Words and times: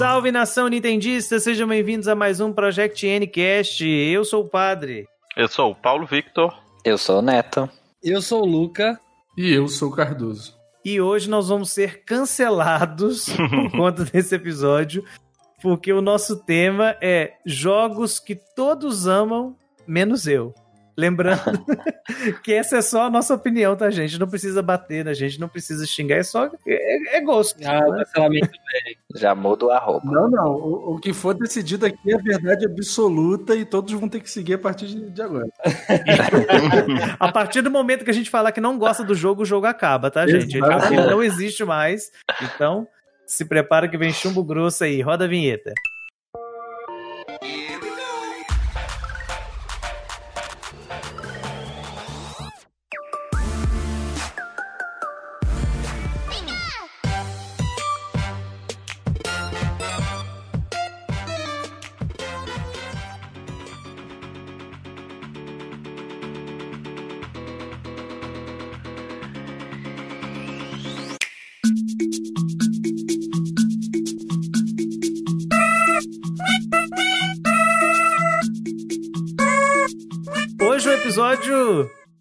Salve 0.00 0.32
nação 0.32 0.66
nintendista, 0.66 1.38
sejam 1.38 1.68
bem-vindos 1.68 2.08
a 2.08 2.14
mais 2.14 2.40
um 2.40 2.54
Project 2.54 3.06
Ncast. 3.06 3.86
Eu 3.86 4.24
sou 4.24 4.44
o 4.44 4.48
Padre. 4.48 5.06
Eu 5.36 5.46
sou 5.46 5.72
o 5.72 5.74
Paulo 5.74 6.06
Victor. 6.06 6.58
Eu 6.82 6.96
sou 6.96 7.18
o 7.18 7.22
Neto. 7.22 7.68
Eu 8.02 8.22
sou 8.22 8.42
o 8.42 8.46
Luca. 8.46 8.98
E 9.36 9.52
eu 9.52 9.68
sou 9.68 9.90
o 9.90 9.94
Cardoso. 9.94 10.56
E 10.82 11.02
hoje 11.02 11.28
nós 11.28 11.48
vamos 11.50 11.70
ser 11.70 12.02
cancelados 12.02 13.26
por 13.36 13.72
conta 13.72 14.06
desse 14.06 14.34
episódio, 14.34 15.04
porque 15.60 15.92
o 15.92 16.00
nosso 16.00 16.44
tema 16.44 16.96
é 17.02 17.34
jogos 17.44 18.18
que 18.18 18.34
todos 18.56 19.06
amam, 19.06 19.54
menos 19.86 20.26
eu. 20.26 20.54
Lembrando 21.00 21.64
que 22.44 22.52
essa 22.52 22.76
é 22.76 22.82
só 22.82 23.04
a 23.04 23.10
nossa 23.10 23.32
opinião, 23.32 23.74
tá, 23.74 23.90
gente? 23.90 24.20
Não 24.20 24.28
precisa 24.28 24.60
bater 24.60 25.02
na 25.02 25.14
gente, 25.14 25.40
não 25.40 25.48
precisa 25.48 25.86
xingar, 25.86 26.16
é 26.16 26.22
só 26.22 26.50
é, 26.66 27.16
é 27.16 27.20
gosto. 27.22 27.58
Ah, 27.64 27.88
o 27.88 27.94
cancelamento 27.94 28.50
Já 29.14 29.34
muda 29.34 29.64
o 29.64 29.70
arroba. 29.70 30.02
Não, 30.04 30.28
não. 30.28 30.52
O, 30.52 30.94
o, 30.94 31.00
que 31.00 31.14
for 31.14 31.32
decidido 31.32 31.86
aqui 31.86 32.12
é 32.12 32.18
verdade 32.18 32.66
absoluta 32.66 33.54
e 33.56 33.64
todos 33.64 33.94
vão 33.94 34.10
ter 34.10 34.20
que 34.20 34.30
seguir 34.30 34.54
a 34.54 34.58
partir 34.58 34.88
de, 34.88 35.10
de 35.10 35.22
agora. 35.22 35.48
a 37.18 37.32
partir 37.32 37.62
do 37.62 37.70
momento 37.70 38.04
que 38.04 38.10
a 38.10 38.14
gente 38.14 38.28
falar 38.28 38.52
que 38.52 38.60
não 38.60 38.78
gosta 38.78 39.02
do 39.02 39.14
jogo, 39.14 39.40
o 39.40 39.46
jogo 39.46 39.66
acaba, 39.66 40.10
tá, 40.10 40.26
gente? 40.26 40.58
Ele 40.58 41.06
não 41.08 41.22
existe 41.22 41.64
mais. 41.64 42.10
Então, 42.42 42.86
se 43.24 43.46
prepara 43.46 43.88
que 43.88 43.96
vem 43.96 44.12
chumbo 44.12 44.44
grosso 44.44 44.84
aí. 44.84 45.00
Roda 45.00 45.24
a 45.24 45.28
vinheta. 45.28 45.72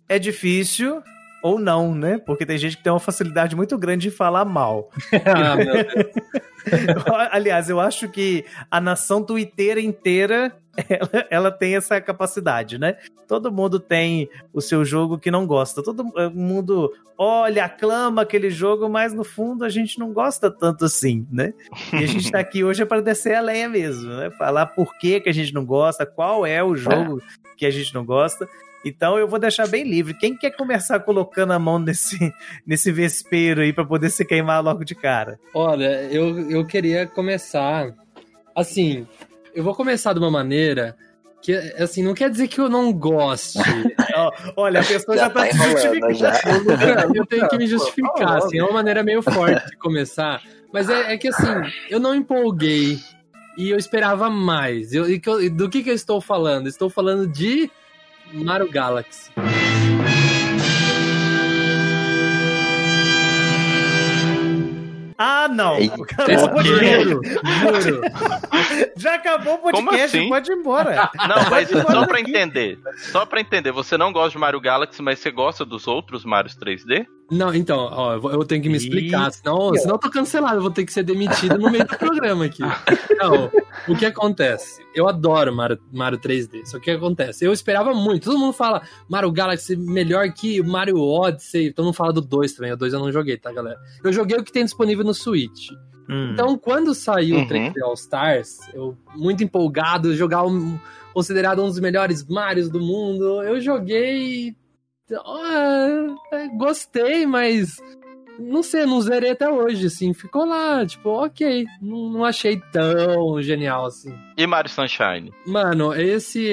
É 0.09 0.19
difícil 0.19 1.01
ou 1.41 1.57
não, 1.57 1.95
né? 1.95 2.17
Porque 2.17 2.45
tem 2.45 2.57
gente 2.57 2.75
que 2.75 2.83
tem 2.83 2.91
uma 2.91 2.99
facilidade 2.99 3.55
muito 3.55 3.77
grande 3.77 4.09
de 4.09 4.15
falar 4.15 4.43
mal. 4.43 4.89
ah, 5.25 5.55
meu 5.55 5.73
Deus. 5.73 7.05
Aliás, 7.31 7.69
eu 7.69 7.79
acho 7.79 8.09
que 8.09 8.43
a 8.69 8.81
nação 8.81 9.23
twitteira 9.23 9.79
inteira 9.79 10.53
ela, 10.89 11.27
ela, 11.29 11.51
tem 11.51 11.75
essa 11.75 11.99
capacidade, 12.01 12.77
né? 12.77 12.97
Todo 13.27 13.51
mundo 13.51 13.79
tem 13.79 14.29
o 14.53 14.61
seu 14.61 14.83
jogo 14.83 15.17
que 15.17 15.31
não 15.31 15.45
gosta. 15.45 15.83
Todo 15.83 16.03
mundo 16.33 16.91
olha, 17.17 17.65
aclama 17.65 18.21
aquele 18.21 18.49
jogo, 18.49 18.87
mas 18.89 19.13
no 19.13 19.23
fundo 19.23 19.65
a 19.65 19.69
gente 19.69 19.99
não 19.99 20.13
gosta 20.13 20.49
tanto 20.49 20.85
assim, 20.85 21.27
né? 21.31 21.53
E 21.93 21.97
a 21.97 22.07
gente 22.07 22.31
tá 22.31 22.39
aqui 22.39 22.63
hoje 22.63 22.81
é 22.81 22.85
para 22.85 23.01
descer 23.01 23.35
a 23.35 23.41
lenha 23.41 23.67
mesmo, 23.67 24.09
né? 24.09 24.31
Falar 24.31 24.67
por 24.67 24.97
que, 24.97 25.19
que 25.19 25.29
a 25.29 25.33
gente 25.33 25.53
não 25.53 25.65
gosta, 25.65 26.05
qual 26.05 26.45
é 26.45 26.63
o 26.63 26.75
jogo 26.75 27.21
que 27.57 27.65
a 27.65 27.71
gente 27.71 27.93
não 27.93 28.05
gosta. 28.05 28.47
Então 28.85 29.17
eu 29.17 29.27
vou 29.27 29.39
deixar 29.39 29.67
bem 29.67 29.83
livre. 29.83 30.13
Quem 30.13 30.35
quer 30.35 30.51
começar 30.51 30.99
colocando 30.99 31.53
a 31.53 31.59
mão 31.59 31.79
nesse, 31.79 32.17
nesse 32.65 32.91
vespeiro 32.91 33.61
aí 33.61 33.73
para 33.73 33.85
poder 33.85 34.09
se 34.09 34.23
queimar 34.25 34.63
logo 34.63 34.83
de 34.83 34.95
cara? 34.95 35.39
Olha, 35.53 36.03
eu, 36.11 36.49
eu 36.49 36.65
queria 36.65 37.05
começar. 37.05 37.93
Assim, 38.55 39.07
eu 39.53 39.63
vou 39.63 39.75
começar 39.75 40.13
de 40.13 40.19
uma 40.19 40.31
maneira 40.31 40.95
que, 41.41 41.53
assim, 41.53 42.03
não 42.03 42.13
quer 42.13 42.29
dizer 42.29 42.47
que 42.47 42.59
eu 42.59 42.69
não 42.69 42.91
goste. 42.91 43.59
Olha, 44.55 44.81
a 44.81 44.83
pessoa 44.83 45.17
já, 45.17 45.23
já 45.23 45.29
tá, 45.29 45.47
tá 45.47 45.69
justificando. 45.69 46.13
Já. 46.13 46.33
Eu 47.15 47.25
tenho 47.25 47.47
que 47.47 47.57
me 47.57 47.67
justificar, 47.67 48.37
assim, 48.37 48.59
é 48.59 48.63
uma 48.63 48.73
maneira 48.73 49.03
meio 49.03 49.21
forte 49.21 49.69
de 49.69 49.77
começar. 49.77 50.41
Mas 50.73 50.89
é, 50.89 51.13
é 51.13 51.17
que, 51.17 51.29
assim, 51.29 51.47
eu 51.89 51.99
não 51.99 52.13
empolguei 52.13 52.99
e 53.57 53.69
eu 53.69 53.77
esperava 53.77 54.29
mais. 54.29 54.93
Eu, 54.93 55.05
do 55.51 55.69
que, 55.69 55.83
que 55.83 55.89
eu 55.89 55.95
estou 55.95 56.19
falando? 56.19 56.67
Estou 56.67 56.89
falando 56.89 57.25
de 57.27 57.71
Mario 58.33 58.69
Galaxy. 58.71 59.31
Ah, 65.21 65.49
não. 65.49 65.77
Juro, 65.81 67.21
juro. 67.81 68.01
Já 68.95 69.15
acabou 69.15 69.55
o 69.55 69.57
podcast, 69.57 70.17
assim? 70.17 70.29
pode 70.29 70.49
ir 70.49 70.55
embora. 70.55 71.11
Não, 71.27 71.49
mas 71.49 71.67
só 71.69 72.07
pra 72.07 72.21
entender. 72.21 72.79
Só 73.11 73.25
pra 73.25 73.41
entender, 73.41 73.73
você 73.73 73.97
não 73.97 74.13
gosta 74.13 74.31
de 74.31 74.37
Mario 74.37 74.61
Galaxy, 74.61 75.01
mas 75.01 75.19
você 75.19 75.29
gosta 75.29 75.65
dos 75.65 75.87
outros 75.87 76.23
Marios 76.23 76.57
3D? 76.57 77.05
Não, 77.31 77.53
então, 77.53 77.77
ó, 77.91 78.15
eu 78.31 78.43
tenho 78.43 78.61
que 78.61 78.69
me 78.69 78.77
explicar, 78.77 79.31
senão, 79.31 79.73
senão 79.75 79.95
eu 79.95 79.99
tô 79.99 80.09
cancelado, 80.09 80.57
eu 80.57 80.61
vou 80.61 80.71
ter 80.71 80.83
que 80.83 80.91
ser 80.91 81.03
demitido 81.03 81.57
no 81.59 81.69
meio 81.69 81.85
do 81.85 81.97
programa 81.97 82.45
aqui. 82.45 82.63
Não, 83.19 83.51
o 83.87 83.95
que 83.95 84.05
acontece? 84.05 84.81
Eu 84.95 85.07
adoro 85.07 85.55
Mario, 85.55 85.79
Mario 85.91 86.17
3D, 86.17 86.65
só 86.65 86.77
que 86.77 86.77
o 86.77 86.81
que 86.81 86.91
acontece? 86.91 87.45
Eu 87.45 87.53
esperava 87.53 87.93
muito, 87.93 88.25
todo 88.25 88.39
mundo 88.39 88.53
fala 88.53 88.81
Mario 89.07 89.31
Galaxy 89.31 89.75
melhor 89.75 90.31
que 90.31 90.61
Mario 90.63 90.99
Odyssey, 90.99 91.71
todo 91.71 91.85
mundo 91.85 91.95
fala 91.95 92.13
do 92.13 92.21
2 92.21 92.53
também, 92.53 92.71
o 92.71 92.77
2 92.77 92.93
eu 92.93 92.99
não 92.99 93.11
joguei, 93.11 93.37
tá, 93.37 93.51
galera? 93.51 93.79
Eu 94.03 94.11
joguei 94.11 94.37
o 94.37 94.43
que 94.43 94.51
tem 94.51 94.63
disponível 94.63 95.03
no 95.03 95.13
Switch. 95.13 95.69
Hum. 96.09 96.31
Então, 96.33 96.57
quando 96.57 96.95
saiu 96.95 97.35
uhum. 97.35 97.43
o 97.43 97.47
3D 97.47 97.73
All 97.83 97.93
Stars, 97.93 98.57
eu 98.73 98.97
muito 99.15 99.43
empolgado, 99.43 100.15
jogar 100.15 100.43
um, 100.43 100.79
considerado 101.13 101.61
um 101.61 101.67
dos 101.67 101.79
melhores 101.79 102.25
Marios 102.25 102.69
do 102.69 102.79
mundo, 102.79 103.43
eu 103.43 103.61
joguei 103.61 104.55
oh, 105.11 106.57
gostei, 106.57 107.25
mas 107.25 107.77
não 108.39 108.63
sei, 108.63 108.85
não 108.85 109.01
zerei 109.01 109.31
até 109.31 109.49
hoje, 109.49 109.87
assim. 109.87 110.13
Ficou 110.13 110.45
lá, 110.45 110.85
tipo, 110.85 111.09
ok. 111.09 111.65
Não, 111.81 112.09
não, 112.09 112.25
achei 112.25 112.61
tão 112.71 113.41
genial, 113.41 113.85
assim. 113.85 114.17
E 114.37 114.47
Mario 114.47 114.71
Sunshine? 114.71 115.33
Mano, 115.45 115.93
esse, 115.93 116.47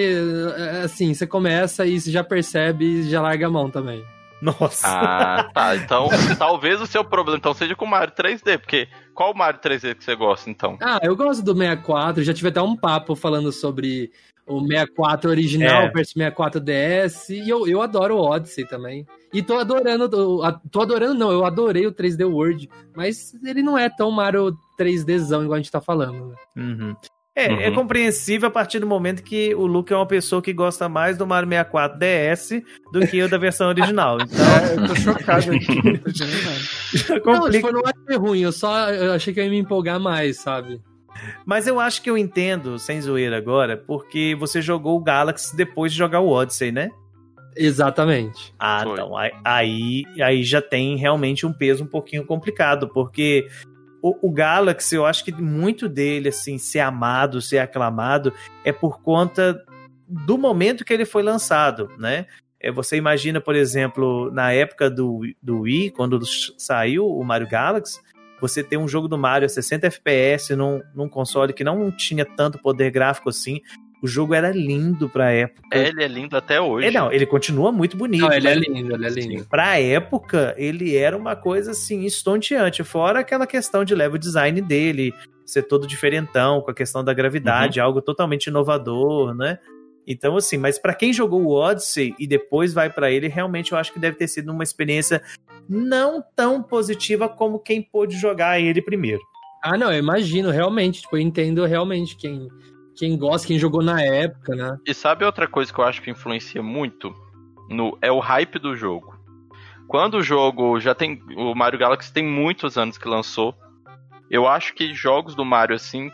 é, 0.56 0.82
assim, 0.82 1.14
você 1.14 1.26
começa 1.26 1.86
e 1.86 2.00
você 2.00 2.10
já 2.10 2.24
percebe 2.24 2.84
e 2.84 3.10
já 3.10 3.22
larga 3.22 3.46
a 3.46 3.50
mão 3.50 3.70
também. 3.70 4.04
Nossa. 4.42 4.86
Ah, 4.86 5.50
tá. 5.54 5.76
Então, 5.86 6.08
talvez 6.36 6.80
o 6.80 6.86
seu 6.86 7.04
problema 7.04 7.38
então 7.38 7.54
seja 7.54 7.74
com 7.74 7.84
o 7.84 7.88
Mario 7.88 8.14
3D, 8.14 8.58
porque 8.58 8.88
qual 9.14 9.32
Mario 9.32 9.60
3D 9.60 9.94
que 9.94 10.04
você 10.04 10.14
gosta, 10.16 10.50
então? 10.50 10.76
Ah, 10.80 10.98
eu 11.02 11.14
gosto 11.16 11.42
do 11.42 11.54
64, 11.54 12.22
já 12.22 12.34
tive 12.34 12.48
até 12.48 12.60
um 12.60 12.76
papo 12.76 13.14
falando 13.14 13.52
sobre 13.52 14.10
o 14.46 14.60
64 14.60 15.30
original 15.30 15.82
é. 15.82 15.90
versus 15.90 16.14
64 16.14 16.60
DS. 16.60 17.30
E 17.30 17.48
eu, 17.48 17.66
eu 17.66 17.82
adoro 17.82 18.16
o 18.16 18.20
Odyssey 18.20 18.66
também. 18.66 19.06
E 19.32 19.42
tô 19.42 19.58
adorando, 19.58 20.08
tô 20.70 20.80
adorando 20.80 21.14
não, 21.14 21.30
eu 21.30 21.44
adorei 21.44 21.86
o 21.86 21.92
3D 21.92 22.24
World, 22.24 22.68
mas 22.94 23.34
ele 23.44 23.62
não 23.62 23.76
é 23.76 23.90
tão 23.90 24.10
Mario 24.10 24.56
3Dzão 24.78 25.42
igual 25.42 25.54
a 25.54 25.58
gente 25.58 25.70
tá 25.70 25.80
falando. 25.80 26.28
Né? 26.28 26.34
Uhum. 26.56 26.96
É, 27.34 27.44
é 27.44 27.50
uhum. 27.50 27.60
é 27.60 27.70
compreensível 27.70 28.48
a 28.48 28.50
partir 28.50 28.78
do 28.78 28.86
momento 28.86 29.22
que 29.22 29.54
o 29.54 29.66
Luke 29.66 29.92
é 29.92 29.96
uma 29.96 30.06
pessoa 30.06 30.40
que 30.40 30.54
gosta 30.54 30.88
mais 30.88 31.18
do 31.18 31.26
Mario 31.26 31.50
64 31.50 31.98
DS 31.98 32.62
do 32.90 33.06
que 33.06 33.22
o 33.22 33.28
da 33.28 33.36
versão 33.36 33.68
original. 33.68 34.16
Então, 34.26 34.46
é, 34.46 34.74
eu 34.74 34.86
tô 34.88 34.94
chocado 34.96 35.52
aqui. 35.52 35.82
não, 37.26 37.50
tipo, 37.50 37.72
não 37.72 37.82
é 38.08 38.16
ruim, 38.16 38.40
eu 38.40 38.52
só 38.52 38.90
eu 38.90 39.12
achei 39.12 39.34
que 39.34 39.40
eu 39.40 39.44
ia 39.44 39.50
me 39.50 39.58
empolgar 39.58 40.00
mais, 40.00 40.40
sabe? 40.40 40.80
Mas 41.44 41.66
eu 41.66 41.78
acho 41.80 42.02
que 42.02 42.10
eu 42.10 42.18
entendo, 42.18 42.78
sem 42.78 43.00
zoeira 43.00 43.36
agora, 43.36 43.76
porque 43.76 44.36
você 44.38 44.60
jogou 44.60 44.96
o 44.96 45.02
Galaxy 45.02 45.56
depois 45.56 45.92
de 45.92 45.98
jogar 45.98 46.20
o 46.20 46.28
Odyssey, 46.28 46.72
né? 46.72 46.90
Exatamente. 47.56 48.54
Ah, 48.58 48.82
Foi. 48.84 48.92
então. 48.92 49.12
Aí, 49.44 50.04
aí 50.20 50.44
já 50.44 50.60
tem 50.60 50.96
realmente 50.96 51.46
um 51.46 51.52
peso 51.52 51.84
um 51.84 51.86
pouquinho 51.86 52.24
complicado, 52.24 52.88
porque 52.88 53.48
o, 54.02 54.28
o, 54.28 54.30
Galaxy, 54.30 54.94
eu 54.94 55.06
acho 55.06 55.24
que 55.24 55.32
muito 55.32 55.88
dele, 55.88 56.28
assim, 56.28 56.58
ser 56.58 56.80
amado, 56.80 57.40
ser 57.40 57.58
aclamado, 57.58 58.32
é 58.64 58.72
por 58.72 59.00
conta 59.00 59.64
do 60.06 60.36
momento 60.36 60.84
que 60.84 60.92
ele 60.92 61.04
foi 61.04 61.22
lançado, 61.22 61.90
né? 61.98 62.26
É, 62.60 62.70
você 62.70 62.96
imagina, 62.96 63.40
por 63.40 63.54
exemplo, 63.54 64.30
na 64.32 64.52
época 64.52 64.90
do, 64.90 65.22
do 65.42 65.60
Wii, 65.62 65.90
quando 65.90 66.20
saiu 66.58 67.06
o 67.06 67.24
Mario 67.24 67.48
Galaxy, 67.48 68.00
você 68.40 68.62
ter 68.62 68.76
um 68.76 68.88
jogo 68.88 69.08
do 69.08 69.18
Mario 69.18 69.46
a 69.46 69.48
60 69.48 69.86
FPS 69.86 70.54
num, 70.54 70.82
num 70.94 71.08
console 71.08 71.52
que 71.52 71.64
não 71.64 71.90
tinha 71.90 72.24
tanto 72.24 72.58
poder 72.58 72.90
gráfico 72.90 73.28
assim. 73.28 73.60
O 74.02 74.06
jogo 74.06 74.34
era 74.34 74.50
lindo 74.52 75.08
pra 75.08 75.30
época. 75.32 75.62
É, 75.72 75.88
ele 75.88 76.04
é 76.04 76.08
lindo 76.08 76.36
até 76.36 76.60
hoje. 76.60 76.88
É, 76.88 76.90
não, 76.90 77.10
ele 77.10 77.24
continua 77.24 77.72
muito 77.72 77.96
bonito. 77.96 78.20
Não, 78.20 78.32
ele 78.32 78.46
é 78.46 78.54
lindo, 78.54 78.94
ele 78.94 79.06
é 79.06 79.08
lindo. 79.08 79.44
Pra 79.46 79.80
época, 79.80 80.54
ele 80.58 80.94
era 80.94 81.16
uma 81.16 81.34
coisa 81.34 81.70
assim, 81.70 82.04
estonteante. 82.04 82.84
Fora 82.84 83.20
aquela 83.20 83.46
questão 83.46 83.84
de 83.84 83.94
level 83.94 84.18
design 84.18 84.60
dele, 84.60 85.14
ser 85.46 85.62
todo 85.62 85.86
diferentão, 85.86 86.60
com 86.60 86.70
a 86.70 86.74
questão 86.74 87.02
da 87.02 87.14
gravidade, 87.14 87.80
uhum. 87.80 87.86
algo 87.86 88.02
totalmente 88.02 88.48
inovador, 88.48 89.34
né? 89.34 89.58
Então, 90.06 90.36
assim, 90.36 90.56
mas 90.56 90.78
para 90.78 90.94
quem 90.94 91.12
jogou 91.12 91.42
o 91.42 91.52
Odyssey 91.52 92.14
e 92.18 92.26
depois 92.26 92.72
vai 92.72 92.88
para 92.88 93.10
ele, 93.10 93.26
realmente 93.26 93.72
eu 93.72 93.78
acho 93.78 93.92
que 93.92 93.98
deve 93.98 94.16
ter 94.16 94.28
sido 94.28 94.52
uma 94.52 94.62
experiência 94.62 95.22
não 95.68 96.22
tão 96.34 96.62
positiva 96.62 97.28
como 97.28 97.58
quem 97.58 97.82
pôde 97.82 98.16
jogar 98.16 98.60
ele 98.60 98.80
primeiro. 98.80 99.20
Ah, 99.62 99.76
não, 99.76 99.92
eu 99.92 99.98
imagino, 99.98 100.50
realmente. 100.50 101.02
Tipo, 101.02 101.16
eu 101.16 101.20
entendo 101.20 101.64
realmente 101.64 102.16
quem, 102.16 102.48
quem 102.94 103.18
gosta, 103.18 103.48
quem 103.48 103.58
jogou 103.58 103.82
na 103.82 104.00
época, 104.00 104.54
né? 104.54 104.78
E 104.86 104.94
sabe 104.94 105.24
outra 105.24 105.48
coisa 105.48 105.72
que 105.72 105.78
eu 105.80 105.84
acho 105.84 106.00
que 106.00 106.10
influencia 106.10 106.62
muito? 106.62 107.12
No, 107.68 107.98
é 108.00 108.12
o 108.12 108.20
hype 108.20 108.60
do 108.60 108.76
jogo. 108.76 109.18
Quando 109.88 110.14
o 110.14 110.22
jogo 110.22 110.78
já 110.78 110.94
tem. 110.94 111.20
O 111.36 111.54
Mario 111.54 111.78
Galaxy 111.78 112.12
tem 112.12 112.24
muitos 112.24 112.78
anos 112.78 112.96
que 112.96 113.08
lançou. 113.08 113.54
Eu 114.30 114.46
acho 114.46 114.74
que 114.74 114.94
jogos 114.94 115.34
do 115.34 115.44
Mario, 115.44 115.74
assim. 115.74 116.10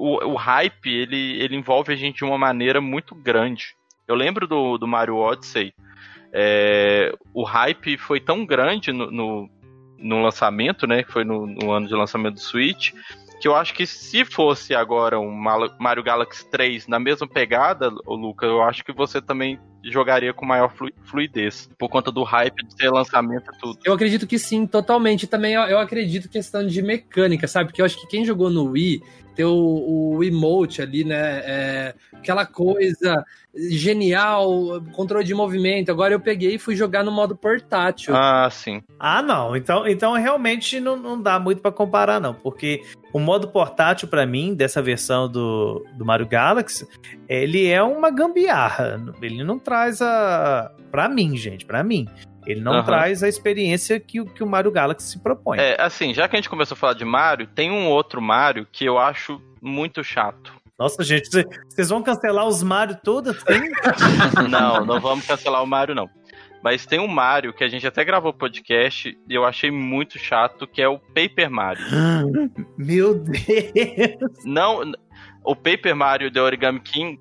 O, 0.00 0.32
o 0.32 0.34
hype, 0.34 0.88
ele, 0.88 1.38
ele 1.42 1.54
envolve 1.54 1.92
a 1.92 1.96
gente 1.96 2.16
de 2.16 2.24
uma 2.24 2.38
maneira 2.38 2.80
muito 2.80 3.14
grande. 3.14 3.74
Eu 4.08 4.14
lembro 4.14 4.46
do, 4.46 4.78
do 4.78 4.88
Mario 4.88 5.16
Odyssey. 5.16 5.74
É, 6.32 7.14
o 7.34 7.44
hype 7.44 7.98
foi 7.98 8.18
tão 8.18 8.46
grande 8.46 8.92
no, 8.92 9.10
no, 9.10 9.50
no 9.98 10.22
lançamento, 10.22 10.86
né? 10.86 11.02
Que 11.02 11.12
foi 11.12 11.22
no, 11.22 11.46
no, 11.46 11.70
ano 11.70 11.86
de 11.86 11.94
lançamento 11.94 12.34
do 12.34 12.40
Switch. 12.40 12.92
Que 13.42 13.46
eu 13.46 13.54
acho 13.54 13.74
que 13.74 13.86
se 13.86 14.24
fosse 14.24 14.74
agora 14.74 15.20
um 15.20 15.30
Mario 15.30 16.02
Galaxy 16.02 16.48
3 16.50 16.88
na 16.88 16.98
mesma 16.98 17.28
pegada, 17.28 17.90
Luca, 18.06 18.46
eu 18.46 18.62
acho 18.62 18.82
que 18.82 18.92
você 18.92 19.20
também 19.20 19.60
jogaria 19.84 20.32
com 20.32 20.44
maior 20.44 20.72
fluidez. 21.04 21.68
Por 21.78 21.88
conta 21.88 22.10
do 22.10 22.22
hype 22.22 22.64
de 22.64 22.74
ser 22.74 22.90
lançamento 22.90 23.50
e 23.54 23.58
tudo. 23.58 23.78
Eu 23.84 23.92
acredito 23.92 24.26
que 24.26 24.38
sim, 24.38 24.66
totalmente. 24.66 25.26
Também 25.26 25.54
eu, 25.54 25.62
eu 25.62 25.78
acredito 25.78 26.28
questão 26.28 26.66
de 26.66 26.82
mecânica, 26.82 27.46
sabe? 27.46 27.70
Porque 27.70 27.80
eu 27.80 27.86
acho 27.86 28.00
que 28.00 28.06
quem 28.06 28.24
jogou 28.24 28.50
no 28.50 28.64
Wii 28.64 29.02
ter 29.34 29.44
o, 29.44 30.16
o 30.16 30.24
emote 30.24 30.82
ali, 30.82 31.04
né? 31.04 31.42
É, 31.44 31.94
aquela 32.12 32.44
coisa 32.44 33.24
genial, 33.54 34.80
controle 34.92 35.24
de 35.24 35.34
movimento. 35.34 35.90
Agora 35.90 36.14
eu 36.14 36.20
peguei 36.20 36.54
e 36.54 36.58
fui 36.58 36.76
jogar 36.76 37.02
no 37.02 37.10
modo 37.10 37.36
portátil. 37.36 38.14
Ah, 38.14 38.48
sim. 38.50 38.82
Ah, 38.98 39.22
não. 39.22 39.56
Então, 39.56 39.88
então 39.88 40.12
realmente 40.12 40.78
não, 40.78 40.96
não 40.96 41.20
dá 41.20 41.38
muito 41.38 41.60
para 41.60 41.72
comparar, 41.72 42.20
não. 42.20 42.34
Porque 42.34 42.82
o 43.12 43.18
modo 43.18 43.48
portátil, 43.48 44.06
para 44.06 44.24
mim, 44.24 44.54
dessa 44.54 44.80
versão 44.80 45.28
do, 45.28 45.84
do 45.94 46.04
Mario 46.04 46.28
Galaxy, 46.28 46.86
ele 47.28 47.66
é 47.66 47.82
uma 47.82 48.10
gambiarra. 48.10 49.00
Ele 49.20 49.42
não 49.42 49.58
traz 49.70 50.02
a. 50.02 50.72
Pra 50.90 51.08
mim, 51.08 51.36
gente, 51.36 51.64
para 51.64 51.84
mim. 51.84 52.08
Ele 52.44 52.60
não 52.60 52.78
uhum. 52.78 52.84
traz 52.84 53.22
a 53.22 53.28
experiência 53.28 54.00
que, 54.00 54.24
que 54.24 54.42
o 54.42 54.46
Mario 54.46 54.72
Galaxy 54.72 55.08
se 55.08 55.18
propõe. 55.20 55.58
É, 55.58 55.80
assim, 55.80 56.12
já 56.12 56.26
que 56.26 56.34
a 56.34 56.38
gente 56.38 56.48
começou 56.48 56.74
a 56.74 56.78
falar 56.78 56.94
de 56.94 57.04
Mario, 57.04 57.46
tem 57.46 57.70
um 57.70 57.86
outro 57.86 58.20
Mario 58.20 58.66
que 58.72 58.84
eu 58.84 58.98
acho 58.98 59.40
muito 59.62 60.02
chato. 60.02 60.52
Nossa, 60.76 61.04
gente, 61.04 61.28
vocês 61.68 61.90
vão 61.90 62.02
cancelar 62.02 62.46
os 62.46 62.62
Mario 62.62 62.98
todos 63.04 63.36
assim? 63.46 64.48
não, 64.48 64.84
não 64.84 64.98
vamos 64.98 65.26
cancelar 65.26 65.62
o 65.62 65.66
Mario, 65.66 65.94
não. 65.94 66.08
Mas 66.64 66.86
tem 66.86 66.98
um 66.98 67.06
Mario 67.06 67.52
que 67.52 67.62
a 67.62 67.68
gente 67.68 67.86
até 67.86 68.04
gravou 68.04 68.32
podcast 68.32 69.16
e 69.28 69.34
eu 69.34 69.44
achei 69.44 69.70
muito 69.70 70.18
chato, 70.18 70.66
que 70.66 70.82
é 70.82 70.88
o 70.88 70.98
Paper 70.98 71.50
Mario. 71.50 71.84
Meu 72.76 73.14
Deus! 73.14 74.44
Não, 74.44 74.92
o 75.44 75.54
Paper 75.54 75.94
Mario 75.94 76.32
The 76.32 76.40
Origami 76.40 76.80
King, 76.80 77.20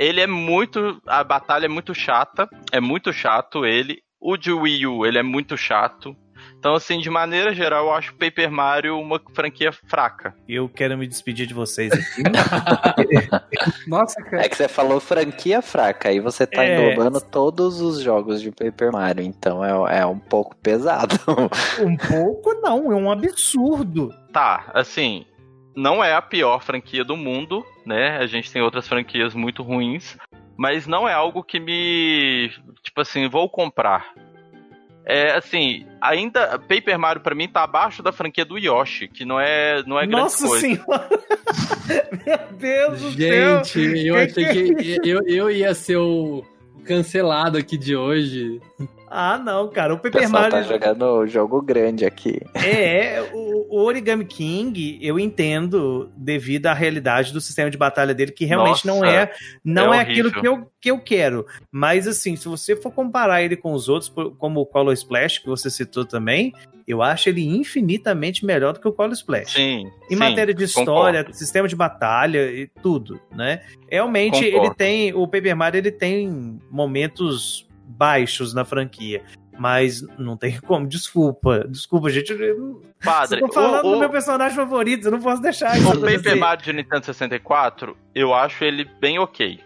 ele 0.00 0.22
é 0.22 0.26
muito. 0.26 0.98
A 1.06 1.22
batalha 1.22 1.66
é 1.66 1.68
muito 1.68 1.94
chata. 1.94 2.48
É 2.72 2.80
muito 2.80 3.12
chato 3.12 3.66
ele. 3.66 3.98
O 4.18 4.36
de 4.36 4.50
Wii 4.50 4.86
U, 4.86 5.04
ele 5.04 5.18
é 5.18 5.22
muito 5.22 5.58
chato. 5.58 6.16
Então, 6.58 6.74
assim, 6.74 6.98
de 6.98 7.10
maneira 7.10 7.54
geral, 7.54 7.86
eu 7.86 7.92
acho 7.92 8.14
Paper 8.14 8.50
Mario 8.50 8.98
uma 8.98 9.20
franquia 9.34 9.72
fraca. 9.72 10.34
Eu 10.48 10.70
quero 10.70 10.96
me 10.96 11.06
despedir 11.06 11.46
de 11.46 11.52
vocês 11.52 11.92
aqui. 11.92 12.22
Nossa, 13.86 14.22
cara. 14.22 14.44
É 14.44 14.48
que 14.48 14.56
você 14.56 14.68
falou 14.68 15.00
franquia 15.00 15.60
fraca, 15.60 16.08
aí 16.08 16.18
você 16.18 16.46
tá 16.46 16.64
é... 16.64 16.74
englobando 16.74 17.20
todos 17.20 17.80
os 17.82 18.00
jogos 18.00 18.40
de 18.40 18.50
Paper 18.50 18.92
Mario, 18.92 19.24
então 19.24 19.62
é, 19.62 20.00
é 20.00 20.06
um 20.06 20.18
pouco 20.18 20.56
pesado. 20.56 21.18
Um 21.80 21.96
pouco 21.96 22.54
não, 22.60 22.92
é 22.92 22.94
um 22.94 23.10
absurdo. 23.10 24.10
Tá, 24.32 24.70
assim, 24.74 25.24
não 25.74 26.02
é 26.02 26.14
a 26.14 26.22
pior 26.22 26.62
franquia 26.62 27.04
do 27.04 27.16
mundo, 27.16 27.64
né? 27.84 28.18
A 28.18 28.26
gente 28.26 28.50
tem 28.50 28.62
outras 28.62 28.86
franquias 28.86 29.34
muito 29.34 29.62
ruins, 29.62 30.16
mas 30.56 30.86
não 30.86 31.08
é 31.08 31.12
algo 31.12 31.42
que 31.42 31.58
me. 31.58 32.50
Tipo 32.82 33.00
assim, 33.00 33.28
vou 33.28 33.48
comprar. 33.48 34.12
É 35.04 35.32
assim, 35.32 35.86
ainda 36.00 36.58
Paper 36.58 36.98
Mario 36.98 37.22
para 37.22 37.34
mim 37.34 37.48
tá 37.48 37.64
abaixo 37.64 38.02
da 38.02 38.12
franquia 38.12 38.44
do 38.44 38.58
Yoshi, 38.58 39.08
que 39.08 39.24
não 39.24 39.40
é, 39.40 39.82
não 39.84 39.98
é 39.98 40.06
grande 40.06 40.22
Nossa 40.22 40.46
coisa. 40.46 40.60
Senhora! 40.60 41.08
Meu 42.26 42.58
Deus 42.58 43.00
do 43.00 43.12
céu! 43.12 43.64
Gente, 43.64 44.06
eu 44.06 44.16
achei 44.16 44.74
que 44.74 45.00
eu, 45.02 45.20
eu 45.26 45.50
ia 45.50 45.74
ser 45.74 45.96
o 45.96 46.44
cancelado 46.84 47.58
aqui 47.58 47.76
de 47.76 47.96
hoje. 47.96 48.60
Ah, 49.10 49.36
não, 49.36 49.68
cara. 49.68 49.92
O 49.92 49.98
Paper 49.98 50.28
o 50.28 50.30
Mario. 50.30 50.50
tá 50.50 50.62
jogando 50.62 51.26
jogo 51.26 51.60
grande 51.60 52.06
aqui. 52.06 52.40
É, 52.54 53.20
o, 53.34 53.66
o, 53.68 53.82
Origami 53.82 54.24
King, 54.24 54.98
eu 55.02 55.18
entendo 55.18 56.08
devido 56.16 56.66
à 56.66 56.72
realidade 56.72 57.32
do 57.32 57.40
sistema 57.40 57.68
de 57.68 57.76
batalha 57.76 58.14
dele, 58.14 58.30
que 58.30 58.44
realmente 58.44 58.86
Nossa, 58.86 59.00
não 59.00 59.04
é 59.04 59.32
não 59.64 59.92
é, 59.92 59.98
é 59.98 60.00
aquilo 60.00 60.30
que 60.30 60.46
eu, 60.46 60.70
que 60.80 60.90
eu 60.92 61.00
quero. 61.00 61.44
Mas, 61.72 62.06
assim, 62.06 62.36
se 62.36 62.46
você 62.46 62.76
for 62.76 62.92
comparar 62.92 63.42
ele 63.42 63.56
com 63.56 63.72
os 63.72 63.88
outros, 63.88 64.12
como 64.38 64.60
o 64.60 64.66
Color 64.66 64.92
Splash, 64.92 65.40
que 65.40 65.48
você 65.48 65.68
citou 65.68 66.04
também, 66.04 66.52
eu 66.86 67.02
acho 67.02 67.28
ele 67.28 67.44
infinitamente 67.44 68.44
melhor 68.44 68.74
do 68.74 68.80
que 68.80 68.86
o 68.86 68.92
Color 68.92 69.12
Splash. 69.14 69.54
Sim. 69.54 69.90
Em 70.08 70.14
sim, 70.14 70.16
matéria 70.16 70.54
de 70.54 70.62
história, 70.62 71.20
concordo. 71.20 71.36
sistema 71.36 71.66
de 71.66 71.74
batalha 71.74 72.50
e 72.50 72.68
tudo, 72.80 73.20
né? 73.34 73.62
Realmente, 73.90 74.44
concordo. 74.44 74.66
ele 74.66 74.74
tem. 74.74 75.14
O 75.14 75.26
Paper 75.26 75.56
Mario 75.56 75.78
ele 75.78 75.90
tem 75.90 76.60
momentos 76.70 77.68
baixos 77.90 78.54
na 78.54 78.64
franquia. 78.64 79.22
Mas 79.58 80.02
não 80.18 80.36
tem 80.36 80.58
como, 80.62 80.86
desculpa. 80.86 81.66
Desculpa, 81.68 82.10
gente. 82.10 82.34
Padre, 83.04 83.42
eu 83.42 83.48
tô 83.48 83.54
falando 83.54 83.84
o, 83.84 83.88
o... 83.88 83.92
do 83.94 83.98
meu 83.98 84.10
personagem 84.10 84.56
favorito, 84.56 85.06
eu 85.06 85.10
não 85.10 85.20
posso 85.20 85.42
deixar 85.42 85.76
isso. 85.76 85.88
O 85.88 86.00
Paper 86.00 86.38
Mario 86.38 86.64
de 86.64 86.72
Nintendo 86.72 87.04
64, 87.04 87.96
eu 88.14 88.32
acho 88.32 88.64
ele 88.64 88.84
bem 89.00 89.18
ok. 89.18 89.60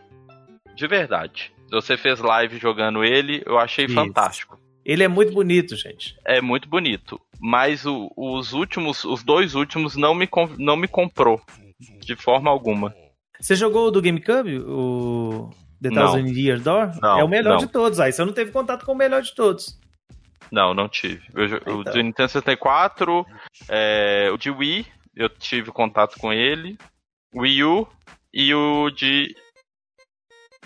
De 0.75 0.87
verdade. 0.87 1.53
Você 1.71 1.97
fez 1.97 2.21
live 2.21 2.59
jogando 2.59 3.05
ele, 3.05 3.43
eu 3.47 3.59
achei 3.59 3.87
isso. 3.87 3.94
fantástico. 3.94 4.59
Ele 4.85 5.03
é 5.03 5.09
muito 5.09 5.32
bonito, 5.32 5.77
gente. 5.77 6.17
É 6.25 6.41
muito 6.41 6.69
bonito. 6.69 7.20
Mas 7.41 7.87
o, 7.87 8.11
os 8.17 8.53
últimos, 8.53 9.05
os 9.05 9.23
dois 9.23 9.55
últimos, 9.55 9.97
não 9.97 10.15
me, 10.15 10.29
não 10.59 10.77
me 10.77 10.87
comprou. 10.87 11.41
De 12.00 12.15
forma 12.15 12.50
alguma. 12.50 12.94
Você 13.41 13.55
jogou 13.55 13.88
o 13.88 13.91
do 13.91 14.03
GameCube? 14.03 14.59
O 14.59 15.50
The 15.82 15.91
Thousand 15.91 16.29
Year 16.29 16.61
Door? 16.61 16.93
Não, 17.00 17.19
é 17.19 17.25
o 17.25 17.29
melhor 17.29 17.53
não. 17.53 17.59
de 17.59 17.67
todos. 17.67 18.00
Aí 18.00 18.12
você 18.12 18.25
não 18.25 18.32
teve 18.32 18.50
contato 18.50 18.85
com 18.85 18.93
o 18.93 18.97
melhor 18.97 19.23
de 19.23 19.35
todos. 19.35 19.79
Não, 20.50 20.75
não 20.75 20.88
tive. 20.88 21.23
Eu, 21.35 21.47
então. 21.47 21.79
O 21.81 21.85
de 21.85 22.03
Nintendo 22.03 22.29
64, 22.29 23.27
é, 23.69 24.31
o 24.32 24.37
de 24.37 24.51
Wii, 24.51 24.87
eu 25.17 25.29
tive 25.29 25.70
contato 25.70 26.19
com 26.19 26.32
ele. 26.32 26.79
Wii 27.34 27.65
U 27.65 27.89
e 28.32 28.55
o 28.55 28.91
de. 28.91 29.34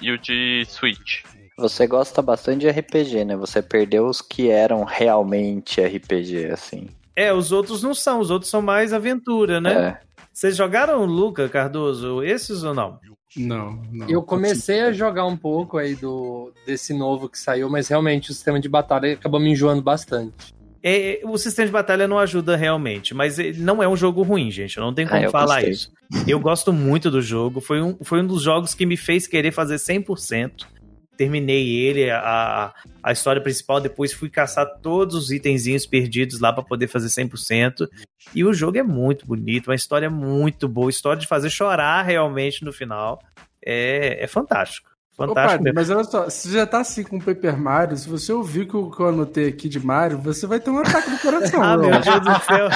E 0.00 0.12
o 0.12 0.18
de 0.18 0.64
Switch. 0.66 1.23
Você 1.59 1.87
gosta 1.88 2.23
bastante 2.23 2.61
de 2.61 2.71
RPG, 2.71 3.25
né? 3.25 3.37
Você 3.37 3.61
perdeu 3.61 4.06
os 4.06 4.21
que 4.21 4.49
eram 4.49 4.85
realmente 4.85 5.80
RPG, 5.80 6.47
assim. 6.52 6.88
É, 7.16 7.33
os 7.33 7.50
outros 7.50 7.83
não 7.83 7.92
são, 7.94 8.21
os 8.21 8.30
outros 8.30 8.49
são 8.49 8.62
mais 8.62 8.92
aventura, 8.92 9.61
né? 9.61 9.73
É. 9.73 10.00
Vocês 10.33 10.56
jogaram 10.56 11.04
Luca 11.04 11.49
Cardoso, 11.49 12.23
esses 12.23 12.62
ou 12.62 12.73
não? 12.73 13.00
Não, 13.37 13.82
não. 13.92 14.08
Eu 14.08 14.23
comecei 14.23 14.80
a 14.80 14.92
jogar 14.92 15.26
um 15.26 15.37
pouco 15.37 15.76
aí 15.78 15.94
do 15.94 16.52
desse 16.66 16.94
novo 16.94 17.28
que 17.28 17.38
saiu, 17.38 17.68
mas 17.68 17.88
realmente 17.88 18.30
o 18.30 18.35
sistema 18.35 18.58
de 18.58 18.68
batalha 18.68 19.12
acabou 19.12 19.38
me 19.38 19.50
enjoando 19.50 19.82
bastante. 19.82 20.54
É, 20.82 21.20
o 21.25 21.37
sistema 21.37 21.66
de 21.66 21.73
batalha 21.73 22.06
não 22.06 22.18
ajuda 22.18 22.56
realmente, 22.56 23.12
mas 23.12 23.37
não 23.58 23.82
é 23.82 23.88
um 23.88 23.97
jogo 23.97 24.23
ruim, 24.23 24.50
gente. 24.50 24.78
Não 24.78 24.94
tem 24.94 25.06
como 25.06 25.26
ah, 25.26 25.30
falar 25.30 25.56
gostei. 25.56 25.70
isso. 25.70 25.92
Eu 26.26 26.38
gosto 26.38 26.73
muito 26.73 27.11
do 27.11 27.20
jogo. 27.20 27.61
Foi 27.61 27.82
um, 27.82 27.97
foi 28.02 28.23
um 28.23 28.26
dos 28.26 28.42
jogos 28.42 28.75
que 28.75 28.87
me 28.87 28.97
fez 28.97 29.26
querer 29.26 29.50
fazer 29.50 29.76
100%. 29.76 30.66
Terminei 31.18 31.68
ele, 31.68 32.08
a, 32.10 32.72
a 33.02 33.12
história 33.12 33.42
principal. 33.42 33.80
Depois 33.80 34.12
fui 34.12 34.30
caçar 34.30 34.64
todos 34.80 35.16
os 35.16 35.30
itenzinhos 35.32 35.84
perdidos 35.84 36.38
lá 36.38 36.52
para 36.52 36.62
poder 36.62 36.87
fazer 36.87 37.08
100%. 37.08 37.88
E 38.32 38.44
o 38.44 38.54
jogo 38.54 38.78
é 38.78 38.84
muito 38.84 39.26
bonito, 39.26 39.66
uma 39.66 39.75
história 39.75 40.08
muito 40.08 40.68
boa, 40.68 40.88
história 40.88 41.20
de 41.20 41.26
fazer 41.26 41.50
chorar 41.50 42.02
realmente 42.02 42.64
no 42.64 42.72
final. 42.72 43.20
É, 43.60 44.22
é 44.22 44.26
fantástico. 44.28 44.88
Fantástico. 45.16 45.68
Ô, 45.68 45.72
mas 45.75 45.90
olha 45.90 46.04
só, 46.04 46.30
se 46.30 46.52
já 46.52 46.64
tá 46.64 46.78
assim 46.78 47.02
com 47.02 47.16
o 47.16 47.22
Paper 47.22 47.58
Mario, 47.58 47.96
se 47.96 48.08
você 48.08 48.32
ouvir 48.32 48.72
o 48.72 48.88
que 48.88 49.02
eu 49.02 49.08
anotei 49.08 49.48
aqui 49.48 49.68
de 49.68 49.84
Mario, 49.84 50.18
você 50.18 50.46
vai 50.46 50.60
ter 50.60 50.70
um 50.70 50.78
ataque 50.78 51.10
do 51.10 51.18
coração. 51.18 51.60
ah, 51.64 51.76
meu 51.76 51.90
Deus 51.90 52.20
do 52.20 52.44
céu. 52.44 52.68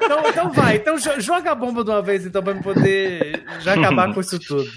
então, 0.00 0.28
então 0.28 0.52
vai, 0.52 0.76
então 0.76 0.96
joga 1.18 1.50
a 1.50 1.54
bomba 1.56 1.82
de 1.82 1.90
uma 1.90 2.00
vez 2.00 2.24
então 2.24 2.40
pra 2.44 2.54
me 2.54 2.62
poder 2.62 3.44
já 3.58 3.74
acabar 3.74 4.14
com 4.14 4.20
isso 4.20 4.38
tudo. 4.38 4.70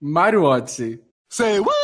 Mario 0.00 0.44
Odyssey. 0.44 1.05
Say 1.28 1.58
what? 1.60 1.76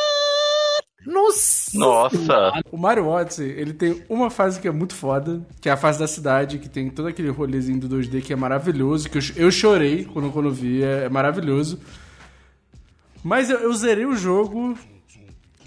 Nossa! 1.05 1.79
Nossa! 1.79 2.63
O 2.71 2.77
Mario 2.77 3.07
Odyssey, 3.09 3.51
ele 3.51 3.73
tem 3.73 4.05
uma 4.09 4.31
fase 4.31 4.61
que 4.61 4.69
é 4.69 4.71
muito 4.71 4.95
foda, 4.95 5.45
que 5.61 5.69
é 5.69 5.73
a 5.73 5.77
fase 5.77 5.99
da 5.99 6.07
cidade, 6.07 6.59
que 6.59 6.69
tem 6.69 6.89
todo 6.89 7.09
aquele 7.09 7.29
rolezinho 7.29 7.81
do 7.81 7.89
2D 7.89 8.23
que 8.23 8.33
é 8.33 8.37
maravilhoso, 8.37 9.11
que 9.11 9.19
eu, 9.19 9.23
eu 9.37 9.51
chorei 9.51 10.05
quando, 10.05 10.31
quando 10.31 10.51
vi, 10.53 10.83
é, 10.83 11.05
é 11.05 11.09
maravilhoso. 11.09 11.81
Mas 13.23 13.51
eu, 13.51 13.59
eu, 13.59 13.73
zerei 13.73 14.07
o 14.07 14.15
jogo 14.15 14.77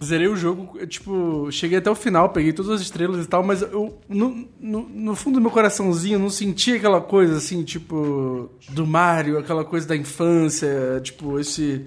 Zerei 0.04 0.28
o 0.28 0.36
jogo, 0.36 0.86
tipo, 0.88 1.50
cheguei 1.52 1.78
até 1.78 1.90
o 1.90 1.96
final, 1.96 2.30
peguei 2.30 2.52
todas 2.52 2.70
as 2.70 2.82
estrelas 2.82 3.26
e 3.26 3.30
tal, 3.30 3.42
mas 3.42 3.62
eu, 3.62 3.98
no, 4.10 4.46
no, 4.60 4.90
no 4.90 5.16
fundo 5.16 5.36
do 5.36 5.42
meu 5.42 5.50
coraçãozinho, 5.50 6.20
não 6.20 6.30
senti 6.30 6.74
aquela 6.74 7.00
coisa 7.00 7.38
assim, 7.38 7.64
tipo, 7.64 8.50
do 8.70 8.86
Mario, 8.86 9.38
aquela 9.38 9.64
coisa 9.64 9.88
da 9.88 9.96
infância, 9.96 11.00
tipo, 11.02 11.40
esse. 11.40 11.86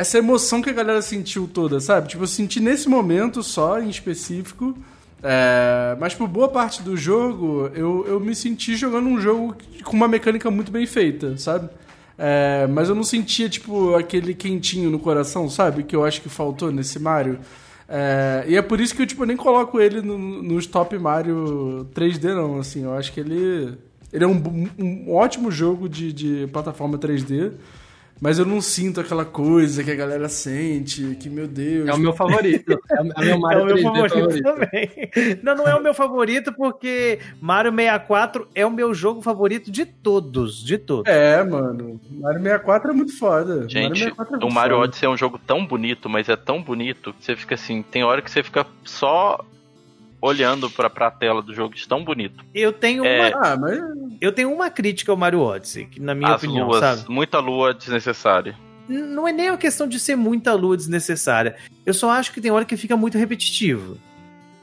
Essa 0.00 0.16
emoção 0.16 0.62
que 0.62 0.70
a 0.70 0.72
galera 0.72 1.02
sentiu 1.02 1.46
toda, 1.46 1.78
sabe? 1.78 2.08
Tipo, 2.08 2.22
eu 2.22 2.26
senti 2.26 2.58
nesse 2.58 2.88
momento 2.88 3.42
só, 3.42 3.78
em 3.78 3.90
específico. 3.90 4.74
É, 5.22 5.94
mas 6.00 6.14
por 6.14 6.26
boa 6.26 6.48
parte 6.48 6.82
do 6.82 6.96
jogo, 6.96 7.70
eu, 7.74 8.06
eu 8.08 8.18
me 8.18 8.34
senti 8.34 8.76
jogando 8.76 9.10
um 9.10 9.20
jogo 9.20 9.54
com 9.84 9.94
uma 9.94 10.08
mecânica 10.08 10.50
muito 10.50 10.72
bem 10.72 10.86
feita, 10.86 11.36
sabe? 11.36 11.68
É, 12.16 12.66
mas 12.66 12.88
eu 12.88 12.94
não 12.94 13.02
sentia, 13.02 13.46
tipo, 13.46 13.94
aquele 13.94 14.32
quentinho 14.32 14.88
no 14.88 14.98
coração, 14.98 15.50
sabe? 15.50 15.82
Que 15.82 15.94
eu 15.94 16.02
acho 16.02 16.22
que 16.22 16.30
faltou 16.30 16.72
nesse 16.72 16.98
Mario. 16.98 17.38
É, 17.86 18.46
e 18.48 18.56
é 18.56 18.62
por 18.62 18.80
isso 18.80 18.94
que 18.94 19.02
eu, 19.02 19.06
tipo, 19.06 19.26
nem 19.26 19.36
coloco 19.36 19.78
ele 19.78 20.00
no, 20.00 20.16
nos 20.16 20.64
top 20.64 20.98
Mario 20.98 21.86
3D, 21.94 22.34
não. 22.34 22.58
Assim, 22.58 22.84
eu 22.84 22.94
acho 22.94 23.12
que 23.12 23.20
ele, 23.20 23.76
ele 24.10 24.24
é 24.24 24.26
um, 24.26 24.66
um 24.78 25.12
ótimo 25.12 25.50
jogo 25.50 25.90
de, 25.90 26.10
de 26.10 26.46
plataforma 26.50 26.96
3D. 26.96 27.52
Mas 28.20 28.38
eu 28.38 28.44
não 28.44 28.60
sinto 28.60 29.00
aquela 29.00 29.24
coisa 29.24 29.82
que 29.82 29.90
a 29.90 29.94
galera 29.94 30.28
sente, 30.28 31.16
que, 31.18 31.30
meu 31.30 31.48
Deus. 31.48 31.88
É 31.88 31.94
o 31.94 31.98
meu 31.98 32.12
favorito. 32.12 32.78
É, 32.90 33.00
o 33.00 33.04
meu 33.04 33.40
Mario 33.40 33.60
é 33.60 33.62
o 33.62 33.66
meu 33.66 33.78
favorito, 33.82 34.14
favorito, 34.14 34.42
também. 34.42 35.40
Não, 35.42 35.54
não 35.54 35.66
é 35.66 35.74
o 35.74 35.82
meu 35.82 35.94
favorito, 35.94 36.52
porque 36.52 37.18
Mario 37.40 37.72
64 37.72 38.48
é 38.54 38.66
o 38.66 38.70
meu 38.70 38.92
jogo 38.92 39.22
favorito 39.22 39.70
de 39.70 39.86
todos. 39.86 40.62
De 40.62 40.76
todos. 40.76 41.10
É, 41.10 41.42
mano. 41.42 41.98
Mario 42.10 42.42
64 42.42 42.90
é 42.90 42.94
muito 42.94 43.18
foda. 43.18 43.66
Gente, 43.66 44.12
Mario 44.14 44.38
é 44.38 44.44
o 44.44 44.52
Mario 44.52 44.76
foda. 44.76 44.88
Odyssey 44.88 45.06
é 45.06 45.10
um 45.10 45.16
jogo 45.16 45.38
tão 45.38 45.66
bonito, 45.66 46.08
mas 46.08 46.28
é 46.28 46.36
tão 46.36 46.62
bonito 46.62 47.14
que 47.14 47.24
você 47.24 47.34
fica 47.34 47.54
assim. 47.54 47.82
Tem 47.82 48.04
hora 48.04 48.20
que 48.20 48.30
você 48.30 48.42
fica 48.42 48.66
só 48.84 49.42
olhando 50.20 50.68
pra, 50.70 50.90
pra 50.90 51.10
tela 51.10 51.42
do 51.42 51.54
jogo 51.54 51.74
de 51.74 51.86
tão 51.88 52.04
bonito. 52.04 52.44
Eu 52.54 52.72
tenho 52.72 53.04
é... 53.04 53.30
uma. 53.30 53.46
Ah, 53.46 53.56
mas... 53.56 53.80
Eu 54.20 54.32
tenho 54.32 54.52
uma 54.52 54.68
crítica 54.68 55.10
ao 55.10 55.16
Mario 55.16 55.40
Odyssey, 55.40 55.86
que 55.86 56.00
na 56.00 56.14
minha 56.14 56.34
As 56.34 56.42
opinião, 56.42 56.68
luas, 56.68 56.80
sabe? 56.80 57.10
Muita 57.10 57.38
lua 57.38 57.72
desnecessária. 57.72 58.56
Não 58.88 59.26
é 59.26 59.32
nem 59.32 59.48
uma 59.50 59.56
questão 59.56 59.86
de 59.86 59.98
ser 59.98 60.16
muita 60.16 60.52
lua 60.52 60.76
desnecessária. 60.76 61.56
Eu 61.86 61.94
só 61.94 62.10
acho 62.10 62.32
que 62.32 62.40
tem 62.40 62.50
hora 62.50 62.64
que 62.64 62.76
fica 62.76 62.96
muito 62.96 63.16
repetitivo. 63.16 63.96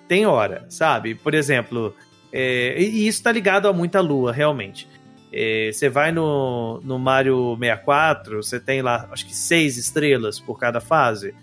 Tem 0.08 0.26
hora, 0.26 0.66
sabe? 0.70 1.16
Por 1.16 1.34
exemplo, 1.34 1.96
é... 2.32 2.80
e 2.80 3.08
isso 3.08 3.24
tá 3.24 3.32
ligado 3.32 3.68
a 3.68 3.74
muita 3.74 4.00
lua, 4.00 4.32
realmente. 4.32 4.88
É... 5.34 5.72
você 5.74 5.90
vai 5.90 6.12
no, 6.12 6.80
no 6.84 7.00
Mario 7.00 7.58
64, 7.60 8.44
você 8.44 8.60
tem 8.60 8.82
lá, 8.82 9.08
acho 9.12 9.26
que 9.26 9.36
seis 9.36 9.78
estrelas 9.78 10.40
por 10.40 10.60
cada 10.60 10.80
fase. 10.80 11.34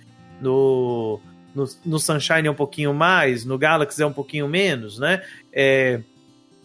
No 0.40 1.21
no, 1.54 1.64
no 1.84 1.99
Sunshine 1.99 2.49
é 2.49 2.50
um 2.50 2.54
pouquinho 2.54 2.92
mais, 2.92 3.44
no 3.44 3.56
Galaxy 3.56 4.02
é 4.02 4.06
um 4.06 4.12
pouquinho 4.12 4.49
menos, 4.49 4.99
né? 4.99 5.23
É, 5.52 6.00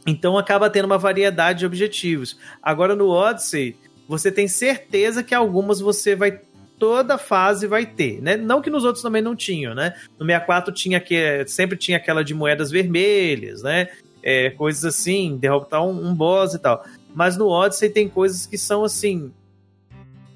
então 0.05 0.38
acaba 0.38 0.69
tendo 0.69 0.86
uma 0.86 0.98
variedade 0.98 1.60
de 1.60 1.65
objetivos. 1.65 2.38
Agora 2.62 2.96
no 2.96 3.10
Odyssey, 3.10 3.75
você 4.08 4.31
tem 4.31 4.48
certeza 4.48 5.24
que 5.24 5.36
algumas 5.36 5.79
você 5.79 6.15
vai 6.15 6.39
toda 6.79 7.17
fase 7.17 7.67
vai 7.67 7.86
ter, 7.86 8.22
né? 8.22 8.38
Não 8.38 8.62
que 8.62 8.69
nos 8.69 8.86
outros 8.86 9.03
também 9.03 9.22
não 9.22 9.36
tinham, 9.36 9.75
né? 9.75 9.93
No 10.17 10.25
64 10.25 10.74
tinha 10.74 11.00
que 11.00 11.46
sempre 11.46 11.77
tinha 11.77 11.98
aquela 11.98 12.24
de 12.24 12.34
moedas 12.34 12.72
vermelhas, 12.72 13.62
né? 13.62 13.89
É, 14.24 14.50
coisas 14.51 14.86
assim, 14.86 15.38
derrotar 15.38 15.84
um, 15.84 16.08
um 16.08 16.15
boss 16.15 16.53
e 16.53 16.60
tal. 16.60 16.84
Mas 17.13 17.36
no 17.36 17.48
Odyssey 17.48 17.89
tem 17.89 18.08
coisas 18.08 18.46
que 18.46 18.58
são 18.58 18.84
assim 18.84 19.31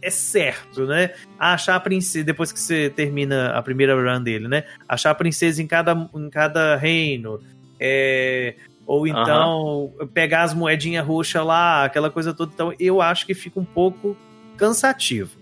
é 0.03 0.09
certo, 0.09 0.85
né? 0.85 1.11
Achar 1.39 1.75
a 1.75 1.79
princesa, 1.79 2.25
depois 2.25 2.51
que 2.51 2.59
você 2.59 2.89
termina 2.89 3.51
a 3.51 3.61
primeira 3.61 3.95
run 3.95 4.21
dele, 4.21 4.47
né? 4.47 4.63
Achar 4.87 5.11
a 5.11 5.15
princesa 5.15 5.61
em 5.61 5.67
cada, 5.67 6.09
em 6.13 6.29
cada 6.29 6.75
reino. 6.75 7.39
É, 7.79 8.55
ou 8.85 9.07
então 9.07 9.93
uhum. 9.99 10.07
pegar 10.07 10.43
as 10.43 10.53
moedinhas 10.53 11.05
roxas 11.05 11.45
lá, 11.45 11.85
aquela 11.85 12.09
coisa 12.09 12.33
toda. 12.33 12.51
Então 12.53 12.73
eu 12.79 13.01
acho 13.01 13.25
que 13.25 13.33
fica 13.33 13.59
um 13.59 13.65
pouco 13.65 14.15
cansativo, 14.57 15.37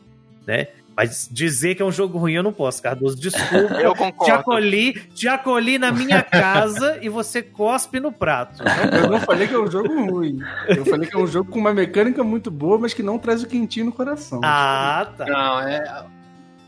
né? 0.45 0.67
Mas 0.95 1.27
dizer 1.31 1.75
que 1.75 1.81
é 1.81 1.85
um 1.85 1.91
jogo 1.91 2.17
ruim 2.17 2.33
eu 2.33 2.43
não 2.43 2.53
posso, 2.53 2.81
Cardoso. 2.81 3.15
Desculpa. 3.15 3.75
Eu 3.81 3.95
concordo. 3.95 4.25
Te 4.25 4.31
acolhi, 4.31 4.93
te 5.13 5.27
acolhi 5.27 5.79
na 5.79 5.91
minha 5.91 6.21
casa 6.21 6.99
e 7.01 7.09
você 7.09 7.41
cospe 7.41 7.99
no 7.99 8.11
prato. 8.11 8.61
Eu 9.01 9.09
não 9.09 9.19
falei 9.19 9.47
que 9.47 9.53
é 9.53 9.59
um 9.59 9.69
jogo 9.69 9.87
ruim. 10.11 10.39
Eu 10.67 10.85
falei 10.85 11.09
que 11.09 11.15
é 11.15 11.19
um 11.19 11.27
jogo 11.27 11.49
com 11.49 11.59
uma 11.59 11.73
mecânica 11.73 12.23
muito 12.23 12.51
boa, 12.51 12.77
mas 12.77 12.93
que 12.93 13.01
não 13.01 13.17
traz 13.17 13.41
o 13.41 13.47
quentinho 13.47 13.87
no 13.87 13.91
coração. 13.91 14.41
Ah, 14.43 15.07
tá. 15.17 15.25
Não, 15.25 15.59
é. 15.61 16.05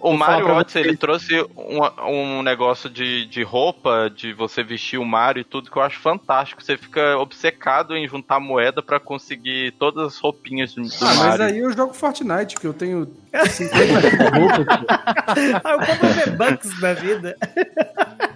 O 0.03 0.17
Mario 0.17 0.50
Odyssey, 0.50 0.83
ele 0.83 0.98
trouxe 0.98 1.41
um, 1.55 1.79
um 2.10 2.43
negócio 2.43 2.89
de, 2.89 3.25
de 3.25 3.41
roupa, 3.41 4.12
de 4.13 4.33
você 4.33 4.62
vestir 4.62 5.00
o 5.00 5.05
Mario 5.05 5.39
e 5.39 5.45
tudo, 5.45 5.72
que 5.72 5.77
eu 5.77 5.81
acho 5.81 5.98
fantástico. 6.01 6.62
Você 6.62 6.75
fica 6.75 7.17
obcecado 7.17 7.95
em 7.95 8.05
juntar 8.05 8.38
moeda 8.38 8.83
para 8.83 9.00
conseguir 9.00 9.72
todas 9.79 10.07
as 10.07 10.19
roupinhas 10.19 10.74
do 10.74 10.81
ah, 10.81 11.05
Mario. 11.05 11.24
mas 11.24 11.41
aí 11.41 11.60
eu 11.60 11.72
jogo 11.72 11.93
Fortnite, 11.93 12.57
que 12.60 12.67
eu 12.67 12.74
tenho 12.74 13.07
50 13.50 14.29
roupas. 14.38 14.67
ah, 15.63 15.72
eu 15.72 15.79
compro 15.79 16.07
V-Bucks 16.10 16.81
da 16.81 16.93
vida. 16.93 17.38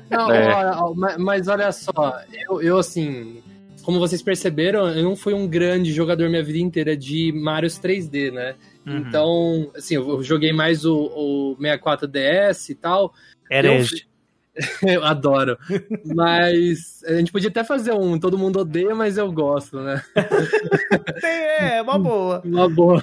Não, 0.09 0.31
é. 0.31 0.55
olha, 0.55 1.17
mas 1.19 1.49
olha 1.49 1.69
só, 1.73 2.21
eu, 2.31 2.61
eu 2.61 2.77
assim 2.77 3.43
como 3.87 3.99
vocês 3.99 4.21
perceberam, 4.21 4.89
eu 4.89 5.01
não 5.01 5.15
fui 5.15 5.33
um 5.33 5.47
grande 5.47 5.93
jogador 5.93 6.29
minha 6.29 6.43
vida 6.43 6.57
inteira 6.57 6.97
de 6.97 7.31
Marios 7.31 7.79
3D, 7.79 8.33
né? 8.33 8.53
Uhum. 8.85 8.97
Então, 8.97 9.71
assim, 9.73 9.95
eu 9.95 10.21
joguei 10.21 10.51
mais 10.51 10.83
o, 10.83 10.93
o 10.93 11.57
64DS 11.57 12.71
e 12.71 12.75
tal. 12.75 13.13
Herege. 13.49 14.05
Eu, 14.83 14.89
eu 14.95 15.05
adoro. 15.05 15.57
mas 16.13 17.01
a 17.05 17.13
gente 17.13 17.31
podia 17.31 17.47
até 17.47 17.63
fazer 17.63 17.93
um 17.93 18.19
Todo 18.19 18.37
Mundo 18.37 18.59
Odeia, 18.59 18.93
mas 18.93 19.17
eu 19.17 19.31
gosto, 19.31 19.79
né? 19.79 20.03
é, 21.23 21.77
é 21.77 21.81
uma 21.81 21.97
boa. 21.97 22.41
Uma 22.43 22.67
boa. 22.67 23.01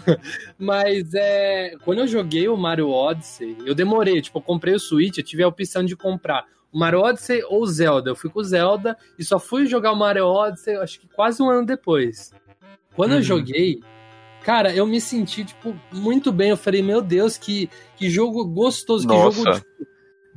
Mas 0.59 1.15
é, 1.15 1.77
quando 1.83 2.01
eu 2.01 2.07
joguei 2.07 2.47
o 2.47 2.59
Mario 2.59 2.91
Odyssey, 2.91 3.57
eu 3.65 3.75
demorei. 3.75 4.21
Tipo, 4.21 4.37
eu 4.37 4.43
comprei 4.43 4.75
o 4.75 4.79
Switch, 4.79 5.17
eu 5.17 5.25
tive 5.25 5.43
a 5.43 5.49
opção 5.49 5.83
de 5.83 5.97
comprar 5.97 6.45
Mario 6.75 7.01
Odyssey 7.01 7.43
ou 7.49 7.65
Zelda. 7.67 8.11
Eu 8.11 8.17
fui 8.17 8.29
com 8.29 8.43
Zelda 8.43 8.97
e 9.19 9.25
só 9.25 9.39
fui 9.39 9.67
jogar 9.67 9.93
o 9.93 9.97
Mario 9.97 10.27
Odyssey, 10.27 10.77
acho 10.77 11.01
que 11.01 11.09
quase 11.09 11.43
um 11.43 11.49
ano 11.49 11.67
depois. 11.67 12.33
Quando 12.95 13.13
uhum. 13.13 13.19
eu 13.19 13.23
joguei, 13.23 13.81
Cara, 14.45 14.75
eu 14.75 14.87
me 14.87 15.01
senti, 15.01 15.43
tipo, 15.43 15.75
muito 15.91 16.31
bem. 16.31 16.51
Eu 16.51 16.57
falei, 16.57 16.83
meu 16.83 17.01
Deus, 17.01 17.39
que, 17.39 17.71
que 17.97 18.11
jogo 18.11 18.45
gostoso, 18.45 19.09
Nossa. 19.09 19.39
que 19.39 19.43
jogo. 19.43 19.57
Tipo, 19.57 19.87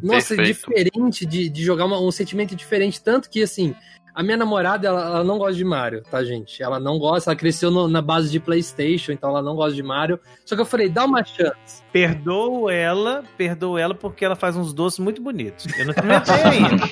nossa, 0.02 0.36
Perfeito. 0.36 0.56
diferente 0.56 1.26
de, 1.26 1.50
de 1.50 1.64
jogar 1.64 1.86
uma, 1.86 2.00
um 2.00 2.10
sentimento 2.10 2.56
diferente. 2.56 3.04
Tanto 3.04 3.30
que, 3.30 3.42
assim, 3.42 3.76
a 4.18 4.24
minha 4.24 4.36
namorada, 4.36 4.88
ela, 4.88 5.06
ela, 5.06 5.24
não 5.24 5.38
gosta 5.38 5.54
de 5.54 5.64
Mario, 5.64 6.02
tá, 6.02 6.24
gente? 6.24 6.64
Ela 6.64 6.80
não 6.80 6.98
gosta, 6.98 7.30
ela 7.30 7.38
cresceu 7.38 7.70
no, 7.70 7.88
na 7.88 8.02
base 8.02 8.32
de 8.32 8.40
PlayStation, 8.40 9.12
então 9.12 9.30
ela 9.30 9.44
não 9.44 9.56
gosta 9.56 9.76
de 9.76 9.84
Mario. 9.84 10.20
Só 10.44 10.56
que 10.56 10.62
eu 10.64 10.66
falei, 10.66 10.90
dá 10.90 11.06
uma 11.06 11.24
chance. 11.24 11.84
Perdoo 11.92 12.68
ela, 12.68 13.24
perdoo 13.38 13.78
ela 13.78 13.94
porque 13.94 14.26
ela 14.26 14.36
faz 14.36 14.56
uns 14.56 14.74
doces 14.74 14.98
muito 14.98 15.22
bonitos. 15.22 15.68
Eu 15.78 15.86
não 15.86 15.92
experimentei 15.92 16.34
ainda. 16.34 16.84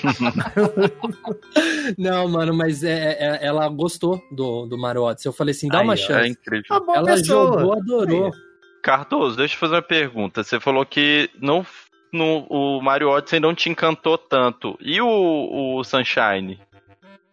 não, 1.98 2.28
mano, 2.28 2.54
mas 2.54 2.84
é, 2.84 2.92
é, 2.92 3.16
é, 3.20 3.40
ela 3.48 3.68
gostou 3.70 4.22
do, 4.32 4.68
do 4.68 4.78
Mario 4.78 5.02
Odyssey. 5.02 5.28
Eu 5.28 5.34
falei 5.34 5.52
assim, 5.56 5.68
dá 5.68 5.80
Aí, 5.80 5.84
uma 5.84 5.96
chance. 5.96 6.28
É 6.28 6.28
incrível. 6.28 6.64
ela 6.94 7.06
pessoa. 7.06 7.60
jogou, 7.60 7.74
adorou. 7.74 8.32
Cardoso, 8.84 9.36
deixa 9.36 9.56
eu 9.56 9.60
fazer 9.60 9.74
uma 9.74 9.82
pergunta. 9.82 10.44
Você 10.44 10.60
falou 10.60 10.86
que 10.86 11.28
não, 11.42 11.66
no, 12.14 12.46
o 12.50 12.82
Mario 12.82 13.10
Odyssey 13.10 13.40
não 13.40 13.54
te 13.54 13.70
encantou 13.70 14.18
tanto. 14.18 14.78
E 14.80 15.02
o, 15.02 15.76
o 15.78 15.84
Sunshine? 15.84 16.60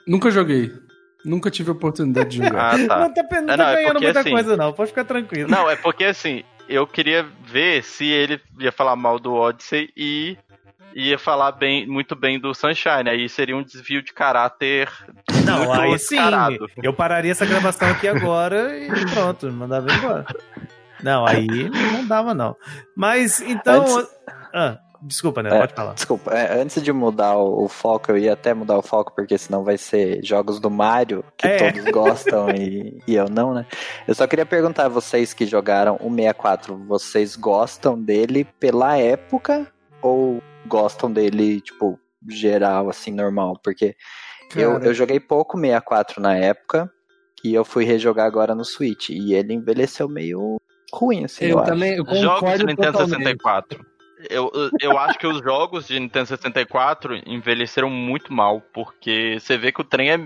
Nunca 0.07 0.31
joguei. 0.31 0.73
Nunca 1.25 1.51
tive 1.51 1.71
a 1.71 1.73
oportunidade 1.73 2.31
de 2.31 2.45
jogar. 2.45 2.75
Ah, 2.83 2.89
tá. 2.89 2.99
Não 2.99 3.15
tá, 3.15 3.23
não 3.23 3.47
tá 3.47 3.57
não, 3.57 3.65
é 3.65 3.75
ganhando 3.75 3.99
é 3.99 4.01
muita 4.01 4.21
assim, 4.21 4.31
coisa, 4.31 4.57
não. 4.57 4.73
Pode 4.73 4.91
ficar 4.91 5.05
tranquilo. 5.05 5.49
Não, 5.49 5.71
é 5.71 5.77
porque 5.77 6.05
assim, 6.05 6.43
eu 6.69 6.87
queria 6.87 7.27
ver 7.45 7.83
se 7.85 8.07
ele 8.07 8.41
ia 8.59 8.73
falar 8.73 8.97
mal 8.97 9.19
do 9.19 9.35
Odyssey 9.35 9.91
e 9.97 10.37
ia 10.95 11.19
falar 11.19 11.53
bem, 11.53 11.87
muito 11.87 12.15
bem 12.17 12.39
do 12.39 12.55
Sunshine. 12.55 13.09
Aí 13.09 13.29
seria 13.29 13.57
um 13.57 13.63
desvio 13.63 14.03
de 14.03 14.13
caráter. 14.13 14.91
Não, 15.45 15.73
aí 15.73 15.99
sim. 15.99 16.17
Eu 16.83 16.93
pararia 16.93 17.33
essa 17.33 17.47
gravação 17.47 17.89
aqui 17.89 18.09
agora 18.09 18.77
e 18.79 18.89
pronto, 19.13 19.51
mandava 19.53 19.93
embora. 19.93 20.27
Não, 21.03 21.27
aí 21.27 21.47
não 21.93 22.07
dava, 22.07 22.35
não. 22.35 22.57
Mas 22.97 23.41
então. 23.41 23.83
Antes... 23.83 24.11
Ah. 24.55 24.79
Desculpa, 25.03 25.43
né? 25.43 25.55
É, 25.55 25.59
Pode 25.59 25.75
falar. 25.75 25.95
Desculpa, 25.95 26.31
é, 26.33 26.61
antes 26.61 26.81
de 26.81 26.93
mudar 26.93 27.37
o, 27.37 27.65
o, 27.65 27.69
foco, 27.69 28.13
eu 28.13 28.19
ia 28.19 28.35
até 28.35 28.55
mudar 28.55 28.79
o 28.79 28.83
foco, 28.83 29.13
porque 29.15 29.37
senão 29.37 29.65
vai 29.65 29.77
ser 29.77 30.25
jogos 30.25 30.61
do 30.61 30.71
Mario, 30.71 31.25
que 31.37 31.47
é. 31.47 31.73
todos 31.73 31.91
gostam 31.91 32.51
e, 32.51 33.03
e 33.07 33.15
eu 33.17 33.29
não, 33.29 33.53
né? 33.53 33.67
Eu 34.07 34.15
só 34.15 34.27
queria 34.27 34.47
perguntar 34.47 34.87
a 34.87 34.89
vocês 34.89 35.35
que 35.35 35.45
jogaram 35.45 35.97
o 36.01 36.09
64, 36.09 36.77
vocês 36.87 37.35
gostam 37.35 38.01
dele 38.01 38.45
pela 38.61 38.97
época 38.97 39.67
ou 40.01 40.41
gostam 40.67 41.13
dele, 41.13 41.61
tipo, 41.61 41.99
geral, 42.29 42.89
assim, 42.89 43.11
normal? 43.11 43.59
Porque 43.63 43.97
eu, 44.55 44.79
eu 44.79 44.95
joguei 44.95 45.19
pouco 45.19 45.59
64 45.59 46.23
na 46.23 46.37
época 46.37 46.91
e 47.45 47.53
eu 47.53 47.65
fui 47.65 47.85
rejogar 47.85 48.27
agora 48.27 48.55
no 48.55 48.65
Switch 48.65 49.11
e 49.11 49.35
ele 49.35 49.53
envelheceu 49.55 50.09
meio 50.09 50.61
ruim, 50.93 51.25
assim. 51.25 51.47
Eu, 51.47 51.59
eu 51.59 51.65
também, 51.65 51.97
eu 51.97 52.05
concordo 52.05 52.23
Jogos 52.23 52.65
Nintendo 52.65 52.93
totalmente. 52.93 53.19
64. 53.19 53.92
Eu, 54.31 54.51
eu 54.81 54.99
acho 54.99 55.19
que 55.19 55.27
os 55.27 55.43
jogos 55.43 55.87
de 55.87 55.99
Nintendo 55.99 56.27
64 56.27 57.23
envelheceram 57.27 57.91
muito 57.91 58.33
mal, 58.33 58.61
porque 58.73 59.39
você 59.41 59.57
vê 59.57 59.73
que 59.73 59.81
o 59.81 59.85
trem 59.85 60.11
é 60.11 60.19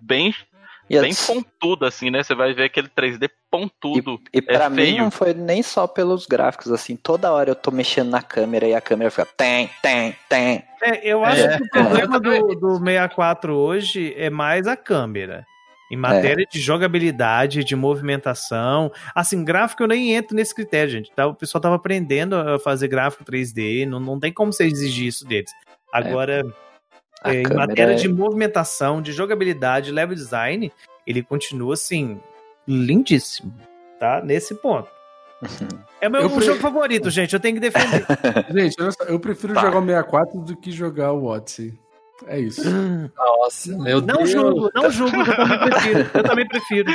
bem 0.00 0.34
e 0.88 1.00
bem 1.00 1.12
pontudo, 1.14 1.86
assim, 1.86 2.10
né? 2.10 2.22
Você 2.22 2.34
vai 2.34 2.52
ver 2.52 2.64
aquele 2.64 2.88
3D 2.88 3.30
pontudo. 3.50 4.20
E, 4.32 4.38
e 4.38 4.42
pra 4.42 4.64
é 4.64 4.68
mim 4.68 4.76
feio. 4.76 4.98
não 4.98 5.10
foi 5.10 5.32
nem 5.32 5.62
só 5.62 5.86
pelos 5.86 6.26
gráficos, 6.26 6.70
assim. 6.70 6.96
Toda 6.96 7.32
hora 7.32 7.50
eu 7.50 7.54
tô 7.54 7.70
mexendo 7.70 8.10
na 8.10 8.22
câmera 8.22 8.66
e 8.66 8.74
a 8.74 8.80
câmera 8.80 9.10
fica 9.10 9.26
tem, 9.36 9.70
tem, 9.80 10.14
tem. 10.28 10.62
É, 10.82 11.06
eu 11.06 11.24
acho 11.24 11.42
é. 11.42 11.56
que 11.56 11.64
o 11.64 11.70
problema 11.70 12.20
do, 12.20 12.54
do 12.54 12.78
64 12.78 13.56
hoje 13.56 14.14
é 14.16 14.28
mais 14.28 14.66
a 14.66 14.76
câmera. 14.76 15.46
Em 15.90 15.96
matéria 15.96 16.44
é. 16.44 16.46
de 16.46 16.58
jogabilidade, 16.58 17.62
de 17.62 17.76
movimentação. 17.76 18.90
Assim, 19.14 19.44
gráfico 19.44 19.82
eu 19.82 19.88
nem 19.88 20.14
entro 20.14 20.34
nesse 20.34 20.54
critério, 20.54 20.90
gente. 20.90 21.12
Tá, 21.12 21.26
o 21.26 21.34
pessoal 21.34 21.60
tava 21.60 21.76
aprendendo 21.76 22.34
a 22.36 22.58
fazer 22.58 22.88
gráfico 22.88 23.24
3D, 23.24 23.86
não, 23.86 24.00
não 24.00 24.18
tem 24.18 24.32
como 24.32 24.52
você 24.52 24.64
exigir 24.64 25.08
isso 25.08 25.26
deles. 25.26 25.50
Agora, 25.92 26.42
é, 27.22 27.42
em 27.42 27.54
matéria 27.54 27.92
é... 27.92 27.96
de 27.96 28.08
movimentação, 28.08 29.00
de 29.00 29.12
jogabilidade, 29.12 29.92
level 29.92 30.14
design, 30.14 30.72
ele 31.06 31.22
continua 31.22 31.74
assim, 31.74 32.18
lindíssimo, 32.66 33.54
tá? 34.00 34.22
Nesse 34.22 34.54
ponto. 34.54 34.88
É 36.00 36.08
meu 36.08 36.28
pre... 36.28 36.44
jogo 36.44 36.60
favorito, 36.60 37.08
gente. 37.08 37.32
Eu 37.32 37.40
tenho 37.40 37.54
que 37.54 37.60
defender. 37.60 38.04
gente, 38.52 38.76
eu, 38.78 38.90
eu 39.06 39.18
prefiro 39.18 39.54
tá. 39.54 39.62
jogar 39.62 39.78
o 39.78 39.86
64 39.86 40.40
do 40.40 40.54
que 40.54 40.70
jogar 40.70 41.12
o 41.12 41.24
Odyssey. 41.24 41.78
É 42.26 42.38
isso. 42.38 42.62
Nossa, 43.16 43.76
meu 43.76 44.00
não 44.00 44.18
Deus. 44.18 44.30
Julgo, 44.30 44.70
não 44.74 44.90
julgo, 44.90 45.16
eu 45.16 45.36
também 45.36 45.58
prefiro. 45.58 46.10
Eu 46.14 46.22
também 46.22 46.48
prefiro. 46.48 46.92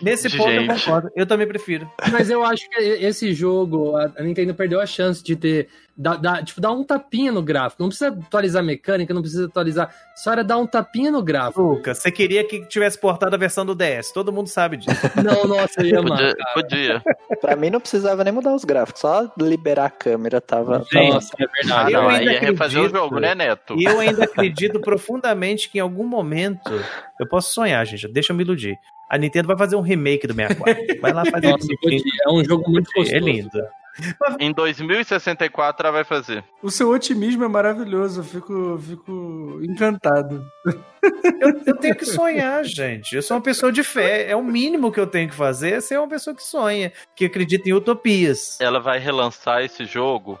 Nesse 0.00 0.30
ponto 0.36 0.50
Gente. 0.50 0.68
eu 0.68 0.74
concordo. 0.76 1.10
Eu 1.16 1.26
também 1.26 1.46
prefiro. 1.48 1.90
Mas 2.12 2.30
eu 2.30 2.44
acho 2.44 2.68
que 2.68 2.76
esse 2.78 3.32
jogo, 3.32 3.96
a 3.96 4.08
Nintendo 4.22 4.54
perdeu 4.54 4.80
a 4.80 4.86
chance 4.86 5.22
de 5.22 5.34
ter. 5.34 5.68
Da, 6.00 6.14
da, 6.14 6.42
tipo, 6.44 6.60
dar 6.60 6.70
um 6.70 6.84
tapinha 6.84 7.32
no 7.32 7.42
gráfico. 7.42 7.82
Não 7.82 7.88
precisa 7.88 8.10
atualizar 8.10 8.62
a 8.62 8.64
mecânica, 8.64 9.12
não 9.12 9.20
precisa 9.20 9.46
atualizar. 9.46 9.92
Só 10.14 10.30
era 10.30 10.44
dar 10.44 10.56
um 10.56 10.66
tapinha 10.66 11.10
no 11.10 11.20
gráfico. 11.20 11.60
Lucas, 11.60 11.98
você 11.98 12.12
queria 12.12 12.46
que 12.46 12.64
tivesse 12.66 12.96
portado 13.00 13.34
a 13.34 13.38
versão 13.38 13.66
do 13.66 13.74
DS. 13.74 14.12
Todo 14.12 14.32
mundo 14.32 14.46
sabe 14.48 14.76
disso. 14.76 14.96
Não, 15.22 15.44
nossa, 15.44 15.84
ia 15.84 16.00
podia, 16.00 16.36
podia. 16.54 17.02
pra 17.40 17.56
mim 17.56 17.70
não 17.70 17.80
precisava 17.80 18.22
nem 18.22 18.32
mudar 18.32 18.54
os 18.54 18.64
gráficos. 18.64 19.00
Só 19.00 19.28
liberar 19.36 19.86
a 19.86 19.90
câmera 19.90 20.40
tava. 20.40 20.86
Gente, 20.92 21.12
nossa, 21.12 21.34
é 21.36 21.46
verdade. 21.46 21.92
Eu 21.92 22.02
não, 22.02 22.08
aí 22.08 22.24
ia 22.24 22.40
refazer 22.40 22.80
o 22.80 22.88
jogo, 22.88 23.18
né, 23.18 23.34
Neto? 23.34 23.74
E 23.76 23.84
eu 23.84 23.98
ainda 23.98 24.24
acredito 24.24 24.80
profundamente 24.80 25.68
que 25.68 25.78
em 25.78 25.80
algum 25.80 26.06
momento. 26.06 26.72
Eu 27.18 27.26
posso 27.26 27.52
sonhar, 27.52 27.84
gente. 27.84 28.06
Deixa 28.06 28.32
eu 28.32 28.36
me 28.36 28.44
iludir 28.44 28.78
a 29.08 29.16
Nintendo 29.16 29.48
vai 29.48 29.56
fazer 29.56 29.74
um 29.74 29.80
remake 29.80 30.26
do 30.26 30.34
64. 30.34 31.00
Vai 31.00 31.12
lá 31.12 31.24
fazer 31.24 31.48
Nossa, 31.48 31.66
um 31.66 31.90
É 32.26 32.30
um 32.30 32.44
jogo 32.44 32.70
muito 32.70 32.90
gostoso. 32.92 33.14
É 33.14 33.18
lindo. 33.18 33.58
Em 34.38 34.52
2064 34.52 35.86
ela 35.86 35.92
vai 35.92 36.04
fazer. 36.04 36.44
O 36.62 36.70
seu 36.70 36.88
otimismo 36.90 37.44
é 37.44 37.48
maravilhoso, 37.48 38.20
eu 38.20 38.24
fico, 38.24 38.78
fico 38.78 39.60
encantado. 39.62 40.46
Eu, 41.40 41.60
eu, 41.66 41.76
tenho 41.76 41.94
que 41.94 42.04
sonhar, 42.04 42.64
gente. 42.64 43.14
Eu 43.14 43.22
sou 43.22 43.36
uma 43.36 43.42
pessoa 43.42 43.70
de 43.70 43.82
fé. 43.82 44.30
É 44.30 44.36
o 44.36 44.42
mínimo 44.42 44.92
que 44.92 45.00
eu 45.00 45.06
tenho 45.06 45.28
que 45.28 45.34
fazer 45.34 45.74
é 45.74 45.80
ser 45.80 45.98
uma 45.98 46.08
pessoa 46.08 46.34
que 46.34 46.42
sonha, 46.42 46.92
que 47.14 47.24
acredita 47.24 47.68
em 47.68 47.72
utopias. 47.72 48.60
Ela 48.60 48.80
vai 48.80 48.98
relançar 48.98 49.62
esse 49.62 49.84
jogo 49.84 50.38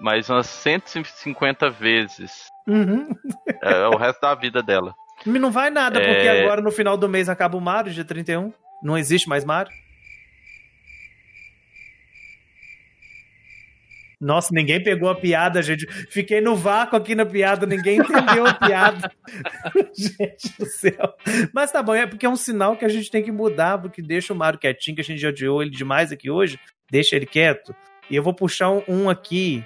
mais 0.00 0.28
umas 0.30 0.46
150 0.46 1.70
vezes. 1.70 2.46
Uhum. 2.66 3.08
É, 3.62 3.86
o 3.88 3.96
resto 3.96 4.20
da 4.20 4.34
vida 4.34 4.62
dela. 4.62 4.94
Não 5.26 5.50
vai 5.50 5.70
nada, 5.70 6.00
porque 6.00 6.26
é... 6.26 6.42
agora 6.42 6.62
no 6.62 6.70
final 6.70 6.96
do 6.96 7.08
mês 7.08 7.28
acaba 7.28 7.56
o 7.56 7.60
Mario, 7.60 7.92
dia 7.92 8.04
31. 8.04 8.52
Não 8.82 8.96
existe 8.96 9.28
mais 9.28 9.44
Mario. 9.44 9.72
Nossa, 14.20 14.50
ninguém 14.52 14.82
pegou 14.82 15.08
a 15.08 15.14
piada, 15.14 15.62
gente. 15.62 15.86
Fiquei 16.10 16.42
no 16.42 16.54
vácuo 16.54 16.96
aqui 16.96 17.14
na 17.14 17.24
piada, 17.24 17.64
ninguém 17.64 17.98
entendeu 18.00 18.46
a 18.46 18.52
piada. 18.52 19.10
gente 19.96 20.58
do 20.58 20.66
céu. 20.66 21.14
Mas 21.54 21.72
tá 21.72 21.82
bom, 21.82 21.94
é 21.94 22.06
porque 22.06 22.26
é 22.26 22.28
um 22.28 22.36
sinal 22.36 22.76
que 22.76 22.84
a 22.84 22.88
gente 22.88 23.10
tem 23.10 23.22
que 23.22 23.32
mudar, 23.32 23.78
porque 23.78 24.02
deixa 24.02 24.34
o 24.34 24.36
Mario 24.36 24.60
quietinho, 24.60 24.94
que 24.94 25.00
a 25.00 25.04
gente 25.04 25.20
já 25.20 25.30
odiou 25.30 25.62
ele 25.62 25.70
demais 25.70 26.12
aqui 26.12 26.30
hoje. 26.30 26.60
Deixa 26.90 27.16
ele 27.16 27.24
quieto. 27.24 27.74
E 28.10 28.16
eu 28.16 28.22
vou 28.22 28.34
puxar 28.34 28.70
um, 28.70 28.82
um 28.86 29.08
aqui 29.08 29.64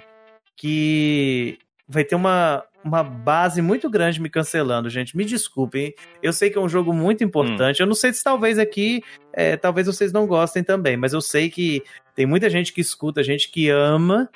que 0.55 1.57
vai 1.87 2.03
ter 2.03 2.15
uma, 2.15 2.63
uma 2.83 3.03
base 3.03 3.61
muito 3.61 3.89
grande 3.89 4.21
me 4.21 4.29
cancelando, 4.29 4.89
gente. 4.89 5.17
Me 5.17 5.25
desculpem. 5.25 5.93
Eu 6.21 6.31
sei 6.31 6.49
que 6.49 6.57
é 6.57 6.61
um 6.61 6.69
jogo 6.69 6.93
muito 6.93 7.23
importante. 7.23 7.81
Hum. 7.81 7.83
Eu 7.83 7.87
não 7.87 7.95
sei 7.95 8.13
se 8.13 8.23
talvez 8.23 8.57
aqui, 8.57 9.03
é, 9.33 9.57
talvez 9.57 9.87
vocês 9.87 10.13
não 10.13 10.27
gostem 10.27 10.63
também, 10.63 10.95
mas 10.95 11.11
eu 11.11 11.21
sei 11.21 11.49
que 11.49 11.83
tem 12.15 12.25
muita 12.25 12.49
gente 12.49 12.71
que 12.71 12.81
escuta, 12.81 13.23
gente 13.23 13.51
que 13.51 13.69
ama. 13.69 14.29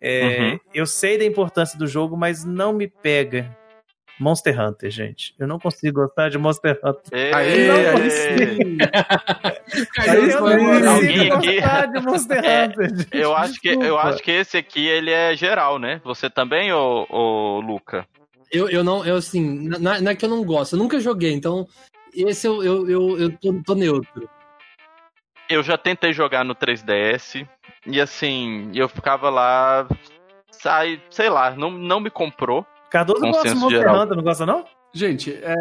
É, 0.00 0.38
uhum. 0.38 0.60
Eu 0.72 0.86
sei 0.86 1.16
da 1.18 1.24
importância 1.24 1.78
do 1.78 1.86
jogo, 1.86 2.16
mas 2.16 2.44
não 2.44 2.72
me 2.72 2.88
pega. 2.88 3.56
Monster 4.18 4.60
Hunter, 4.60 4.90
gente. 4.90 5.34
Eu 5.38 5.48
não 5.48 5.58
consigo 5.58 6.00
gostar 6.00 6.28
de 6.28 6.38
Monster 6.38 6.78
Hunter. 6.84 7.02
Ei, 7.12 7.66
não 7.66 8.00
consigo. 8.00 8.78
Aí 9.98 10.16
eu 10.16 10.40
não 10.40 10.98
consigo 11.00 11.40
gostar 11.40 11.86
de 11.86 12.00
Monster 12.00 12.44
é, 12.44 12.64
Hunter. 12.64 13.08
Eu 13.12 13.34
acho, 13.34 13.60
que, 13.60 13.68
eu 13.68 13.98
acho 13.98 14.22
que 14.22 14.30
esse 14.30 14.56
aqui 14.56 14.86
ele 14.86 15.10
é 15.10 15.34
geral, 15.34 15.78
né? 15.78 16.00
Você 16.04 16.30
também, 16.30 16.72
ô, 16.72 17.06
ô 17.10 17.60
Luca? 17.60 18.06
Eu, 18.52 18.68
eu 18.68 18.84
não, 18.84 19.04
eu 19.04 19.16
assim, 19.16 19.68
não, 19.68 20.00
não 20.00 20.10
é 20.10 20.14
que 20.14 20.24
eu 20.24 20.28
não 20.28 20.44
gosto, 20.44 20.74
eu 20.74 20.78
nunca 20.78 21.00
joguei, 21.00 21.32
então 21.32 21.66
esse 22.14 22.46
eu, 22.46 22.62
eu, 22.62 22.88
eu, 22.88 23.18
eu 23.18 23.38
tô, 23.38 23.52
tô 23.64 23.74
neutro. 23.74 24.30
Eu 25.48 25.62
já 25.62 25.76
tentei 25.76 26.12
jogar 26.12 26.44
no 26.44 26.54
3DS 26.54 27.46
e 27.86 28.00
assim, 28.00 28.70
eu 28.74 28.88
ficava 28.88 29.30
lá, 29.30 29.86
sai, 30.50 31.00
sei 31.10 31.28
lá, 31.28 31.50
não, 31.52 31.70
não 31.70 32.00
me 32.00 32.10
comprou. 32.10 32.66
Cardoso 32.90 33.20
gosta 33.20 33.48
de 33.48 33.54
Monster 33.54 33.78
geral. 33.80 34.02
Hunter, 34.02 34.16
não 34.16 34.24
gosta 34.24 34.46
não? 34.46 34.64
Gente, 34.92 35.32
é, 35.32 35.54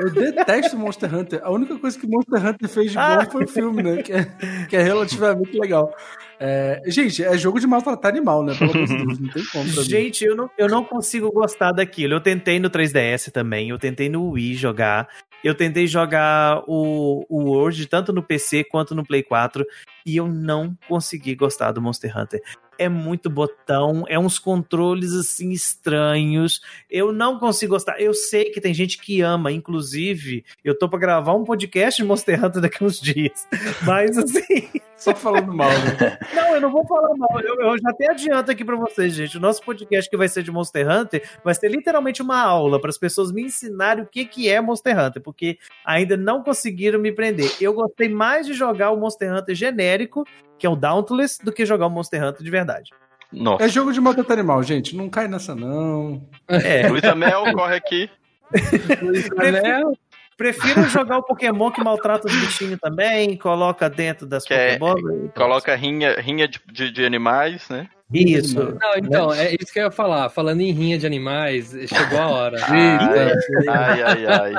eu 0.00 0.10
detesto 0.10 0.76
Monster 0.76 1.14
Hunter. 1.14 1.40
A 1.44 1.50
única 1.50 1.78
coisa 1.78 1.98
que 1.98 2.06
Monster 2.06 2.44
Hunter 2.44 2.68
fez 2.68 2.90
de 2.90 2.96
bom 2.96 3.02
ah. 3.02 3.26
foi 3.30 3.44
o 3.44 3.48
filme, 3.48 3.82
né? 3.82 4.02
Que 4.02 4.12
é, 4.12 4.24
que 4.68 4.76
é 4.76 4.82
relativamente 4.82 5.56
legal. 5.58 5.94
É, 6.40 6.80
gente, 6.86 7.22
é 7.22 7.38
jogo 7.38 7.60
de 7.60 7.66
maltratar 7.66 8.10
animal, 8.10 8.42
né? 8.42 8.54
Pelo 8.58 8.72
amor 8.72 8.86
de 8.86 8.96
Deus, 8.96 9.18
não 9.20 9.28
tem 9.28 9.44
como. 9.44 9.64
Gente, 9.84 10.24
eu 10.24 10.34
não, 10.34 10.50
eu 10.58 10.68
não 10.68 10.82
consigo 10.82 11.30
gostar 11.30 11.70
daquilo. 11.70 12.14
Eu 12.14 12.20
tentei 12.20 12.58
no 12.58 12.68
3DS 12.68 13.30
também, 13.30 13.68
eu 13.68 13.78
tentei 13.78 14.08
no 14.08 14.30
Wii 14.30 14.54
jogar. 14.54 15.08
Eu 15.42 15.54
tentei 15.54 15.86
jogar 15.86 16.62
o, 16.66 17.24
o 17.28 17.42
World 17.50 17.86
tanto 17.86 18.12
no 18.12 18.22
PC 18.22 18.64
quanto 18.64 18.94
no 18.94 19.04
Play 19.04 19.22
4 19.22 19.66
e 20.06 20.16
eu 20.16 20.28
não 20.28 20.76
consegui 20.88 21.34
gostar 21.34 21.72
do 21.72 21.82
Monster 21.82 22.16
Hunter 22.16 22.40
é 22.78 22.88
muito 22.88 23.30
botão, 23.30 24.04
é 24.08 24.18
uns 24.18 24.38
controles 24.38 25.12
assim 25.12 25.50
estranhos. 25.50 26.60
Eu 26.90 27.12
não 27.12 27.38
consigo 27.38 27.72
gostar. 27.74 28.00
Eu 28.00 28.14
sei 28.14 28.46
que 28.46 28.60
tem 28.60 28.74
gente 28.74 28.98
que 28.98 29.20
ama, 29.20 29.52
inclusive, 29.52 30.44
eu 30.64 30.76
tô 30.76 30.88
para 30.88 30.98
gravar 30.98 31.34
um 31.34 31.44
podcast 31.44 32.02
de 32.02 32.06
Monster 32.06 32.44
Hunter 32.44 32.62
daqui 32.62 32.84
uns 32.84 33.00
dias. 33.00 33.46
Mas 33.82 34.16
assim, 34.18 34.68
só 34.96 35.14
falando 35.14 35.52
mal, 35.52 35.70
né? 35.70 36.18
Não, 36.34 36.54
eu 36.54 36.60
não 36.60 36.70
vou 36.70 36.86
falar 36.86 37.14
mal. 37.16 37.40
Eu, 37.40 37.60
eu 37.60 37.78
já 37.78 37.90
até 37.90 38.10
adianto 38.10 38.50
aqui 38.50 38.64
para 38.64 38.76
vocês, 38.76 39.14
gente. 39.14 39.36
O 39.36 39.40
nosso 39.40 39.62
podcast 39.62 40.08
que 40.08 40.16
vai 40.16 40.28
ser 40.28 40.42
de 40.42 40.50
Monster 40.50 40.88
Hunter 40.88 41.28
vai 41.44 41.54
ser 41.54 41.68
literalmente 41.68 42.22
uma 42.22 42.40
aula 42.40 42.80
para 42.80 42.90
as 42.90 42.98
pessoas 42.98 43.32
me 43.32 43.42
ensinarem 43.42 44.04
o 44.04 44.06
que 44.06 44.24
que 44.24 44.48
é 44.48 44.60
Monster 44.60 44.98
Hunter, 44.98 45.22
porque 45.22 45.58
ainda 45.84 46.16
não 46.16 46.42
conseguiram 46.42 47.00
me 47.00 47.12
prender. 47.12 47.50
Eu 47.60 47.74
gostei 47.74 48.08
mais 48.08 48.46
de 48.46 48.54
jogar 48.54 48.90
o 48.90 48.96
Monster 48.96 49.34
Hunter 49.34 49.54
genérico 49.54 50.24
que 50.62 50.66
é 50.66 50.70
o 50.70 50.76
Dauntless, 50.76 51.44
do 51.44 51.50
que 51.50 51.66
jogar 51.66 51.88
o 51.88 51.90
Monster 51.90 52.22
Hunter 52.22 52.40
de 52.40 52.48
verdade. 52.48 52.90
Nossa. 53.32 53.64
É 53.64 53.68
jogo 53.68 53.92
de 53.92 54.00
maltratar 54.00 54.38
animal, 54.38 54.62
gente. 54.62 54.94
Não 54.94 55.10
cai 55.10 55.26
nessa, 55.26 55.56
não. 55.56 56.22
É. 56.46 56.86
Luiz 56.88 57.02
Amel, 57.02 57.52
corre 57.52 57.74
aqui. 57.74 58.08
Luiz 59.02 59.28
Amel. 59.32 59.98
Prefiro 60.36 60.84
jogar 60.84 61.18
o 61.18 61.24
Pokémon 61.24 61.72
que 61.72 61.82
maltrata 61.82 62.28
os 62.28 62.32
bichinhos 62.32 62.78
também, 62.78 63.36
coloca 63.36 63.90
dentro 63.90 64.24
das 64.24 64.44
que 64.44 64.54
é, 64.54 64.78
Pokébolas. 64.78 65.24
É, 65.24 65.28
coloca 65.36 65.74
rinha, 65.74 66.20
rinha 66.20 66.46
de, 66.46 66.60
de, 66.72 66.92
de, 66.92 67.04
animais, 67.04 67.68
né? 67.68 67.88
Isso. 68.14 68.78
Não, 68.80 68.94
então, 68.96 69.34
é 69.34 69.56
isso 69.60 69.72
que 69.72 69.80
eu 69.80 69.86
ia 69.86 69.90
falar. 69.90 70.28
Falando 70.28 70.60
em 70.60 70.70
rinha 70.70 70.96
de 70.96 71.06
animais, 71.06 71.74
chegou 71.88 72.20
a 72.20 72.28
hora. 72.28 72.58
ai, 72.70 74.02
ai, 74.02 74.26
ai. 74.26 74.54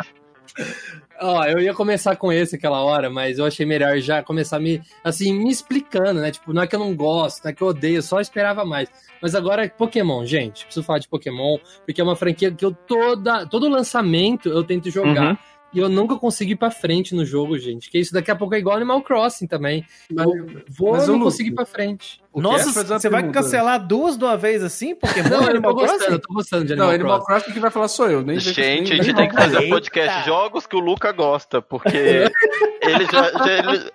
Ó, 1.19 1.43
eu 1.45 1.59
ia 1.59 1.73
começar 1.73 2.15
com 2.15 2.31
esse 2.31 2.55
aquela 2.55 2.81
hora, 2.81 3.09
mas 3.09 3.39
eu 3.39 3.45
achei 3.45 3.65
melhor 3.65 3.97
já 3.99 4.21
começar 4.21 4.59
me, 4.59 4.81
assim, 5.03 5.33
me 5.33 5.49
explicando, 5.49 6.19
né? 6.19 6.31
Tipo, 6.31 6.53
não 6.53 6.61
é 6.63 6.67
que 6.67 6.75
eu 6.75 6.79
não 6.79 6.95
gosto, 6.95 7.43
não 7.43 7.51
é 7.51 7.53
que 7.53 7.61
eu 7.61 7.67
odeio, 7.67 8.01
só 8.01 8.19
esperava 8.19 8.65
mais. 8.65 8.89
Mas 9.21 9.35
agora, 9.35 9.69
Pokémon, 9.69 10.25
gente, 10.25 10.65
preciso 10.65 10.85
falar 10.85 10.99
de 10.99 11.07
Pokémon, 11.07 11.57
porque 11.85 12.01
é 12.01 12.03
uma 12.03 12.15
franquia 12.15 12.51
que 12.51 12.65
eu 12.65 12.73
toda, 12.73 13.45
todo 13.45 13.69
lançamento 13.69 14.49
eu 14.49 14.63
tento 14.63 14.89
jogar. 14.89 15.31
Uhum. 15.31 15.37
E 15.73 15.79
eu 15.79 15.89
nunca 15.89 16.15
consegui 16.17 16.51
ir 16.51 16.55
pra 16.55 16.69
frente 16.69 17.15
no 17.15 17.25
jogo, 17.25 17.57
gente. 17.57 17.89
Que 17.89 17.97
isso 17.97 18.13
daqui 18.13 18.29
a 18.29 18.35
pouco 18.35 18.53
é 18.53 18.59
igual 18.59 18.75
Animal 18.75 19.01
Crossing 19.01 19.47
também. 19.47 19.85
Mas, 20.11 20.27
vou 20.69 20.91
mas 20.91 21.07
não 21.07 21.19
conseguir 21.19 21.49
ir 21.49 21.55
pra 21.55 21.65
frente. 21.65 22.21
Nossa, 22.35 22.83
você 22.83 23.09
vai 23.09 23.29
cancelar 23.31 23.85
duas 23.85 24.17
de 24.17 24.23
uma 24.23 24.37
vez 24.37 24.63
assim? 24.63 24.95
Pokémon 24.95 25.29
não, 25.29 25.47
Animal 25.47 25.75
Crossing? 25.75 25.93
Gostando, 25.93 26.15
eu 26.15 26.21
tô 26.21 26.33
gostando 26.33 26.65
de 26.65 26.73
Animal 26.73 26.87
Não, 26.87 26.95
Animal 26.95 27.25
Crossing 27.25 27.51
que 27.51 27.59
vai 27.59 27.71
falar 27.71 27.87
sou 27.87 28.09
eu. 28.09 28.21
Nem 28.21 28.39
gente, 28.39 28.93
a 28.93 28.95
gente 28.95 29.15
tem 29.15 29.29
que 29.29 29.35
fazer 29.35 29.59
um 29.59 29.69
podcast 29.69 30.25
jogos 30.25 30.67
que 30.67 30.75
o 30.75 30.79
Luca 30.79 31.11
gosta, 31.11 31.61
porque 31.61 31.97
ele 32.81 33.05
já, 33.11 33.31
já 33.31 33.57
ele 33.57 33.91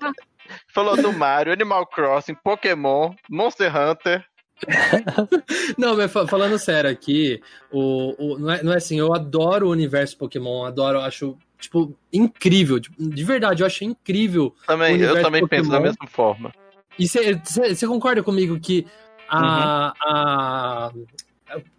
falou 0.68 0.96
do 0.96 1.12
Mario, 1.12 1.52
Animal 1.52 1.86
Crossing, 1.86 2.34
Pokémon, 2.34 3.12
Monster 3.28 3.72
Hunter. 3.74 4.24
não, 5.78 5.96
mas 5.96 6.10
falando 6.10 6.58
sério 6.58 6.90
aqui, 6.90 7.40
o, 7.70 8.14
o, 8.18 8.38
não, 8.38 8.50
é, 8.50 8.62
não 8.62 8.72
é 8.72 8.76
assim, 8.76 8.98
eu 8.98 9.14
adoro 9.14 9.68
o 9.68 9.70
universo 9.70 10.16
Pokémon, 10.16 10.64
adoro, 10.64 11.00
acho, 11.00 11.36
tipo, 11.58 11.94
incrível. 12.12 12.80
Tipo, 12.80 12.96
de 12.98 13.24
verdade, 13.24 13.62
eu 13.62 13.66
acho 13.66 13.84
incrível. 13.84 14.54
Também, 14.66 15.00
eu 15.00 15.20
também 15.22 15.46
penso 15.46 15.70
da 15.70 15.80
mesma 15.80 16.06
forma. 16.06 16.52
E 16.98 17.06
você 17.06 17.86
concorda 17.86 18.22
comigo 18.22 18.58
que 18.58 18.86
a, 19.28 19.94
uhum. 20.04 20.12
a, 20.12 20.92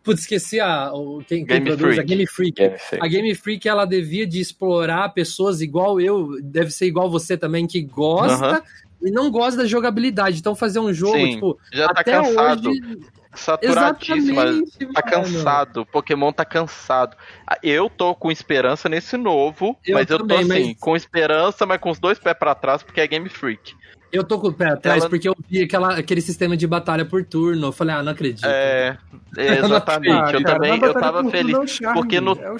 Putz, 0.03 0.21
esqueci 0.21 0.59
a, 0.59 0.91
quem, 1.27 1.45
quem 1.45 1.63
produz, 1.63 1.95
Freak. 1.95 1.99
a 1.99 2.03
Game 2.03 2.27
Freak. 2.27 2.61
Game 2.61 2.77
Freak. 2.77 3.05
A 3.05 3.07
Game 3.07 3.35
Freak, 3.35 3.67
ela 3.67 3.85
devia 3.85 4.25
de 4.25 4.39
explorar 4.39 5.09
pessoas 5.09 5.61
igual 5.61 5.99
eu, 6.01 6.41
deve 6.41 6.71
ser 6.71 6.87
igual 6.87 7.09
você 7.09 7.37
também, 7.37 7.67
que 7.67 7.81
gosta 7.81 8.63
e 9.01 9.11
não 9.11 9.29
gosta 9.29 9.61
da 9.61 9.67
jogabilidade. 9.67 10.39
Então 10.39 10.55
fazer 10.55 10.79
um 10.79 10.93
jogo, 10.93 11.17
Sim, 11.17 11.33
tipo, 11.33 11.59
já 11.71 11.87
tá 11.89 12.01
até 12.01 12.11
cansado. 12.13 12.69
Hoje... 12.69 12.99
Saturadíssimo, 13.33 14.93
tá 14.93 15.01
cansado. 15.01 15.85
Pokémon 15.85 16.31
tá 16.31 16.43
cansado. 16.43 17.15
Eu 17.61 17.89
tô 17.89 18.15
com 18.15 18.31
esperança 18.31 18.89
nesse 18.89 19.17
novo, 19.17 19.77
eu 19.85 19.95
mas 19.95 20.07
também, 20.07 20.41
eu 20.41 20.47
tô 20.47 20.53
assim, 20.53 20.67
mas... 20.69 20.79
com 20.79 20.95
esperança, 20.95 21.65
mas 21.65 21.79
com 21.79 21.91
os 21.91 21.99
dois 21.99 22.17
pés 22.17 22.37
para 22.37 22.55
trás, 22.55 22.81
porque 22.81 23.01
é 23.01 23.07
Game 23.07 23.29
Freak. 23.29 23.75
Eu 24.11 24.23
tô 24.23 24.39
com 24.39 24.47
o 24.47 24.53
pé 24.53 24.69
atrás 24.69 25.01
ela... 25.01 25.09
porque 25.09 25.29
eu 25.29 25.35
vi 25.47 25.63
aquela, 25.63 25.95
aquele 25.95 26.21
sistema 26.21 26.57
de 26.57 26.65
batalha 26.65 27.05
por 27.05 27.23
turno. 27.23 27.67
Eu 27.67 27.71
falei, 27.71 27.95
ah, 27.95 28.03
não 28.03 28.11
acredito. 28.11 28.45
É, 28.45 28.97
exatamente. 29.37 30.33
eu 30.33 30.43
também 30.43 30.81
eu 30.81 30.93
tava 30.93 31.23
feliz. 31.29 31.55
É 31.55 31.67
charme, 31.67 32.01
porque 32.01 32.19
no... 32.19 32.33
É. 32.33 32.55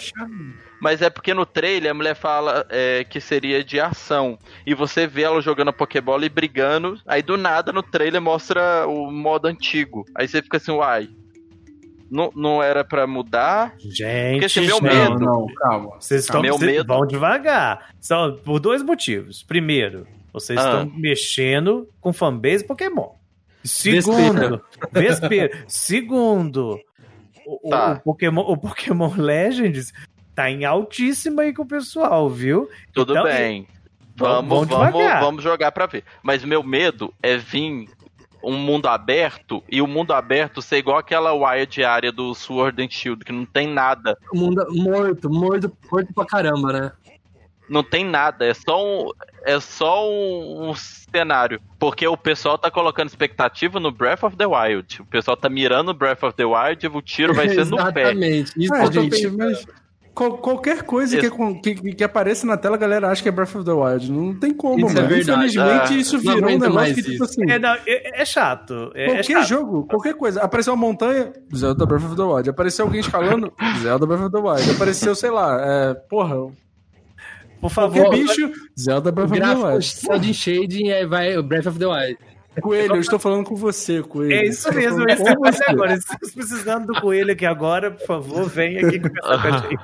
Mas 0.82 1.02
é 1.02 1.10
porque 1.10 1.34
no 1.34 1.46
trailer 1.46 1.92
a 1.92 1.94
mulher 1.94 2.16
fala 2.16 2.66
é, 2.70 3.04
que 3.04 3.20
seria 3.20 3.64
de 3.64 3.80
ação. 3.80 4.38
E 4.66 4.74
você 4.74 5.06
vê 5.06 5.24
ela 5.24 5.42
jogando 5.42 5.70
a 5.70 5.74
Pokébola 5.74 6.26
e 6.26 6.30
brigando. 6.30 7.00
Aí 7.06 7.22
do 7.22 7.36
nada 7.36 7.74
no 7.74 7.84
trailer 7.84 8.22
mostra 8.22 8.88
o 8.88 9.12
modo 9.12 9.48
antigo. 9.48 10.06
Aí 10.16 10.28
você 10.28 10.42
fica 10.42 10.58
assim, 10.58 10.72
uai. 10.72 11.10
Não, 12.10 12.32
não 12.36 12.64
era 12.64 12.84
para 12.84 13.06
mudar? 13.06 13.76
Gente, 13.78 14.32
porque 14.32 14.46
assim, 14.46 14.66
meu 14.66 14.82
medo. 14.82 15.20
Não, 15.20 15.46
calma. 15.58 15.92
Vocês 16.00 16.22
estão 16.22 16.42
meu 16.42 16.58
medo. 16.58 16.88
vão 16.88 17.06
devagar. 17.06 17.90
Só 18.00 18.32
por 18.32 18.60
dois 18.60 18.82
motivos. 18.82 19.44
Primeiro, 19.44 20.08
vocês 20.34 20.58
ah. 20.60 20.64
estão 20.64 20.98
mexendo 20.98 21.90
com 22.00 22.14
fanbase 22.14 22.64
Pokémon. 22.64 23.10
Segundo, 23.64 24.62
Vespeiro. 24.92 25.58
Segundo, 25.68 26.80
o, 27.46 27.70
tá. 27.70 27.94
o, 27.94 28.00
Pokémon, 28.00 28.42
o 28.42 28.58
Pokémon 28.58 29.14
Legends 29.16 29.92
tá 30.34 30.50
em 30.50 30.64
altíssima 30.66 31.42
aí 31.42 31.54
com 31.54 31.64
o 31.64 31.68
pessoal, 31.68 32.30
viu? 32.30 32.70
Tudo 32.94 33.14
então, 33.14 33.24
bem. 33.24 33.68
Vamos, 34.16 34.68
vamos, 34.68 35.04
vamos 35.20 35.44
jogar 35.44 35.72
pra 35.72 35.86
ver. 35.86 36.04
Mas 36.22 36.44
meu 36.44 36.62
medo 36.62 37.14
é 37.22 37.38
vir 37.38 37.90
um 38.42 38.58
mundo 38.58 38.88
aberto 38.88 39.62
e 39.70 39.82
o 39.82 39.88
mundo 39.88 40.14
aberto 40.14 40.62
ser 40.62 40.78
igual 40.78 40.98
aquela 40.98 41.34
wild 41.34 41.84
área 41.84 42.12
do 42.12 42.34
Sword 42.34 42.82
and 42.82 42.90
Shield, 42.90 43.26
que 43.26 43.32
não 43.32 43.46
tem 43.46 43.68
nada. 43.68 44.18
O 44.34 44.38
mundo 44.38 44.66
morto, 44.70 45.30
morto, 45.30 45.78
morto 45.92 46.14
pra 46.14 46.26
caramba, 46.26 46.72
né? 46.72 46.92
não 47.70 47.84
tem 47.84 48.04
nada, 48.04 48.46
é 48.46 48.54
só 48.54 48.84
um, 48.84 49.12
é 49.44 49.60
só 49.60 50.10
um, 50.10 50.70
um, 50.70 50.74
cenário. 50.76 51.62
Porque 51.78 52.08
o 52.08 52.18
pessoal 52.18 52.58
tá 52.58 52.70
colocando 52.70 53.08
expectativa 53.08 53.80
no 53.80 53.92
Breath 53.92 54.24
of 54.24 54.36
the 54.36 54.46
Wild. 54.46 55.02
O 55.02 55.06
pessoal 55.06 55.36
tá 55.36 55.50
mirando 55.50 55.94
Breath 55.94 56.24
of 56.24 56.36
the 56.36 56.46
Wild 56.46 56.86
e 56.86 56.90
o 56.90 57.02
tiro 57.02 57.34
vai 57.34 57.50
ser 57.50 57.66
no 57.66 57.78
pé. 57.92 58.02
Exatamente. 58.02 58.54
Isso, 58.58 58.74
é, 58.74 58.92
gente, 58.92 59.28
mas 59.32 59.66
qualquer 60.28 60.84
coisa 60.84 61.18
que, 61.18 61.76
que, 61.76 61.94
que, 61.94 62.04
apareça 62.04 62.46
na 62.46 62.58
tela, 62.58 62.76
a 62.76 62.80
galera 62.80 63.10
acha 63.10 63.24
que 63.24 63.30
é 63.30 63.32
Breath 63.32 63.56
of 63.56 63.64
the 63.64 63.72
Wild. 63.72 64.12
Não 64.12 64.36
tem 64.38 64.54
como, 64.54 64.88
isso 64.88 64.98
é 64.98 65.02
mano. 65.02 65.14
É 65.14 65.20
Infelizmente, 65.20 65.94
ah, 65.94 65.98
isso 65.98 66.20
virou 66.20 66.50
um 66.50 66.60
negócio 66.60 66.96
que, 66.96 67.04
tipo 67.04 67.24
assim. 67.24 67.50
É, 67.50 67.60
não, 67.60 67.74
é, 67.86 68.22
é 68.22 68.26
chato. 68.26 68.92
É, 68.94 69.04
é 69.04 69.06
qualquer 69.08 69.24
chato. 69.24 69.48
jogo, 69.48 69.84
qualquer 69.86 70.14
coisa. 70.16 70.42
Apareceu 70.42 70.74
uma 70.74 70.86
montanha, 70.86 71.32
Zelda 71.56 71.86
Breath 71.86 72.06
of 72.06 72.16
the 72.16 72.22
Wild. 72.22 72.50
Apareceu 72.50 72.86
alguém 72.86 73.00
escalando, 73.00 73.54
Zelda 73.82 74.06
Breath 74.06 74.24
of 74.24 74.32
the 74.32 74.40
Wild. 74.40 74.72
Apareceu, 74.72 75.16
sei 75.16 75.32
lá, 75.32 75.58
é, 75.62 75.94
porra, 75.94 76.52
por 77.60 77.70
favor. 77.70 78.06
Porque, 78.06 78.24
bicho, 78.24 78.52
Zelda 78.80 79.12
Breath 79.12 79.32
of 79.32 79.40
the 79.40 79.56
Wild. 79.56 80.26
De 80.26 80.34
shading 80.34 80.90
é, 80.90 81.06
vai 81.06 81.42
Breath 81.42 81.68
of 81.68 81.80
the 81.80 81.86
Wild. 81.86 82.18
Coelho, 82.62 82.96
eu 82.96 83.02
estou 83.02 83.20
falando 83.20 83.46
com 83.46 83.56
você, 83.56 84.02
Coelho. 84.02 84.34
É 84.34 84.46
isso 84.46 84.74
mesmo, 84.74 85.10
é 85.10 85.14
isso 85.14 85.24
que 85.24 85.30
eu 85.30 85.70
agora. 85.70 85.94
Estamos 85.94 86.32
precisando 86.34 86.88
do 86.88 87.02
Coelho 87.02 87.32
aqui 87.32 87.46
agora, 87.46 87.92
por 87.92 88.06
favor, 88.06 88.50
vem 88.50 88.78
aqui 88.78 89.00
conversar 89.00 89.42
com 89.42 89.48
a 89.48 89.58
gente. 89.58 89.78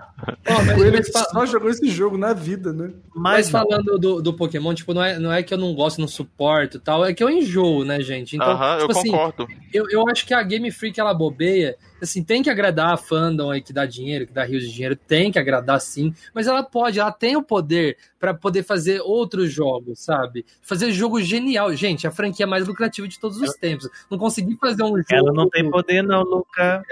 Oh, 0.48 0.76
Coelho 0.76 1.02
só 1.06 1.46
jogou 1.46 1.70
esse 1.70 1.88
jogo 1.88 2.18
na 2.18 2.34
vida, 2.34 2.74
né? 2.74 2.92
Mas, 3.16 3.50
mas 3.50 3.50
falando 3.50 3.98
do, 3.98 4.22
do 4.22 4.34
Pokémon, 4.34 4.74
tipo, 4.74 4.94
não 4.94 5.04
é, 5.04 5.20
não 5.20 5.32
é 5.32 5.44
que 5.44 5.54
eu 5.54 5.58
não 5.58 5.74
gosto, 5.74 6.02
não 6.02 6.08
suporto 6.08 6.80
tal, 6.80 7.06
é 7.06 7.14
que 7.14 7.24
eu 7.24 7.30
enjoo, 7.30 7.86
né, 7.86 8.02
gente? 8.02 8.36
Então, 8.36 8.54
uh 8.54 8.60
-huh, 8.60 8.80
tipo 8.80 8.92
eu 8.92 8.98
assim, 8.98 9.12
concordo. 9.12 9.48
Eu, 9.74 9.86
eu 9.90 10.10
acho 10.10 10.26
que 10.26 10.34
a 10.34 10.44
Game 10.44 10.70
Freak, 10.72 11.00
ela 11.00 11.14
bobeia, 11.14 11.78
assim, 12.02 12.24
tem 12.24 12.44
que 12.44 12.50
agradar 12.50 12.94
a 12.94 12.98
fandom 12.98 13.52
aí 13.52 13.62
que 13.62 13.74
dá 13.74 13.86
dinheiro, 13.86 14.28
que 14.28 14.34
dá 14.34 14.44
rios 14.44 14.64
de 14.64 14.74
dinheiro, 14.74 14.96
tem 14.96 15.32
que 15.32 15.40
agradar 15.40 15.80
sim, 15.80 16.14
mas 16.34 16.48
ela 16.48 16.64
pode, 16.64 17.00
ela 17.00 17.12
tem 17.12 17.36
o 17.36 17.44
poder 17.44 17.98
para 18.20 18.34
poder 18.34 18.64
fazer 18.64 19.02
outros 19.02 19.52
jogos, 19.52 20.00
sabe? 20.00 20.46
Fazer 20.62 20.92
jogo 20.92 21.22
genial. 21.22 21.74
Gente, 21.74 22.08
a 22.08 22.12
franquia 22.12 22.48
mais 22.48 22.68
lucrativa 22.68 23.08
de 23.08 23.20
todos 23.20 23.40
os 23.42 23.54
tempos. 23.56 23.90
Não 24.10 24.18
consegui 24.18 24.58
fazer 24.58 24.84
um 24.84 24.98
jogo. 24.98 25.06
Ela 25.12 25.34
não 25.34 25.50
tem 25.50 25.70
poder, 25.70 26.02
não, 26.04 26.24
Luca. 26.24 26.84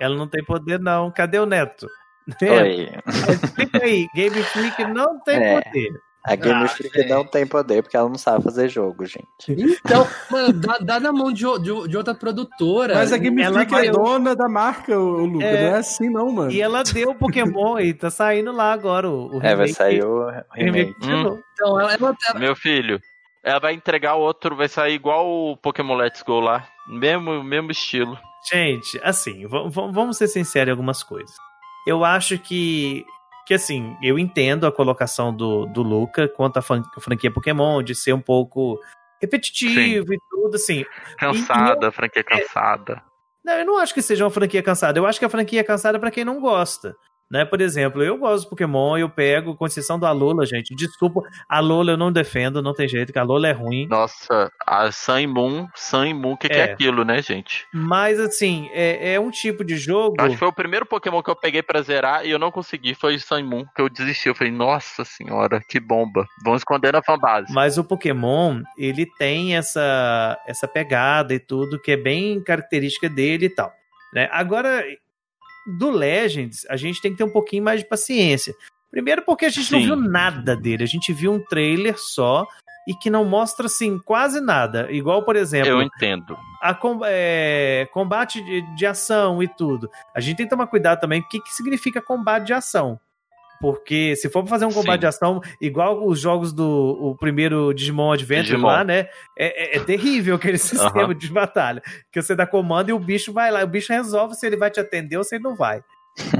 Ela 0.00 0.16
não 0.16 0.28
tem 0.28 0.44
poder, 0.44 0.78
não. 0.78 1.10
Cadê 1.10 1.38
o 1.38 1.46
Neto? 1.46 1.88
Oi. 2.42 2.88
Explica 3.42 3.84
aí, 3.84 4.08
Game 4.14 4.42
Freak 4.42 4.84
não 4.84 5.18
tem 5.20 5.36
é. 5.36 5.60
poder. 5.60 6.07
A 6.24 6.34
Game 6.34 6.64
ah, 6.64 6.68
Freak 6.68 7.08
não 7.08 7.24
tem 7.24 7.46
poder 7.46 7.82
porque 7.82 7.96
ela 7.96 8.08
não 8.08 8.18
sabe 8.18 8.44
fazer 8.44 8.68
jogo, 8.68 9.06
gente. 9.06 9.28
Então, 9.48 10.06
mano, 10.30 10.52
dá, 10.52 10.78
dá 10.78 11.00
na 11.00 11.12
mão 11.12 11.32
de, 11.32 11.44
de, 11.60 11.88
de, 11.88 11.96
outra 11.96 12.14
produtora. 12.14 12.94
Mas 12.94 13.12
a 13.12 13.16
Game 13.16 13.40
ela 13.40 13.64
Freak 13.64 13.86
é 13.86 13.90
dona 13.90 14.34
da 14.36 14.48
marca, 14.48 14.98
o 14.98 15.24
Luca. 15.24 15.44
É... 15.44 15.68
Não 15.68 15.76
é 15.76 15.78
assim, 15.78 16.10
não, 16.10 16.30
mano. 16.30 16.50
E 16.50 16.60
ela 16.60 16.82
deu 16.82 17.10
o 17.10 17.14
Pokémon 17.14 17.78
e 17.78 17.94
tá 17.94 18.10
saindo 18.10 18.52
lá 18.52 18.72
agora 18.72 19.08
o, 19.08 19.38
o 19.38 19.42
É, 19.42 19.54
vai 19.54 19.68
sair 19.68 20.04
o 20.04 20.28
remake. 20.52 20.94
Hum. 21.02 21.40
Então, 21.52 21.80
ela, 21.80 21.94
ela, 21.94 22.16
ela... 22.28 22.38
Meu 22.38 22.54
filho, 22.54 23.00
ela 23.42 23.60
vai 23.60 23.72
entregar 23.72 24.14
outro, 24.14 24.56
vai 24.56 24.68
sair 24.68 24.94
igual 24.94 25.26
o 25.26 25.56
Pokémon 25.56 25.94
Let's 25.94 26.22
Go 26.22 26.40
lá. 26.40 26.66
Mesmo, 26.88 27.42
mesmo 27.42 27.70
estilo. 27.70 28.18
Gente, 28.50 29.00
assim, 29.02 29.46
vamos 29.46 30.16
ser 30.16 30.28
sinceros 30.28 30.68
em 30.68 30.70
algumas 30.72 31.02
coisas. 31.02 31.34
Eu 31.86 32.04
acho 32.04 32.38
que 32.38 33.04
que 33.48 33.54
assim, 33.54 33.96
eu 34.02 34.18
entendo 34.18 34.66
a 34.66 34.70
colocação 34.70 35.34
do, 35.34 35.64
do 35.64 35.82
Luca 35.82 36.28
quanto 36.28 36.58
à 36.58 36.62
franquia 36.62 37.32
Pokémon, 37.32 37.82
de 37.82 37.94
ser 37.94 38.12
um 38.12 38.20
pouco 38.20 38.78
repetitivo 39.18 40.06
Sim. 40.06 40.14
e 40.16 40.18
tudo, 40.28 40.54
assim. 40.54 40.84
Cansada, 41.16 41.86
eu, 41.86 41.92
franquia 41.92 42.22
cansada. 42.22 42.92
É, 42.92 43.00
não, 43.42 43.54
eu 43.54 43.64
não 43.64 43.78
acho 43.78 43.94
que 43.94 44.02
seja 44.02 44.22
uma 44.22 44.30
franquia 44.30 44.62
cansada. 44.62 44.98
Eu 44.98 45.06
acho 45.06 45.18
que 45.18 45.24
a 45.24 45.30
franquia 45.30 45.60
é 45.60 45.64
cansada 45.64 45.98
para 45.98 46.10
quem 46.10 46.26
não 46.26 46.42
gosta. 46.42 46.94
Né? 47.30 47.44
Por 47.44 47.60
exemplo, 47.60 48.02
eu 48.02 48.16
gosto 48.16 48.44
do 48.44 48.50
Pokémon, 48.50 48.96
eu 48.96 49.08
pego, 49.08 49.54
com 49.54 49.66
exceção 49.66 49.98
da 49.98 50.10
Lola, 50.12 50.46
gente. 50.46 50.74
Desculpa, 50.74 51.20
a 51.48 51.60
Lola 51.60 51.92
eu 51.92 51.96
não 51.96 52.10
defendo, 52.10 52.62
não 52.62 52.72
tem 52.72 52.88
jeito, 52.88 53.12
que 53.12 53.18
a 53.18 53.22
Lola 53.22 53.48
é 53.48 53.52
ruim. 53.52 53.86
Nossa, 53.86 54.50
a 54.66 54.90
Sun 54.90 55.28
Moon, 55.28 55.68
Sun 55.74 56.14
Moon, 56.14 56.32
o 56.32 56.36
que, 56.36 56.46
é. 56.46 56.50
que, 56.50 56.56
é 56.56 56.62
aquilo, 56.64 57.04
né, 57.04 57.20
gente? 57.20 57.66
Mas 57.72 58.18
assim, 58.18 58.70
é, 58.72 59.14
é, 59.14 59.20
um 59.20 59.30
tipo 59.30 59.62
de 59.62 59.76
jogo. 59.76 60.16
Acho 60.18 60.30
que 60.30 60.36
foi 60.36 60.48
o 60.48 60.52
primeiro 60.52 60.86
Pokémon 60.86 61.22
que 61.22 61.30
eu 61.30 61.36
peguei 61.36 61.62
pra 61.62 61.82
zerar 61.82 62.24
e 62.24 62.30
eu 62.30 62.38
não 62.38 62.50
consegui, 62.50 62.94
foi 62.94 63.18
Sun 63.18 63.44
Moon, 63.44 63.64
que 63.76 63.82
eu 63.82 63.88
desisti. 63.88 64.28
Eu 64.28 64.34
falei, 64.34 64.52
nossa 64.52 65.04
senhora, 65.04 65.60
que 65.68 65.78
bomba. 65.78 66.26
Vamos 66.42 66.60
esconder 66.60 66.92
na 66.92 67.02
fanbase. 67.02 67.52
Mas 67.52 67.76
o 67.76 67.84
Pokémon, 67.84 68.62
ele 68.76 69.04
tem 69.18 69.54
essa, 69.54 70.38
essa 70.46 70.66
pegada 70.66 71.34
e 71.34 71.38
tudo, 71.38 71.80
que 71.80 71.92
é 71.92 71.96
bem 71.96 72.42
característica 72.42 73.08
dele 73.08 73.46
e 73.46 73.50
tal. 73.50 73.72
Né? 74.14 74.28
Agora, 74.32 74.82
do 75.66 75.90
Legends, 75.90 76.66
a 76.68 76.76
gente 76.76 77.00
tem 77.00 77.12
que 77.12 77.18
ter 77.18 77.24
um 77.24 77.32
pouquinho 77.32 77.62
mais 77.62 77.80
de 77.80 77.88
paciência. 77.88 78.54
Primeiro 78.90 79.22
porque 79.22 79.44
a 79.44 79.50
gente 79.50 79.66
Sim. 79.66 79.76
não 79.76 79.82
viu 79.82 79.96
nada 79.96 80.56
dele, 80.56 80.82
a 80.82 80.86
gente 80.86 81.12
viu 81.12 81.32
um 81.32 81.44
trailer 81.44 81.94
só 81.98 82.46
e 82.88 82.94
que 82.94 83.10
não 83.10 83.22
mostra 83.22 83.66
assim 83.66 83.98
quase 83.98 84.40
nada. 84.40 84.90
Igual, 84.90 85.22
por 85.22 85.36
exemplo, 85.36 85.68
eu 85.68 85.82
entendo. 85.82 86.38
A 86.62 86.78
é, 87.04 87.86
combate 87.92 88.42
de, 88.42 88.62
de, 88.74 88.86
ação 88.86 89.42
e 89.42 89.48
tudo. 89.48 89.90
A 90.14 90.20
gente 90.20 90.38
tem 90.38 90.46
que 90.46 90.50
tomar 90.50 90.66
cuidado 90.68 90.98
também. 90.98 91.20
O 91.20 91.28
que, 91.28 91.38
que 91.38 91.54
significa 91.54 92.00
combate 92.00 92.46
de 92.46 92.54
ação? 92.54 92.98
Porque 93.60 94.14
se 94.16 94.28
for 94.28 94.46
fazer 94.46 94.66
um 94.66 94.72
combate 94.72 94.96
Sim. 94.96 95.00
de 95.00 95.06
ação 95.06 95.40
igual 95.60 96.06
os 96.06 96.20
jogos 96.20 96.52
do 96.52 96.96
o 97.00 97.16
primeiro 97.16 97.72
Digimon 97.74 98.12
Adventure 98.12 98.44
Digimon. 98.44 98.66
lá, 98.66 98.84
né? 98.84 99.08
É, 99.36 99.76
é, 99.76 99.76
é, 99.76 99.80
terrível 99.80 100.36
aquele 100.36 100.58
sistema 100.58 101.14
de 101.14 101.28
batalha. 101.28 101.82
Que 102.12 102.22
você 102.22 102.34
dá 102.34 102.46
comando 102.46 102.90
e 102.90 102.92
o 102.92 102.98
bicho 102.98 103.32
vai 103.32 103.50
lá. 103.50 103.64
O 103.64 103.66
bicho 103.66 103.92
resolve 103.92 104.34
se 104.34 104.46
ele 104.46 104.56
vai 104.56 104.70
te 104.70 104.80
atender 104.80 105.16
ou 105.16 105.24
se 105.24 105.34
ele 105.34 105.44
não 105.44 105.56
vai. 105.56 105.82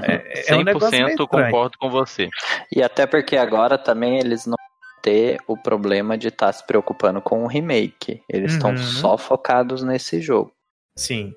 É, 0.02 0.52
é 0.52 0.56
um 0.56 0.64
100% 0.64 1.16
concordo 1.26 1.78
com 1.78 1.90
você. 1.90 2.28
E 2.74 2.82
até 2.82 3.06
porque 3.06 3.36
agora 3.36 3.76
também 3.76 4.18
eles 4.18 4.46
não 4.46 4.56
ter 5.02 5.38
o 5.46 5.56
problema 5.56 6.18
de 6.18 6.28
estar 6.28 6.46
tá 6.46 6.52
se 6.52 6.66
preocupando 6.66 7.20
com 7.20 7.44
o 7.44 7.46
remake. 7.46 8.22
Eles 8.28 8.52
estão 8.52 8.70
uhum. 8.70 8.76
só 8.76 9.16
focados 9.16 9.82
nesse 9.82 10.20
jogo. 10.20 10.52
Sim. 10.96 11.34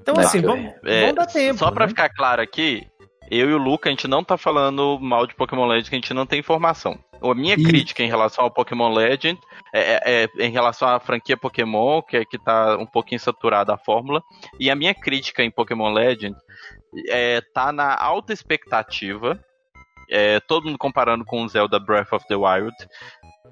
Então, 0.00 0.14
né? 0.14 0.24
assim, 0.24 0.40
vamos, 0.40 0.72
é, 0.84 1.00
vamos 1.02 1.16
dar 1.16 1.26
tempo. 1.26 1.58
Só 1.58 1.70
pra 1.70 1.84
né? 1.84 1.88
ficar 1.90 2.08
claro 2.08 2.40
aqui, 2.40 2.86
eu 3.30 3.50
e 3.50 3.54
o 3.54 3.58
Luca, 3.58 3.88
a 3.88 3.92
gente 3.92 4.08
não 4.08 4.24
tá 4.24 4.36
falando 4.36 4.98
mal 5.00 5.26
de 5.26 5.34
Pokémon 5.34 5.66
Legends, 5.66 5.88
que 5.88 5.94
a 5.94 5.98
gente 5.98 6.14
não 6.14 6.26
tem 6.26 6.40
informação. 6.40 6.98
A 7.22 7.34
minha 7.34 7.54
e... 7.54 7.62
crítica 7.62 8.02
em 8.02 8.08
relação 8.08 8.44
ao 8.44 8.50
Pokémon 8.50 8.92
Legend 8.92 9.38
é, 9.72 9.80
é, 9.80 10.24
é, 10.24 10.46
em 10.46 10.50
relação 10.50 10.88
à 10.88 11.00
franquia 11.00 11.36
Pokémon, 11.36 12.00
que, 12.02 12.16
é, 12.16 12.24
que 12.24 12.38
tá 12.38 12.76
um 12.76 12.86
pouquinho 12.86 13.20
saturada 13.20 13.74
a 13.74 13.78
fórmula. 13.78 14.22
E 14.58 14.70
a 14.70 14.74
minha 14.74 14.94
crítica 14.94 15.42
em 15.42 15.50
Pokémon 15.50 15.92
Legend 15.92 16.36
é, 17.08 17.40
tá 17.52 17.72
na 17.72 17.94
alta 17.94 18.32
expectativa. 18.32 19.38
É, 20.10 20.40
todo 20.40 20.64
mundo 20.64 20.78
comparando 20.78 21.24
com 21.24 21.42
o 21.42 21.48
Zelda 21.48 21.78
Breath 21.78 22.12
of 22.12 22.26
the 22.28 22.36
Wild. 22.36 22.74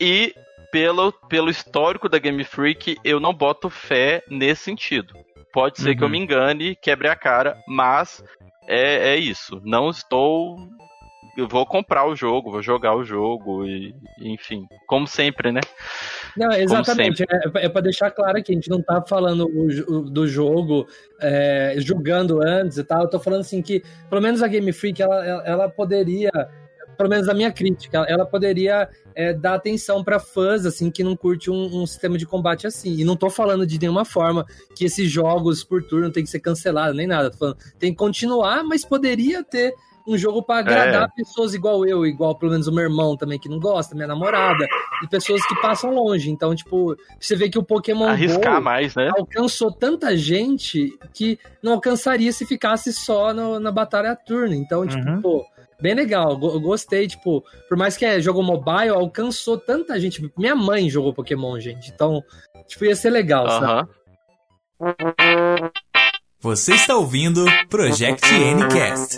E 0.00 0.34
pelo, 0.72 1.12
pelo 1.12 1.50
histórico 1.50 2.08
da 2.08 2.18
Game 2.18 2.42
Freak, 2.44 2.96
eu 3.04 3.20
não 3.20 3.34
boto 3.34 3.68
fé 3.68 4.22
nesse 4.28 4.64
sentido. 4.64 5.14
Pode 5.52 5.80
ser 5.80 5.90
uhum. 5.90 5.96
que 5.96 6.02
eu 6.02 6.06
uhum. 6.06 6.12
me 6.12 6.18
engane, 6.18 6.76
quebre 6.76 7.08
a 7.08 7.16
cara, 7.16 7.58
mas 7.66 8.22
é, 8.66 9.14
é 9.14 9.16
isso. 9.16 9.60
Não 9.64 9.90
estou 9.90 10.56
eu 11.36 11.46
vou 11.46 11.66
comprar 11.66 12.06
o 12.08 12.16
jogo, 12.16 12.50
vou 12.50 12.62
jogar 12.62 12.96
o 12.96 13.04
jogo 13.04 13.66
e, 13.66 13.94
enfim, 14.20 14.66
como 14.86 15.06
sempre, 15.06 15.52
né? 15.52 15.60
Não, 16.34 16.50
exatamente. 16.52 17.22
É, 17.24 17.66
é 17.66 17.68
para 17.68 17.82
deixar 17.82 18.10
claro 18.10 18.42
que 18.42 18.52
a 18.52 18.54
gente 18.54 18.70
não 18.70 18.80
tá 18.80 19.02
falando 19.02 19.46
o, 19.46 19.66
o, 19.66 20.00
do 20.10 20.26
jogo 20.26 20.86
é, 21.20 21.74
julgando 21.78 22.40
antes 22.42 22.78
e 22.78 22.84
tal. 22.84 23.02
Eu 23.02 23.10
tô 23.10 23.20
falando 23.20 23.40
assim 23.40 23.60
que, 23.60 23.82
pelo 24.08 24.22
menos 24.22 24.42
a 24.42 24.48
Game 24.48 24.72
Freak, 24.72 25.02
ela, 25.02 25.42
ela 25.44 25.68
poderia, 25.68 26.30
pelo 26.96 27.08
menos 27.08 27.28
a 27.28 27.34
minha 27.34 27.52
crítica, 27.52 28.04
ela 28.08 28.26
poderia 28.26 28.88
é, 29.14 29.32
dar 29.32 29.54
atenção 29.54 30.02
para 30.02 30.18
fãs 30.18 30.64
assim 30.66 30.90
que 30.90 31.04
não 31.04 31.16
curte 31.16 31.50
um, 31.50 31.82
um, 31.82 31.86
sistema 31.86 32.18
de 32.18 32.26
combate 32.26 32.66
assim. 32.66 32.96
E 32.96 33.04
não 33.04 33.16
tô 33.16 33.30
falando 33.30 33.66
de 33.66 33.78
nenhuma 33.78 34.04
forma 34.04 34.44
que 34.74 34.84
esses 34.84 35.10
jogos 35.10 35.64
por 35.64 35.82
turno 35.82 36.10
tem 36.10 36.22
que 36.22 36.30
ser 36.30 36.40
cancelados 36.40 36.96
nem 36.96 37.06
nada. 37.06 37.30
Tô 37.30 37.38
falando, 37.38 37.58
tem 37.78 37.92
que 37.92 37.98
continuar, 37.98 38.64
mas 38.64 38.84
poderia 38.84 39.42
ter 39.42 39.74
um 40.06 40.16
jogo 40.16 40.42
para 40.42 40.60
agradar 40.60 41.04
é. 41.04 41.08
pessoas 41.16 41.52
igual 41.52 41.84
eu, 41.84 42.06
igual 42.06 42.38
pelo 42.38 42.52
menos 42.52 42.68
o 42.68 42.72
meu 42.72 42.84
irmão 42.84 43.16
também 43.16 43.38
que 43.38 43.48
não 43.48 43.58
gosta, 43.58 43.94
minha 43.94 44.06
namorada, 44.06 44.64
e 45.02 45.08
pessoas 45.08 45.44
que 45.46 45.60
passam 45.60 45.90
longe. 45.90 46.30
Então, 46.30 46.54
tipo, 46.54 46.96
você 47.18 47.34
vê 47.34 47.48
que 47.48 47.58
o 47.58 47.62
Pokémon 47.62 48.06
Arriscar 48.06 48.56
Go 48.56 48.62
mais, 48.62 48.94
né? 48.94 49.10
alcançou 49.16 49.72
tanta 49.72 50.16
gente 50.16 50.96
que 51.12 51.38
não 51.60 51.72
alcançaria 51.72 52.32
se 52.32 52.46
ficasse 52.46 52.92
só 52.92 53.34
no, 53.34 53.58
na 53.58 53.72
batalha 53.72 54.14
turno. 54.14 54.54
Então, 54.54 54.86
tipo, 54.86 55.08
uhum. 55.08 55.20
pô, 55.20 55.44
bem 55.80 55.94
legal. 55.94 56.32
Eu 56.32 56.60
gostei, 56.60 57.06
tipo, 57.06 57.44
por 57.68 57.76
mais 57.76 57.96
que 57.96 58.04
é 58.04 58.20
jogo 58.20 58.42
mobile, 58.42 58.90
alcançou 58.90 59.58
tanta 59.58 59.98
gente. 60.00 60.30
Minha 60.36 60.54
mãe 60.54 60.88
jogou 60.90 61.14
Pokémon, 61.14 61.58
gente. 61.60 61.90
Então, 61.90 62.22
tipo, 62.66 62.84
ia 62.84 62.96
ser 62.96 63.10
legal, 63.10 63.44
uhum. 63.44 63.60
sabe? 63.60 63.88
Você 66.40 66.74
está 66.74 66.96
ouvindo 66.96 67.44
Project 67.68 68.24
Ncast. 68.54 69.16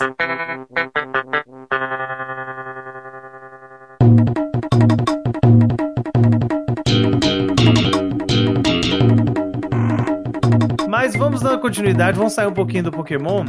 Mas 10.87 11.15
vamos 11.15 11.41
dar 11.41 11.57
continuidade, 11.59 12.17
vamos 12.17 12.33
sair 12.33 12.47
um 12.47 12.53
pouquinho 12.53 12.85
do 12.85 12.91
Pokémon. 12.91 13.45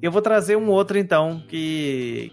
Eu 0.00 0.10
vou 0.10 0.22
trazer 0.22 0.56
um 0.56 0.68
outro 0.68 0.98
então 0.98 1.42
que 1.48 2.32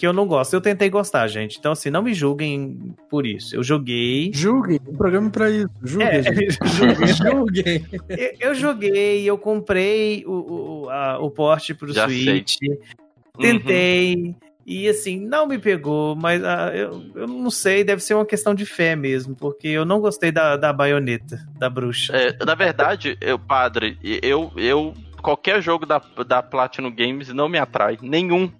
que 0.00 0.06
eu 0.06 0.14
não 0.14 0.26
gosto. 0.26 0.54
Eu 0.54 0.62
tentei 0.62 0.88
gostar, 0.88 1.28
gente. 1.28 1.58
Então, 1.58 1.72
assim, 1.72 1.90
não 1.90 2.02
me 2.02 2.14
julguem 2.14 2.94
por 3.10 3.26
isso. 3.26 3.54
Eu 3.54 3.62
joguei. 3.62 4.30
Julguem, 4.32 4.80
o 4.86 4.96
programa 4.96 5.28
é 5.28 5.30
pra 5.30 5.50
isso. 5.50 5.68
Julguem. 5.82 6.08
É, 6.08 6.22
julguem. 7.12 7.86
eu, 8.08 8.32
eu, 8.40 8.54
joguei, 8.54 9.28
eu 9.28 9.36
comprei 9.36 10.24
o, 10.26 10.84
o, 10.84 10.88
a, 10.88 11.18
o 11.18 11.30
porte 11.30 11.74
pro 11.74 11.92
Já 11.92 12.08
Switch. 12.08 12.56
Sei. 12.58 12.80
Tentei. 13.38 14.14
Uhum. 14.16 14.34
E 14.64 14.88
assim, 14.88 15.20
não 15.20 15.46
me 15.46 15.58
pegou, 15.58 16.16
mas 16.16 16.42
ah, 16.44 16.70
eu, 16.74 17.02
eu 17.14 17.26
não 17.26 17.50
sei, 17.50 17.82
deve 17.82 18.00
ser 18.02 18.14
uma 18.14 18.24
questão 18.24 18.54
de 18.54 18.64
fé 18.64 18.94
mesmo, 18.94 19.34
porque 19.34 19.66
eu 19.68 19.84
não 19.84 20.00
gostei 20.00 20.30
da, 20.30 20.56
da 20.56 20.72
baioneta, 20.72 21.44
da 21.58 21.68
bruxa. 21.68 22.16
É, 22.16 22.44
na 22.44 22.54
verdade, 22.54 23.18
eu, 23.20 23.38
padre, 23.38 23.98
eu, 24.22 24.52
eu 24.56 24.94
qualquer 25.20 25.62
jogo 25.62 25.86
da, 25.86 26.00
da 26.26 26.42
Platinum 26.42 26.94
Games 26.94 27.28
não 27.28 27.48
me 27.48 27.58
atrai. 27.58 27.98
Nenhum. 28.00 28.50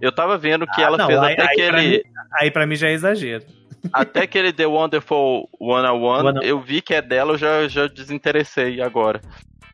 Eu 0.00 0.12
tava 0.12 0.38
vendo 0.38 0.66
que 0.66 0.82
ah, 0.82 0.86
ela 0.86 0.96
não, 0.98 1.06
fez 1.06 1.18
aí, 1.18 1.32
até 1.32 1.42
aí 1.42 1.48
aquele. 1.48 1.70
Pra 1.70 1.82
mim, 1.82 2.00
aí 2.40 2.50
pra 2.50 2.66
mim 2.66 2.76
já 2.76 2.88
é 2.88 2.92
exagero. 2.92 3.44
Até 3.92 4.22
aquele 4.22 4.50
The 4.50 4.66
Wonderful 4.66 5.46
101, 5.60 6.42
eu 6.42 6.58
vi 6.58 6.80
que 6.80 6.94
é 6.94 7.02
dela, 7.02 7.34
eu 7.34 7.38
já, 7.38 7.68
já 7.68 7.86
desinteressei 7.86 8.80
agora. 8.80 9.20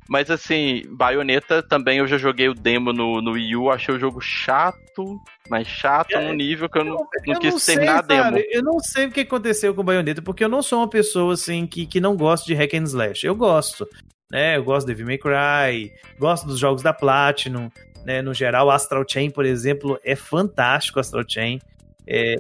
Mas 0.08 0.28
assim, 0.28 0.82
Bayonetta 0.88 1.62
também 1.62 1.98
eu 1.98 2.06
já 2.08 2.18
joguei 2.18 2.48
o 2.48 2.54
demo 2.54 2.92
no, 2.92 3.22
no 3.22 3.30
Wii 3.30 3.54
U, 3.54 3.70
achei 3.70 3.94
o 3.94 3.98
jogo 4.00 4.20
chato, 4.20 5.20
mas 5.48 5.68
chato 5.68 6.16
é, 6.16 6.26
num 6.26 6.34
nível 6.34 6.68
que 6.68 6.78
eu 6.78 6.84
não, 6.84 6.96
eu 6.96 7.34
não 7.34 7.40
quis 7.40 7.54
não 7.54 7.60
terminar 7.60 8.04
sei, 8.04 8.18
a 8.18 8.22
demo. 8.30 8.44
eu 8.50 8.60
não 8.64 8.80
sei 8.80 9.06
o 9.06 9.12
que 9.12 9.20
aconteceu 9.20 9.72
com 9.72 9.84
Bayonetta, 9.84 10.20
porque 10.20 10.42
eu 10.42 10.48
não 10.48 10.62
sou 10.62 10.80
uma 10.80 10.90
pessoa 10.90 11.34
assim 11.34 11.64
que, 11.64 11.86
que 11.86 12.00
não 12.00 12.16
gosta 12.16 12.44
de 12.44 12.54
hack 12.54 12.74
and 12.74 12.82
slash. 12.82 13.24
Eu 13.24 13.36
gosto. 13.36 13.88
Né, 14.30 14.56
eu 14.56 14.64
gosto 14.64 14.86
de 14.86 14.94
Devil 14.94 15.06
May 15.06 15.18
Cry, 15.18 15.92
gosto 16.18 16.46
dos 16.46 16.58
jogos 16.58 16.82
da 16.82 16.92
Platinum, 16.92 17.68
né? 18.04 18.22
No 18.22 18.32
geral, 18.32 18.70
Astral 18.70 19.04
Chain, 19.08 19.30
por 19.30 19.44
exemplo, 19.44 19.98
é 20.04 20.14
fantástico 20.14 21.00
Astral 21.00 21.24
Chain. 21.28 21.60
É... 22.06 22.36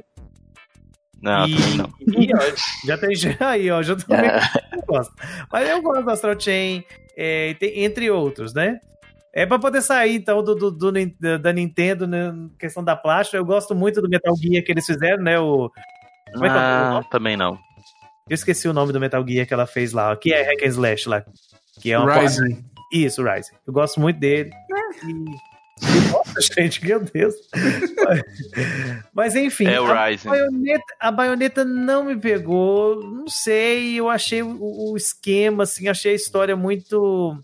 Não, 1.20 1.46
e, 1.46 1.76
não. 1.76 1.92
E, 2.00 2.30
ó, 2.34 2.38
já 2.86 2.96
tem 2.96 3.10
aí, 3.40 3.70
ó, 3.70 3.82
já 3.82 3.94
também 3.96 4.30
gosto. 4.86 5.12
Mas 5.52 5.68
eu 5.68 5.82
gosto 5.82 6.04
do 6.04 6.10
Astral 6.10 6.40
Chain, 6.40 6.84
é, 7.16 7.54
tem, 7.54 7.84
entre 7.84 8.10
outros, 8.10 8.54
né? 8.54 8.80
É 9.32 9.46
para 9.46 9.58
poder 9.58 9.82
sair, 9.82 10.16
então, 10.16 10.42
do, 10.42 10.54
do, 10.54 10.70
do, 10.70 11.38
da 11.38 11.52
Nintendo, 11.52 12.06
né, 12.06 12.32
questão 12.58 12.82
da 12.82 12.96
plástica. 12.96 13.36
Eu 13.36 13.44
gosto 13.44 13.76
muito 13.76 14.02
do 14.02 14.08
Metal 14.08 14.34
Gear 14.36 14.64
que 14.64 14.72
eles 14.72 14.84
fizeram, 14.84 15.22
né? 15.22 15.38
O, 15.38 15.70
como 16.32 16.46
é 16.46 16.50
que 16.50 16.56
é 16.56 16.98
o 16.98 17.04
também 17.10 17.36
não. 17.36 17.56
Eu 18.28 18.34
esqueci 18.34 18.66
o 18.66 18.72
nome 18.72 18.92
do 18.92 18.98
Metal 18.98 19.24
Gear 19.26 19.46
que 19.46 19.54
ela 19.54 19.66
fez 19.66 19.92
lá, 19.92 20.16
que 20.16 20.32
é 20.32 20.42
Hack 20.42 20.62
and 20.62 20.68
Slash 20.68 21.08
lá. 21.08 21.24
Que 21.80 21.92
é 21.92 21.98
uma 21.98 22.12
Rising. 22.12 22.64
Isso, 22.92 23.22
Rising. 23.22 23.54
Eu 23.66 23.72
gosto 23.72 24.00
muito 24.00 24.18
dele. 24.18 24.50
E 25.04 25.40
nossa, 26.12 26.40
gente, 26.40 26.84
meu 26.84 27.00
Deus. 27.00 27.34
Mas 29.14 29.34
enfim, 29.34 29.66
é 29.66 29.80
o 29.80 29.86
a, 29.86 30.10
baioneta, 30.24 30.94
a 31.00 31.10
baioneta 31.10 31.64
não 31.64 32.04
me 32.04 32.16
pegou. 32.16 33.02
Não 33.02 33.28
sei, 33.28 33.94
eu 33.94 34.08
achei 34.08 34.42
o, 34.42 34.58
o 34.92 34.96
esquema, 34.96 35.62
assim, 35.62 35.88
achei 35.88 36.12
a 36.12 36.16
história 36.16 36.54
muito 36.54 37.42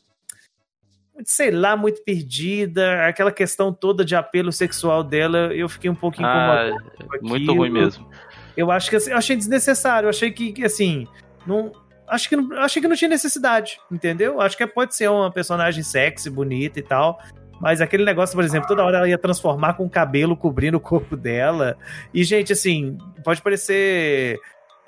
sei 1.25 1.51
lá, 1.51 1.77
muito 1.77 2.03
perdida. 2.05 3.07
Aquela 3.07 3.33
questão 3.33 3.73
toda 3.73 4.05
de 4.05 4.15
apelo 4.15 4.53
sexual 4.53 5.03
dela, 5.03 5.55
eu 5.55 5.69
fiquei 5.69 5.89
um 5.89 5.95
pouco 5.95 6.19
ah, 6.21 6.69
incomodado. 6.71 6.93
Ah, 7.01 7.19
muito 7.23 7.55
ruim 7.55 7.71
mesmo. 7.71 8.09
Eu 8.57 8.71
acho 8.71 8.91
que 8.91 8.97
assim, 8.97 9.11
eu 9.11 9.17
achei 9.17 9.37
desnecessário. 9.37 10.07
Eu 10.07 10.11
achei 10.11 10.31
que, 10.31 10.65
assim, 10.65 11.07
não. 11.47 11.73
Acho 12.09 12.29
que, 12.29 12.37
não, 12.37 12.59
achei 12.59 12.81
que 12.81 12.89
não 12.89 12.97
tinha 12.97 13.09
necessidade, 13.09 13.81
entendeu? 13.91 14.41
Acho 14.41 14.57
que 14.57 14.67
pode 14.67 14.95
ser 14.95 15.09
uma 15.09 15.31
personagem 15.31 15.83
sexy, 15.83 16.31
bonita 16.31 16.79
e 16.79 16.83
tal. 16.83 17.21
Mas 17.61 17.81
aquele 17.81 18.05
negócio, 18.05 18.35
por 18.35 18.45
exemplo, 18.45 18.69
toda 18.69 18.85
hora 18.85 18.99
ela 18.99 19.09
ia 19.09 19.19
transformar 19.19 19.75
com 19.75 19.85
o 19.85 19.91
cabelo 19.91 20.37
cobrindo 20.37 20.77
o 20.77 20.81
corpo 20.81 21.17
dela. 21.17 21.77
E, 22.13 22.23
gente, 22.23 22.53
assim, 22.53 22.99
pode 23.25 23.41
parecer. 23.41 24.39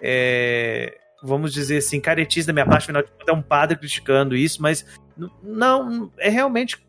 É, 0.01 0.97
vamos 1.23 1.53
dizer 1.53 1.79
assim, 1.79 2.01
caretista 2.01 2.53
da 2.53 2.55
minha 2.55 2.67
parte, 2.67 2.85
afinal 2.85 3.03
de 3.03 3.11
contas, 3.11 3.29
é 3.29 3.33
um 3.33 3.43
padre 3.43 3.77
criticando 3.77 4.37
isso, 4.37 4.63
mas 4.63 4.85
não, 5.43 6.11
é 6.19 6.29
realmente. 6.29 6.87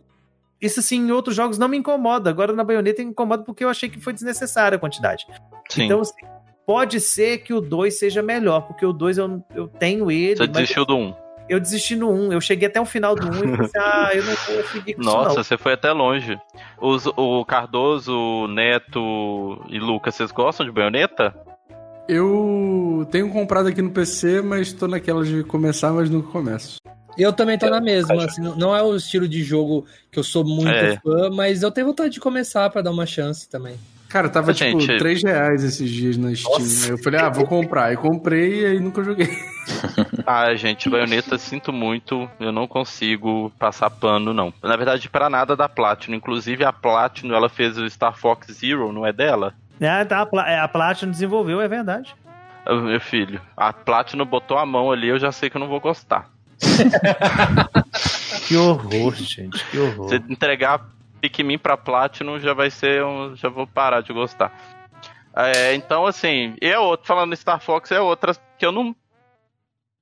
Isso, 0.62 0.82
assim, 0.82 0.98
em 0.98 1.12
outros 1.12 1.36
jogos 1.36 1.58
não 1.58 1.70
me 1.70 1.78
incomoda. 1.78 2.30
Agora 2.30 2.52
na 2.52 2.66
baioneta 2.66 3.02
me 3.02 3.12
incomoda 3.12 3.44
porque 3.44 3.64
eu 3.64 3.70
achei 3.70 3.90
que 3.90 4.00
foi 4.00 4.12
desnecessária 4.12 4.76
a 4.76 4.80
quantidade. 4.80 5.26
Sim. 5.70 5.86
Então, 5.86 6.02
assim, 6.02 6.26
pode 6.70 7.00
ser 7.00 7.40
que 7.40 7.52
o 7.52 7.60
2 7.60 7.98
seja 7.98 8.22
melhor, 8.22 8.62
porque 8.62 8.86
o 8.86 8.94
2 8.94 9.18
eu, 9.18 9.44
eu 9.56 9.68
tenho 9.68 10.12
ele. 10.12 10.36
Você 10.36 10.46
desistiu 10.46 10.86
do 10.86 10.96
1. 10.96 11.02
Um 11.02 11.16
eu 11.50 11.60
desisti 11.60 11.96
no 11.96 12.12
1. 12.12 12.34
Eu 12.34 12.40
cheguei 12.40 12.68
até 12.68 12.80
o 12.80 12.86
final 12.86 13.16
do 13.16 13.26
1 13.26 13.30
e 13.32 13.58
pensei, 13.58 13.82
ah, 13.82 14.12
eu 14.14 14.24
não 14.24 14.36
vou 14.36 14.64
seguir 14.66 14.94
com 14.94 15.02
Nossa, 15.02 15.30
isso, 15.30 15.36
não. 15.38 15.44
você 15.44 15.58
foi 15.58 15.74
até 15.74 15.92
longe. 15.92 16.40
Os, 16.80 17.08
o 17.08 17.44
Cardoso, 17.44 18.14
o 18.14 18.48
Neto 18.48 19.60
e 19.68 19.80
Lucas, 19.80 20.14
vocês 20.14 20.32
gostam 20.32 20.64
de 20.64 20.72
baioneta? 20.72 21.36
Eu 22.08 23.08
tenho 23.10 23.32
comprado 23.32 23.68
aqui 23.68 23.82
no 23.82 23.90
PC, 23.90 24.44
mas 24.44 24.72
tô 24.72 24.88
naquela 24.88 25.26
de 25.26 25.44
começar, 25.44 25.92
mas 25.92 26.08
nunca 26.08 26.28
começo. 26.28 26.78
Eu 27.18 27.34
também 27.34 27.58
tô 27.58 27.68
na 27.68 27.82
mesma, 27.82 28.26
assim, 28.26 28.44
não 28.44 28.76
é 28.76 28.84
o 28.84 28.96
estilo 28.96 29.28
de 29.28 29.42
jogo 29.44 29.88
que 30.12 30.20
eu 30.20 30.24
sou 30.24 30.46
muito 30.46 30.70
é. 30.70 31.00
fã, 31.00 31.32
mas 31.32 31.64
eu 31.64 31.72
tenho 31.72 31.88
vontade 31.88 32.14
de 32.14 32.20
começar 32.20 32.70
para 32.70 32.84
dar 32.84 32.92
uma 32.92 33.08
chance 33.08 33.50
também. 33.50 33.76
Cara, 34.10 34.28
tava 34.28 34.54
tipo 34.54 34.80
gente... 34.80 34.98
3 34.98 35.24
reais 35.24 35.64
esses 35.64 35.90
dias 35.90 36.18
na 36.18 36.34
Steam. 36.34 36.60
Nossa. 36.60 36.92
Eu 36.92 36.98
falei, 36.98 37.20
ah, 37.20 37.30
vou 37.30 37.46
comprar. 37.46 37.94
E 37.94 37.96
comprei 37.96 38.62
e 38.62 38.66
aí 38.66 38.80
nunca 38.80 39.04
joguei. 39.04 39.30
ah, 40.26 40.54
gente, 40.56 40.90
baioneta, 40.90 41.38
sinto 41.38 41.72
muito. 41.72 42.28
Eu 42.40 42.52
não 42.52 42.68
consigo 42.68 43.52
passar 43.60 43.92
pano, 43.92 44.34
não. 44.34 44.52
Na 44.64 44.76
verdade, 44.76 45.08
para 45.08 45.30
nada 45.30 45.56
da 45.56 45.70
Platinum. 45.70 46.18
Inclusive, 46.18 46.66
a 46.66 46.74
Platinum, 46.74 47.36
ela 47.36 47.48
fez 47.48 47.78
o 47.78 47.88
Star 47.88 48.18
Fox 48.18 48.48
Zero, 48.52 48.92
não 48.92 49.06
é 49.06 49.14
dela? 49.14 49.54
É, 49.80 50.04
tá, 50.04 50.22
a 50.22 50.68
Platinum 50.68 51.12
desenvolveu, 51.12 51.62
é 51.62 51.68
verdade. 51.68 52.16
Meu 52.68 53.00
filho, 53.00 53.40
a 53.56 53.72
Platinum 53.72 54.26
botou 54.26 54.58
a 54.58 54.66
mão 54.66 54.92
ali, 54.92 55.08
eu 55.08 55.18
já 55.18 55.32
sei 55.32 55.50
que 55.50 55.58
eu 55.58 55.62
não 55.62 55.68
vou 55.68 55.80
gostar. 55.80 56.30
que 58.48 58.58
horror, 58.58 59.16
gente, 59.16 59.64
que 59.66 59.78
horror. 59.78 60.10
Você 60.10 60.18
entregar 60.30 60.82
Pikmin 61.20 61.58
pra 61.58 61.78
Platinum 61.78 62.40
já 62.40 62.54
vai 62.54 62.70
ser 62.70 63.04
um. 63.04 63.36
Já 63.36 63.50
vou 63.50 63.68
parar 63.68 64.02
de 64.02 64.14
gostar. 64.14 64.52
É, 65.36 65.74
então, 65.74 66.06
assim, 66.06 66.56
e 66.62 66.68
é 66.68 66.80
outro, 66.80 67.08
falando 67.08 67.34
em 67.34 67.36
Star 67.36 67.62
Fox, 67.62 67.92
é 67.92 68.00
outra 68.00 68.36
que 68.58 68.66
eu 68.66 68.72
não. 68.72 68.96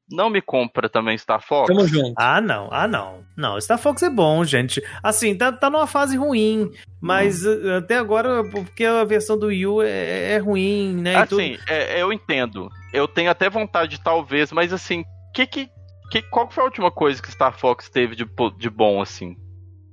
Não 0.10 0.30
me 0.30 0.42
compra 0.42 0.88
também 0.88 1.18
Star 1.18 1.42
Fox. 1.42 1.68
Tamo 1.68 1.86
junto. 1.86 2.14
Ah, 2.18 2.40
não, 2.40 2.70
ah, 2.72 2.88
não. 2.88 3.26
Não, 3.36 3.60
Star 3.60 3.78
Fox 3.78 4.02
é 4.02 4.10
bom, 4.10 4.42
gente. 4.46 4.82
Assim, 5.04 5.36
tá, 5.36 5.52
tá 5.52 5.70
numa 5.70 5.86
fase 5.86 6.16
ruim, 6.16 6.72
mas 7.02 7.46
Hum. 7.46 7.50
uh, 7.66 7.78
até 7.80 7.98
agora, 7.98 8.42
porque 8.50 8.86
a 8.86 9.04
versão 9.04 9.38
do 9.38 9.48
Wii 9.48 9.68
U 9.68 9.82
é, 9.82 10.36
é 10.36 10.38
ruim, 10.38 10.96
né? 10.96 11.14
e 11.20 11.28
tudo. 11.28 11.42
Assim, 11.42 11.58
é, 11.68 12.02
eu 12.02 12.14
entendo. 12.14 12.70
Eu 12.94 13.06
tenho 13.06 13.30
até 13.30 13.50
vontade, 13.50 14.00
talvez, 14.00 14.50
mas 14.54 14.72
assim, 14.72 15.04
que 15.34 15.46
que, 15.46 15.70
que, 16.10 16.22
qual 16.22 16.50
foi 16.50 16.64
a 16.64 16.68
última 16.68 16.90
coisa 16.90 17.22
que 17.22 17.30
Star 17.30 17.60
Fox 17.60 17.90
teve 17.90 18.16
de, 18.16 18.26
de 18.58 18.70
bom, 18.70 19.02
assim? 19.02 19.36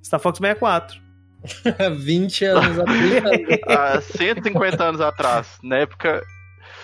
Star 0.05 0.21
Fox 0.21 0.39
64. 0.39 1.04
20 1.99 2.45
anos 2.45 2.79
a 2.79 2.85
30 2.85 3.29
anos. 3.29 3.59
Há 3.69 4.01
150 4.01 4.85
anos 4.85 5.01
atrás, 5.01 5.59
na 5.63 5.77
época. 5.79 6.23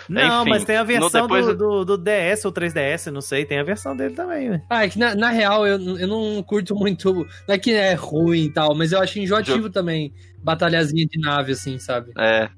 Não, 0.08 0.40
Enfim, 0.42 0.50
mas 0.50 0.64
tem 0.64 0.76
a 0.76 0.80
no 0.80 0.86
versão 0.86 1.22
depois- 1.22 1.46
do, 1.46 1.54
do, 1.54 1.84
do 1.84 1.98
DS 1.98 2.44
ou 2.44 2.52
3DS, 2.52 3.12
não 3.12 3.20
sei, 3.20 3.44
tem 3.44 3.60
a 3.60 3.62
versão 3.62 3.94
dele 3.96 4.14
também, 4.14 4.50
né? 4.50 4.62
Ah, 4.68 4.84
é 4.84 4.88
que 4.88 4.98
na, 4.98 5.14
na 5.14 5.30
real 5.30 5.64
eu, 5.66 5.78
eu 5.98 6.08
não 6.08 6.42
curto 6.42 6.74
muito. 6.74 7.12
Não 7.46 7.54
é 7.54 7.58
que 7.58 7.72
é 7.72 7.94
ruim 7.94 8.46
e 8.46 8.52
tal, 8.52 8.74
mas 8.74 8.90
eu 8.90 9.00
acho 9.00 9.18
enjoativo 9.20 9.70
também. 9.70 10.12
Batalhazinha 10.42 11.06
de 11.06 11.18
nave, 11.20 11.52
assim, 11.52 11.78
sabe? 11.78 12.12
É. 12.18 12.48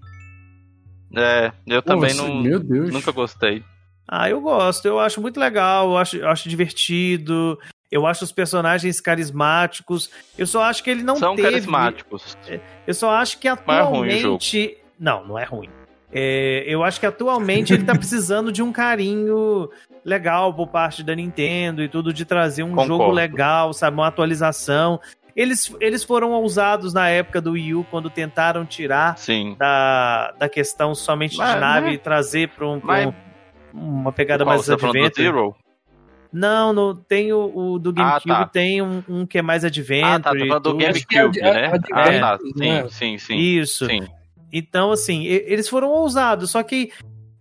É, 1.14 1.52
eu 1.66 1.82
também 1.82 2.14
Nossa, 2.14 2.26
não, 2.28 2.42
Meu 2.42 2.58
Deus. 2.58 2.90
nunca 2.90 3.12
gostei. 3.12 3.62
Ah, 4.08 4.30
eu 4.30 4.40
gosto, 4.40 4.86
eu 4.86 4.98
acho 4.98 5.20
muito 5.20 5.38
legal, 5.38 5.90
eu 5.90 5.96
acho, 5.98 6.16
eu 6.16 6.28
acho 6.28 6.48
divertido, 6.48 7.58
eu 7.92 8.06
acho 8.06 8.24
os 8.24 8.32
personagens 8.32 9.00
carismáticos. 9.00 10.10
Eu 10.36 10.46
só 10.46 10.62
acho 10.64 10.82
que 10.82 10.90
ele 10.90 11.02
não 11.02 11.14
São 11.16 11.36
teve. 11.36 11.48
carismáticos. 11.50 12.36
Eu 12.86 12.94
só 12.94 13.10
acho 13.10 13.38
que 13.38 13.46
é 13.46 13.50
atualmente. 13.52 14.78
não, 14.98 15.24
não 15.26 15.38
é 15.38 15.44
ruim. 15.44 15.68
É, 16.14 16.64
eu 16.66 16.82
acho 16.82 16.98
que 16.98 17.06
atualmente 17.06 17.72
ele 17.72 17.84
tá 17.84 17.92
precisando 17.96 18.50
de 18.50 18.62
um 18.62 18.72
carinho 18.72 19.70
legal 20.04 20.52
por 20.52 20.66
parte 20.68 21.02
da 21.02 21.14
Nintendo 21.14 21.82
e 21.82 21.88
tudo, 21.88 22.12
de 22.12 22.24
trazer 22.24 22.62
um 22.62 22.70
Concordo. 22.70 22.88
jogo 22.88 23.10
legal, 23.12 23.72
sabe? 23.72 23.96
Uma 23.96 24.08
atualização. 24.08 24.98
Eles, 25.34 25.74
eles 25.80 26.04
foram 26.04 26.32
ousados 26.32 26.92
na 26.92 27.08
época 27.08 27.40
do 27.40 27.52
Wii 27.52 27.74
U, 27.76 27.86
quando 27.90 28.10
tentaram 28.10 28.66
tirar 28.66 29.16
Sim. 29.16 29.56
da, 29.58 30.32
da 30.32 30.48
questão 30.48 30.94
somente 30.94 31.38
Mas, 31.38 31.54
de 31.54 31.60
nave 31.60 31.86
né? 31.86 31.92
e 31.94 31.98
trazer 31.98 32.48
para 32.50 32.66
um, 32.66 32.76
um- 32.76 33.14
uma 33.72 34.12
pegada 34.12 34.44
mais 34.44 34.66
tá 34.66 34.74
adventure. 34.74 35.12
Zero? 35.14 35.56
Não, 36.32 36.72
no, 36.72 36.94
tem 36.94 37.32
o, 37.32 37.52
o 37.74 37.78
do 37.78 37.92
GameCube, 37.92 38.32
Ah, 38.32 38.38
tá. 38.38 38.46
tem 38.46 38.80
um, 38.80 39.02
um 39.08 39.26
que 39.26 39.38
é 39.38 39.42
mais 39.42 39.64
adventure. 39.64 40.12
Ah, 40.14 40.20
tá, 40.20 40.30
falando 40.30 40.60
do 40.72 40.80
é 40.82 40.86
GameCube, 40.86 41.40
é 41.40 41.52
né? 41.52 41.78
de- 41.78 41.92
Ah, 41.92 42.08
é, 42.08 42.20
tá. 42.20 42.38
não 42.42 42.52
Sim, 42.56 42.70
é? 42.70 42.88
sim, 42.88 43.18
sim. 43.18 43.36
Isso. 43.36 43.86
Sim. 43.86 44.08
Então, 44.52 44.90
assim, 44.92 45.24
eles 45.24 45.68
foram 45.68 45.88
ousados, 45.90 46.50
só 46.50 46.62
que 46.62 46.90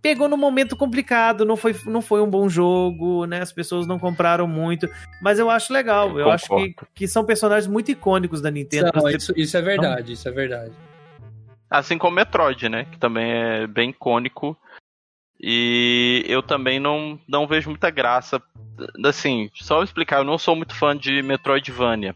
pegou 0.00 0.28
num 0.28 0.36
momento 0.36 0.76
complicado, 0.76 1.44
não 1.44 1.56
foi, 1.56 1.76
não 1.86 2.02
foi 2.02 2.20
um 2.20 2.28
bom 2.28 2.48
jogo, 2.48 3.24
né? 3.26 3.40
As 3.40 3.52
pessoas 3.52 3.86
não 3.86 3.98
compraram 3.98 4.46
muito, 4.48 4.88
mas 5.20 5.38
eu 5.38 5.48
acho 5.48 5.72
legal. 5.72 6.18
Eu 6.18 6.30
acho 6.30 6.48
que, 6.56 6.74
que 6.94 7.06
são 7.08 7.24
personagens 7.24 7.70
muito 7.70 7.90
icônicos 7.90 8.40
da 8.42 8.50
Nintendo. 8.50 8.90
Não, 8.94 9.02
Você- 9.02 9.16
isso, 9.16 9.32
isso 9.36 9.56
é 9.56 9.62
verdade, 9.62 10.12
isso 10.14 10.28
é 10.28 10.32
verdade. 10.32 10.72
Assim 11.70 11.96
como 11.96 12.16
Metroid, 12.16 12.68
né? 12.68 12.84
Que 12.90 12.98
também 12.98 13.30
é 13.32 13.66
bem 13.66 13.90
icônico. 13.90 14.56
E 15.42 16.24
eu 16.28 16.42
também 16.42 16.78
não, 16.78 17.18
não 17.26 17.46
vejo 17.46 17.68
muita 17.68 17.90
graça. 17.90 18.40
Assim, 19.04 19.50
só 19.54 19.82
explicar, 19.82 20.18
eu 20.18 20.24
não 20.24 20.38
sou 20.38 20.54
muito 20.54 20.74
fã 20.74 20.96
de 20.96 21.20
Metroidvania. 21.22 22.14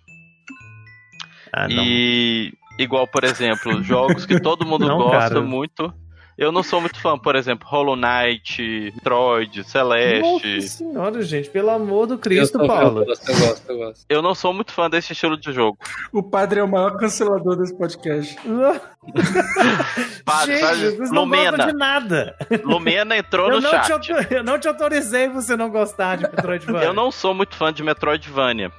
Ah, 1.53 1.69
não. 1.69 1.83
E 1.85 2.53
igual, 2.79 3.07
por 3.09 3.25
exemplo, 3.25 3.83
jogos 3.83 4.25
que 4.27 4.39
todo 4.41 4.65
mundo 4.65 4.87
Não, 4.87 4.99
gosta 4.99 5.19
cara. 5.19 5.41
muito. 5.41 5.93
Eu 6.39 6.53
não 6.53 6.63
sou 6.63 6.83
muito 6.83 7.01
fã, 7.01 7.19
por 7.19 7.35
exemplo, 7.35 7.67
Hollow 7.67 7.97
Knight, 7.97 8.93
Metroid, 8.95 9.65
Celeste. 9.65 10.21
Nossa 10.21 10.69
senhora, 10.69 11.23
gente, 11.23 11.49
pelo 11.49 11.71
amor 11.71 12.07
do 12.07 12.19
Cristo, 12.19 12.61
eu, 12.61 12.67
Paulo. 12.67 13.01
eu 13.01 13.07
gosto, 13.07 13.31
eu 13.31 13.39
gosto, 13.39 13.71
eu 13.71 13.79
gosto. 13.79 14.05
Eu 14.07 14.21
não 14.23 14.35
sou 14.35 14.53
muito 14.53 14.71
fã 14.73 14.91
desse 14.91 15.13
estilo 15.15 15.39
de 15.39 15.51
jogo. 15.53 15.79
O 16.13 16.23
padre 16.23 16.61
é 16.61 16.63
o 16.63 16.69
maior 16.69 16.99
cancelador 16.99 17.57
desse 17.57 17.75
podcast. 17.77 18.37
Padre, 20.25 20.57
gente, 20.59 20.97
vocês 20.97 20.99
não 20.99 20.99
gostam 20.99 21.25
Lumena. 21.25 21.67
de 21.67 21.73
nada. 21.73 22.37
Lumena 22.65 23.17
entrou 23.17 23.49
Eu 23.49 23.57
no 23.57 23.61
não, 23.63 23.71
chat. 23.85 24.01
te, 24.01 24.35
eu 24.35 24.43
não 24.43 24.59
te 24.59 24.69
autorizei 24.69 25.29
você 25.29 25.57
não 25.57 25.71
gostar 25.71 26.17
de 26.17 26.23
Metroidvania. 26.25 26.87
Eu 26.89 26.93
não 26.93 27.11
sou 27.11 27.33
muito 27.33 27.55
fã 27.55 27.73
de 27.73 27.83
Metroidvania. 27.83 28.71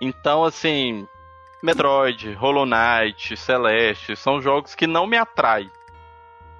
Então, 0.00 0.44
assim, 0.44 1.06
Metroid, 1.62 2.32
Hollow 2.34 2.64
Knight, 2.66 3.36
Celeste, 3.36 4.16
são 4.16 4.40
jogos 4.40 4.74
que 4.74 4.86
não 4.86 5.06
me 5.06 5.16
atraem. 5.16 5.70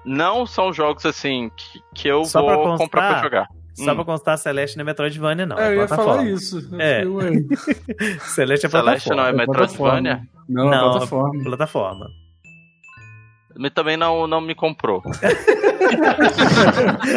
Não 0.05 0.45
são 0.45 0.73
jogos, 0.73 1.05
assim, 1.05 1.51
que, 1.55 1.81
que 1.95 2.07
eu 2.07 2.25
Só 2.25 2.43
pra 2.43 2.55
vou 2.55 2.65
constar, 2.65 2.85
comprar 2.85 3.13
pra 3.13 3.21
jogar. 3.23 3.47
Só 3.73 3.91
Hum. 3.91 3.95
pra 3.95 4.03
constar, 4.05 4.37
Celeste 4.37 4.75
não 4.77 4.81
é 4.81 4.85
Metroidvania, 4.85 5.45
não. 5.45 5.57
é, 5.57 5.67
é, 5.69 5.75
eu 5.75 5.81
ia 5.81 5.87
plataforma. 5.87 6.13
falar 6.19 6.29
isso. 6.29 6.69
É. 6.79 7.03
Celeste 8.27 8.65
é 8.65 8.69
Celeste 8.69 9.09
não 9.09 9.15
plataforma. 9.17 9.29
é 9.29 9.31
Metroidvania? 9.33 10.21
Não, 10.49 10.67
é 10.67 10.71
Não, 10.75 10.91
plataforma. 10.91 11.43
Plataforma. 11.43 12.07
Mas 13.57 13.71
também 13.73 13.97
não, 13.97 14.27
não 14.27 14.41
me 14.41 14.53
comprou. 14.55 15.01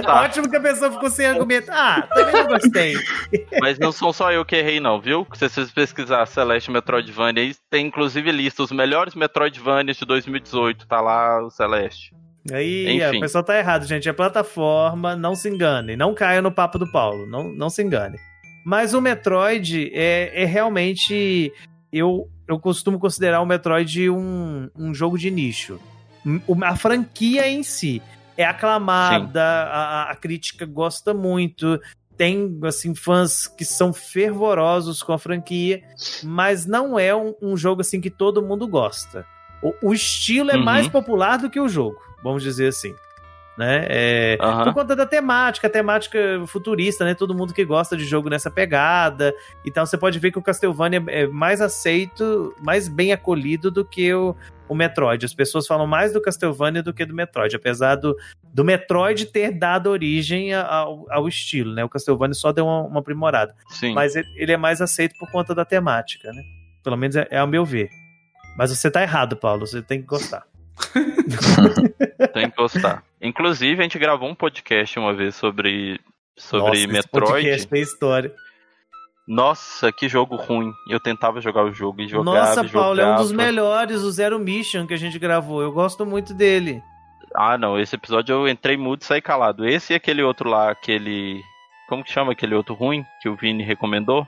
Tá. 0.03 0.23
Ótimo 0.23 0.51
que 0.51 0.57
a 0.57 0.61
pessoa 0.61 0.90
ficou 0.90 1.09
sem 1.09 1.27
argumento. 1.27 1.70
Ah, 1.70 2.03
também 2.12 2.33
não 2.35 2.47
gostei. 2.49 2.94
Mas 3.61 3.79
não 3.79 3.92
são 3.92 4.12
só 4.12 4.33
eu 4.33 4.44
que 4.44 4.57
errei, 4.57 4.81
não, 4.81 5.01
viu? 5.01 5.25
Se 5.35 5.49
vocês 5.49 5.70
pesquisar 5.70 6.27
Celeste 6.27 6.70
e 6.70 6.73
Metroidvania, 6.73 7.42
aí 7.42 7.55
tem 7.70 7.87
inclusive 7.87 8.31
lista 8.33 8.62
os 8.64 8.73
melhores 8.73 9.14
Metroidvanias 9.14 9.97
de 9.97 10.05
2018. 10.05 10.87
Tá 10.88 11.01
lá 11.01 11.40
o 11.44 11.51
Celeste. 11.51 12.12
Aí 12.52 12.96
Enfim. 12.96 13.18
a 13.18 13.20
pessoa 13.20 13.42
tá 13.42 13.59
errado, 13.59 13.87
gente. 13.87 14.09
É 14.09 14.12
plataforma, 14.12 15.16
não 15.16 15.35
se 15.35 15.48
engane. 15.48 15.96
Não 15.96 16.14
caia 16.14 16.42
no 16.42 16.52
papo 16.52 16.78
do 16.78 16.90
Paulo. 16.90 17.26
Não, 17.26 17.44
não 17.52 17.70
se 17.70 17.83
engane. 17.83 18.18
Mas 18.64 18.94
o 18.94 19.00
Metroid 19.00 19.90
é, 19.94 20.42
é 20.42 20.44
realmente. 20.44 21.52
Eu, 21.92 22.28
eu 22.48 22.59
costumo 22.59 22.98
considerar 22.98 23.40
o 23.40 23.46
Metroid 23.46 24.11
um, 24.11 24.68
um 24.76 24.94
jogo 24.94 25.16
de 25.16 25.30
nicho. 25.30 25.78
A 26.62 26.76
franquia 26.76 27.46
em 27.48 27.62
si 27.62 28.02
é 28.37 28.44
aclamada, 28.44 29.42
a, 29.42 30.11
a 30.11 30.16
crítica 30.16 30.66
gosta 30.66 31.14
muito. 31.14 31.80
Tem, 32.16 32.59
assim, 32.64 32.94
fãs 32.94 33.46
que 33.46 33.64
são 33.64 33.92
fervorosos 33.92 35.02
com 35.02 35.12
a 35.12 35.18
franquia, 35.18 35.83
mas 36.22 36.64
não 36.64 36.98
é 36.98 37.14
um, 37.14 37.35
um 37.42 37.57
jogo, 37.57 37.80
assim, 37.80 38.00
que 38.00 38.11
todo 38.11 38.42
mundo 38.42 38.68
gosta. 38.68 39.26
O, 39.64 39.88
o 39.88 39.94
estilo 39.94 40.50
é 40.50 40.57
Uhum. 40.57 40.62
mais 40.62 40.87
popular 40.87 41.38
do 41.38 41.48
que 41.48 41.59
o 41.59 41.68
jogo, 41.68 41.96
vamos 42.22 42.42
dizer 42.42 42.68
assim. 42.68 42.94
Né? 43.57 43.87
É, 43.88 44.38
Aham. 44.40 44.64
Por 44.64 44.74
conta 44.74 44.96
da 44.96 45.07
temática, 45.07 45.70
temática 45.70 46.18
futurista, 46.48 47.05
né? 47.05 47.14
Todo 47.14 47.33
mundo 47.35 47.55
que 47.55 47.64
gosta 47.64 47.96
de 47.96 48.05
jogo 48.05 48.29
nessa 48.29 48.50
pegada. 48.50 49.33
Então 49.64 49.87
você 49.87 49.96
pode 49.96 50.18
ver 50.18 50.33
que 50.33 50.38
o 50.38 50.42
Castlevania 50.42 51.00
é 51.07 51.29
mais 51.29 51.61
aceito, 51.61 52.53
mais 52.61 52.88
bem 52.88 53.12
acolhido 53.12 53.70
do 53.70 53.85
que 53.85 54.12
o, 54.12 54.35
o 54.68 54.74
Metroid. 54.74 55.24
As 55.24 55.33
pessoas 55.33 55.68
falam 55.68 55.87
mais 55.87 56.12
do 56.12 56.20
Castlevania 56.20 56.83
do 56.83 56.92
que 56.92 57.07
do 57.07 57.14
Metroid, 57.14 57.55
apesar 57.55 57.94
do, 57.94 58.16
do 58.42 58.64
Metroid 58.64 59.27
ter 59.27 59.53
dado 59.53 59.88
origem 59.88 60.53
ao, 60.53 61.07
ao 61.09 61.29
estilo, 61.29 61.72
né? 61.74 61.85
O 61.85 61.88
Castlevania 61.88 62.35
só 62.35 62.50
deu 62.50 62.66
uma, 62.66 62.83
uma 62.83 62.98
aprimorada. 63.00 63.55
Sim. 63.68 63.94
Mas 63.94 64.16
ele, 64.16 64.27
ele 64.35 64.50
é 64.53 64.57
mais 64.57 64.81
aceito 64.81 65.14
por 65.16 65.31
conta 65.31 65.55
da 65.55 65.64
temática, 65.64 66.33
né? 66.33 66.42
Pelo 66.83 66.96
menos 66.96 67.14
é, 67.14 67.29
é 67.31 67.38
ao 67.38 67.46
meu 67.46 67.64
ver. 67.64 67.88
Mas 68.56 68.70
você 68.70 68.90
tá 68.90 69.02
errado, 69.02 69.36
Paulo. 69.36 69.66
Você 69.66 69.82
tem 69.82 70.00
que 70.00 70.06
gostar. 70.06 70.46
Tem 72.32 72.50
que 72.50 72.56
gostar. 72.56 73.04
Inclusive, 73.22 73.80
a 73.80 73.82
gente 73.84 73.98
gravou 73.98 74.28
um 74.28 74.34
podcast 74.34 74.98
uma 74.98 75.14
vez 75.14 75.34
sobre, 75.36 76.00
sobre 76.36 76.66
Nossa, 76.66 76.74
esse 76.76 76.86
Metroid. 76.88 77.26
podcast 77.26 77.66
tem 77.68 77.82
história. 77.82 78.34
Nossa, 79.26 79.90
que 79.92 80.08
jogo 80.08 80.36
ruim. 80.36 80.72
Eu 80.90 81.00
tentava 81.00 81.40
jogar 81.40 81.64
o 81.64 81.72
jogo 81.72 82.02
e 82.02 82.08
jogava. 82.08 82.38
Nossa, 82.38 82.64
Paulo, 82.64 83.00
é 83.00 83.06
um 83.06 83.16
dos 83.16 83.30
jogava. 83.30 83.46
melhores, 83.46 84.02
o 84.02 84.10
Zero 84.10 84.38
Mission 84.38 84.86
que 84.86 84.94
a 84.94 84.98
gente 84.98 85.18
gravou. 85.18 85.62
Eu 85.62 85.72
gosto 85.72 86.04
muito 86.04 86.34
dele. 86.34 86.82
Ah, 87.34 87.56
não. 87.56 87.78
Esse 87.78 87.96
episódio 87.96 88.34
eu 88.34 88.48
entrei 88.48 88.76
mudo 88.76 89.02
e 89.02 89.04
saí 89.06 89.22
calado. 89.22 89.66
Esse 89.66 89.92
e 89.92 89.96
aquele 89.96 90.22
outro 90.22 90.50
lá, 90.50 90.70
aquele. 90.70 91.40
Como 91.94 92.02
que 92.02 92.11
chama 92.11 92.33
aquele 92.33 92.57
outro 92.57 92.74
ruim 92.74 93.07
que 93.22 93.28
o 93.28 93.37
Vini 93.37 93.62
recomendou? 93.62 94.26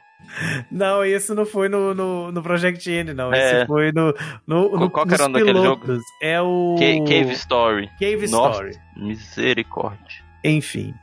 Não, 0.70 1.04
esse 1.04 1.34
não 1.34 1.44
foi 1.44 1.68
no, 1.68 1.92
no, 1.92 2.30
no 2.30 2.40
Project 2.40 2.88
N, 2.88 3.12
não. 3.12 3.34
É. 3.34 3.58
Esse 3.58 3.66
foi 3.66 3.90
no, 3.90 4.14
no, 4.46 4.78
no 4.78 4.88
Qual 4.88 5.04
que 5.04 5.14
era 5.14 5.24
o 5.24 5.28
nome 5.28 5.40
daquele 5.44 5.60
pilotos. 5.60 6.00
É 6.22 6.40
o... 6.40 6.76
Ca- 6.78 7.04
Cave 7.10 7.32
Story. 7.32 7.90
Cave 7.98 8.28
Nossa. 8.28 8.68
Story. 8.68 8.78
Misericórdia. 8.96 10.22
Enfim. 10.44 10.94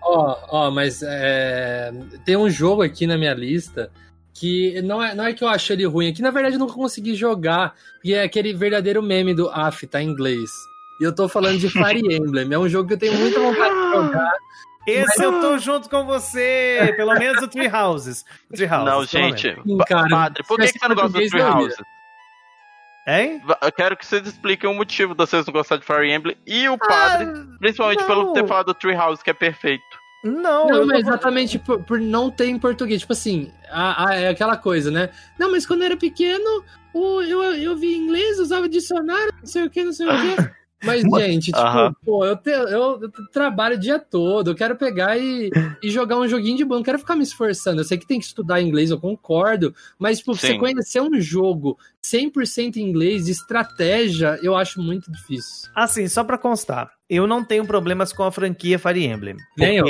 Ó, 0.00 0.36
ó, 0.50 0.70
mas 0.70 1.02
é, 1.02 1.92
tem 2.24 2.36
um 2.36 2.48
jogo 2.48 2.82
aqui 2.82 3.08
na 3.08 3.18
minha 3.18 3.34
lista 3.34 3.90
que 4.32 4.80
não 4.82 5.02
é, 5.02 5.16
não 5.16 5.24
é 5.24 5.32
que 5.32 5.42
eu 5.42 5.48
acho 5.48 5.72
ele 5.72 5.84
ruim, 5.84 6.06
é 6.06 6.12
que 6.12 6.22
na 6.22 6.30
verdade 6.30 6.54
eu 6.54 6.60
não 6.60 6.68
consegui 6.68 7.16
jogar. 7.16 7.74
E 8.04 8.14
é 8.14 8.22
aquele 8.22 8.54
verdadeiro 8.54 9.02
meme 9.02 9.34
do 9.34 9.48
AF, 9.50 9.84
tá 9.88 10.00
em 10.00 10.10
inglês. 10.10 10.48
E 11.00 11.04
eu 11.04 11.12
tô 11.12 11.28
falando 11.28 11.58
de 11.58 11.68
Fire 11.68 11.98
Emblem. 12.06 12.52
É 12.52 12.58
um 12.58 12.68
jogo 12.68 12.86
que 12.86 12.94
eu 12.94 12.98
tenho 12.98 13.14
muita 13.18 13.40
vontade 13.40 13.74
de 13.74 13.90
jogar. 13.90 14.32
Esse 14.86 15.22
eu 15.22 15.40
tô 15.40 15.58
junto 15.58 15.88
com 15.88 16.04
você. 16.04 16.92
Pelo 16.96 17.14
menos 17.14 17.42
o 17.42 17.48
Three 17.48 17.68
Houses. 17.68 18.24
O 18.50 18.54
Three 18.54 18.68
Houses 18.68 18.84
não, 18.86 19.04
gente. 19.04 19.56
cara, 19.86 20.08
Padre, 20.08 20.42
por 20.44 20.58
que, 20.58 20.66
se 20.66 20.72
que 20.74 20.78
você 20.78 20.88
não 20.88 20.94
gosta 20.94 21.18
do 21.18 21.28
Three. 21.28 21.42
Houses? 21.42 21.76
Hein? 23.06 23.42
Eu 23.60 23.72
quero 23.72 23.96
que 23.96 24.06
vocês 24.06 24.26
expliquem 24.26 24.68
o 24.68 24.74
motivo 24.74 25.12
de 25.12 25.18
vocês 25.18 25.44
não 25.44 25.52
gostarem 25.52 25.80
de 25.80 25.86
Fire 25.86 26.10
Emblem 26.10 26.36
e 26.46 26.68
o 26.70 26.78
padre, 26.78 27.26
ah, 27.26 27.56
principalmente 27.58 28.00
não. 28.00 28.06
pelo 28.06 28.32
ter 28.32 28.46
falado 28.46 28.66
do 28.66 28.74
Treehouse, 28.74 29.22
que 29.22 29.28
é 29.28 29.34
perfeito. 29.34 29.84
Não, 30.24 30.68
não 30.68 30.86
mas 30.86 31.00
exatamente 31.00 31.58
por, 31.58 31.82
por, 31.82 32.00
não 32.00 32.30
ter 32.30 32.46
em 32.46 32.58
português. 32.58 33.02
Tipo 33.02 33.12
assim, 33.12 33.52
a, 33.70 34.08
a, 34.08 34.14
é 34.14 34.28
aquela 34.28 34.56
coisa, 34.56 34.90
né? 34.90 35.10
Não, 35.38 35.50
mas 35.50 35.66
quando 35.66 35.82
eu 35.82 35.86
era 35.86 35.96
pequeno, 35.98 36.64
o, 36.94 37.20
eu, 37.20 37.42
eu 37.42 37.76
vi 37.76 37.94
inglês, 37.94 38.38
usava 38.38 38.66
dicionário, 38.66 39.34
não 39.38 39.46
sei 39.46 39.64
o 39.64 39.70
que, 39.70 39.84
não 39.84 39.92
sei 39.92 40.06
o 40.06 40.10
que. 40.10 40.54
Mas, 40.84 41.02
gente, 41.02 41.46
tipo, 41.46 41.58
uh 41.58 41.64
-huh. 41.64 41.96
pô, 42.04 42.24
eu, 42.24 42.36
te, 42.36 42.50
eu, 42.50 43.00
eu, 43.02 43.12
trabalho 43.32 43.76
o 43.76 43.80
dia 43.80 43.98
todo, 43.98 44.50
eu 44.50 44.54
quero 44.54 44.76
pegar 44.76 45.16
e, 45.18 45.50
e 45.82 45.90
jogar 45.90 46.18
um 46.18 46.28
joguinho 46.28 46.56
de 46.56 46.64
bom, 46.64 46.76
não 46.76 46.82
quero 46.82 46.98
ficar 46.98 47.16
me 47.16 47.22
esforçando. 47.22 47.80
Eu 47.80 47.84
sei 47.84 47.98
que 47.98 48.06
tem 48.06 48.18
que 48.18 48.26
estudar 48.26 48.60
inglês, 48.60 48.90
eu 48.90 49.00
concordo, 49.00 49.74
mas, 49.98 50.18
tipo, 50.18 50.34
Sim. 50.34 50.46
você 50.46 50.58
conhecer 50.58 51.00
um 51.00 51.20
jogo 51.20 51.78
100% 52.04 52.76
em 52.76 52.82
inglês, 52.82 53.24
de 53.24 53.32
estratégia, 53.32 54.38
eu 54.42 54.56
acho 54.56 54.80
muito 54.80 55.10
difícil. 55.10 55.70
Assim, 55.74 56.06
só 56.08 56.22
pra 56.22 56.38
constar, 56.38 56.90
eu 57.08 57.26
não 57.26 57.44
tenho 57.44 57.66
problemas 57.66 58.12
com 58.12 58.22
a 58.22 58.32
franquia 58.32 58.78
Fire 58.78 59.04
Emblem. 59.04 59.36
Nem 59.56 59.78
eu. 59.78 59.86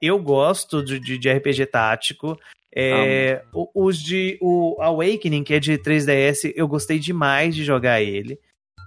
Eu 0.00 0.18
gosto 0.22 0.82
de, 0.82 1.00
de, 1.00 1.18
de 1.18 1.30
RPG 1.30 1.66
tático. 1.66 2.38
É, 2.74 3.42
ah. 3.52 3.64
Os 3.74 3.98
de 3.98 4.38
o 4.40 4.76
Awakening, 4.80 5.42
que 5.42 5.54
é 5.54 5.58
de 5.58 5.78
3DS, 5.78 6.52
eu 6.54 6.68
gostei 6.68 6.98
demais 6.98 7.54
de 7.54 7.64
jogar 7.64 8.00
ele. 8.00 8.38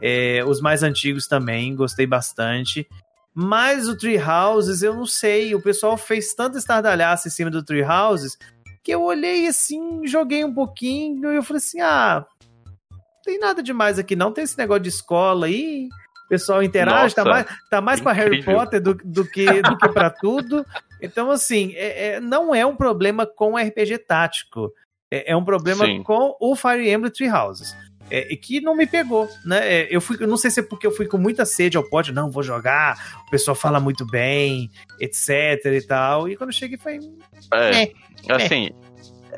É, 0.02 0.44
os 0.46 0.60
mais 0.60 0.82
antigos 0.82 1.28
também, 1.28 1.76
gostei 1.76 2.08
bastante. 2.08 2.88
Mas 3.34 3.88
o 3.88 3.96
Tree 3.96 4.18
Houses, 4.18 4.82
eu 4.82 4.94
não 4.94 5.06
sei. 5.06 5.56
O 5.56 5.62
pessoal 5.62 5.96
fez 5.96 6.34
tanta 6.34 6.58
estardalhaça 6.58 7.28
em 7.28 7.32
cima 7.32 7.50
do 7.50 7.64
Tree 7.64 7.84
Houses 7.84 8.38
que 8.84 8.92
eu 8.92 9.04
olhei 9.04 9.48
assim, 9.48 10.06
joguei 10.08 10.44
um 10.44 10.54
pouquinho 10.54 11.32
e 11.32 11.36
eu 11.36 11.44
falei 11.44 11.60
assim: 11.60 11.80
ah, 11.80 12.26
não 12.92 13.00
tem 13.24 13.40
nada 13.40 13.62
demais 13.62 14.00
aqui, 14.00 14.16
não. 14.16 14.32
Tem 14.32 14.44
esse 14.44 14.58
negócio 14.58 14.84
de 14.84 14.90
escola 14.90 15.46
aí. 15.46 15.88
O 16.26 16.30
pessoal 16.32 16.64
interage, 16.64 17.14
tá 17.14 17.24
Nossa, 17.26 17.44
tá 17.44 17.52
mais, 17.52 17.70
tá 17.70 17.82
mais 17.82 18.02
pra 18.02 18.14
Harry 18.14 18.42
Potter 18.44 18.82
do, 18.82 18.94
do 18.94 19.26
que, 19.26 19.62
do 19.62 19.78
que 19.78 19.90
pra 19.90 20.10
tudo. 20.10 20.66
Então, 21.02 21.30
assim, 21.30 21.74
é, 21.76 22.08
é, 22.08 22.20
não 22.22 22.56
é 22.56 22.66
um 22.66 22.76
problema 22.76 23.26
com 23.26 23.58
RPG 23.58 23.98
tático. 24.00 24.72
É, 25.12 25.34
é 25.34 25.36
um 25.36 25.44
problema 25.44 25.86
Sim. 25.86 26.04
com 26.04 26.36
o 26.40 26.56
Fire 26.56 26.90
Emblem 26.90 27.12
Tree 27.12 27.30
Houses 27.30 27.76
é, 28.12 28.36
que 28.36 28.60
não 28.60 28.76
me 28.76 28.86
pegou, 28.86 29.30
né? 29.46 29.60
É, 29.82 29.88
eu 29.90 30.02
fui, 30.02 30.18
eu 30.20 30.28
não 30.28 30.38
sei 30.38 30.52
se 30.52 30.60
é 30.60 30.64
porque 30.64 30.86
eu 30.86 30.92
fui 30.92 31.08
com 31.08 31.18
muita 31.18 31.46
sede 31.46 31.78
ao 31.78 31.84
pódio, 31.84 32.14
não, 32.14 32.30
vou 32.30 32.44
jogar, 32.44 33.24
o 33.28 33.32
pessoal 33.32 33.56
fala 33.56 33.80
muito 33.80 34.06
bem, 34.06 34.70
etc 35.00 35.66
e 35.66 35.82
tal. 35.82 36.28
E 36.28 36.36
quando 36.36 36.50
eu 36.50 36.56
cheguei 36.56 36.78
foi. 36.78 37.00
É, 37.54 37.84
é, 37.84 37.92
assim, 38.30 38.70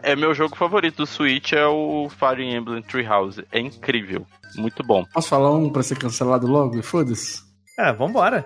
é. 0.01 0.15
meu 0.15 0.34
jogo 0.34 0.55
favorito 0.55 0.97
do 0.97 1.05
Switch 1.05 1.53
é 1.53 1.65
o 1.67 2.09
Fire 2.09 2.43
Emblem 2.43 2.82
Treehouse. 2.82 3.45
É 3.51 3.59
incrível, 3.59 4.26
muito 4.55 4.84
bom. 4.84 5.05
Posso 5.13 5.30
falar 5.30 5.53
um 5.53 5.69
pra 5.69 5.84
ser 5.84 5.97
cancelado 5.97 6.47
logo? 6.47 6.82
Foda-se. 6.82 7.41
Ah, 7.78 7.91
vambora. 7.91 8.45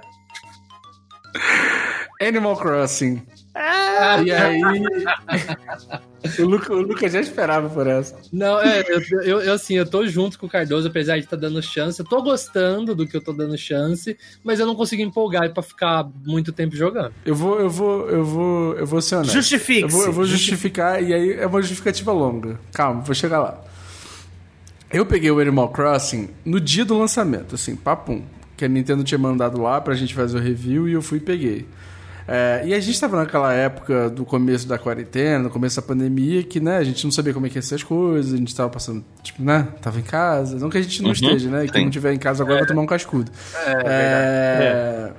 Animal 2.22 2.58
Crossing. 2.58 3.22
Ah, 3.60 4.22
e 4.24 4.32
aí. 4.32 4.62
o, 6.40 6.46
Luca, 6.46 6.72
o 6.74 6.82
Lucas 6.82 7.12
já 7.12 7.20
esperava 7.20 7.68
por 7.68 7.88
essa. 7.88 8.16
Não, 8.32 8.60
é, 8.60 8.82
eu, 8.88 9.02
eu, 9.24 9.42
eu, 9.42 9.54
assim, 9.54 9.74
eu 9.76 9.86
tô 9.86 10.06
junto 10.06 10.38
com 10.38 10.46
o 10.46 10.50
Cardoso, 10.50 10.88
apesar 10.88 11.16
de 11.16 11.24
estar 11.24 11.36
tá 11.36 11.42
dando 11.42 11.62
chance. 11.62 12.00
Eu 12.00 12.06
tô 12.06 12.22
gostando 12.22 12.94
do 12.94 13.08
que 13.08 13.18
eu 13.18 13.22
tô 13.22 13.34
dando 13.34 13.58
chance, 13.58 14.16
mas 14.44 14.60
eu 14.60 14.68
não 14.68 14.76
consigo 14.76 15.02
empolgar 15.02 15.52
pra 15.52 15.64
ficar 15.64 16.08
muito 16.24 16.54
tempo 16.54 16.76
jogando. 16.76 17.14
Eu 17.26 17.34
vou, 17.34 17.60
eu 17.60 17.70
vou, 17.70 18.10
eu 18.10 18.24
vou, 18.24 18.74
eu 18.76 18.86
vou 18.86 19.02
ser 19.02 19.16
honesto. 19.16 19.34
Justifique. 19.34 19.82
Eu 19.82 19.90
vou, 19.90 20.06
eu 20.06 20.14
vou 20.14 20.26
justificar, 20.26 21.02
e 21.02 21.12
aí 21.12 21.34
é 21.34 21.48
uma 21.48 21.62
justificativa 21.62 22.12
longa. 22.12 22.60
Calma, 22.74 23.02
vou 23.02 23.16
chegar 23.16 23.40
lá. 23.40 23.64
Eu 24.92 25.06
peguei 25.06 25.32
o 25.32 25.40
Animal 25.40 25.70
Crossing 25.70 26.30
no 26.46 26.62
dia 26.62 26.86
do 26.86 26.98
lançamento, 26.98 27.56
assim, 27.56 27.76
papum. 27.76 28.24
Que 28.56 28.66
a 28.66 28.68
Nintendo 28.68 29.04
tinha 29.04 29.18
mandado 29.18 29.62
lá 29.62 29.82
pra 29.82 29.96
gente 29.96 30.14
fazer 30.14 30.38
o 30.38 30.42
review 30.42 30.88
e 30.88 30.94
eu 30.94 31.02
fui 31.02 31.18
e 31.18 31.22
peguei. 31.22 31.68
É, 32.28 32.62
e 32.66 32.74
a 32.74 32.80
gente 32.80 32.94
estava 32.94 33.16
naquela 33.16 33.54
época 33.54 34.10
do 34.10 34.26
começo 34.26 34.68
da 34.68 34.78
quarentena, 34.78 35.46
no 35.46 35.50
começo 35.50 35.78
da 35.78 35.82
pandemia, 35.82 36.44
que 36.44 36.60
né, 36.60 36.78
a 36.78 36.84
gente 36.84 37.06
não 37.06 37.12
sabia 37.12 37.34
como 37.34 37.46
é 37.46 37.50
que 37.50 37.58
ia 37.58 37.62
ser 37.62 37.76
as 37.76 37.84
coisas, 37.84 38.34
a 38.34 38.38
gente 38.38 38.50
estava 38.50 38.70
passando, 38.70 39.04
tipo, 39.24 39.42
né? 39.42 39.66
Tava 39.82 39.98
em 40.00 40.04
casa. 40.04 40.60
Não 40.60 40.70
que 40.70 40.78
a 40.78 40.82
gente 40.82 41.02
não 41.02 41.08
uhum, 41.08 41.14
esteja, 41.14 41.50
né? 41.50 41.66
E 41.66 41.70
quem 41.70 41.84
não 41.84 41.90
estiver 41.90 42.12
em 42.12 42.20
casa 42.20 42.44
agora 42.44 42.58
é. 42.58 42.60
vai 42.60 42.68
tomar 42.68 42.82
um 42.82 42.86
cascudo. 42.86 43.32
É, 43.66 43.72
é, 43.72 43.76
é, 43.86 45.12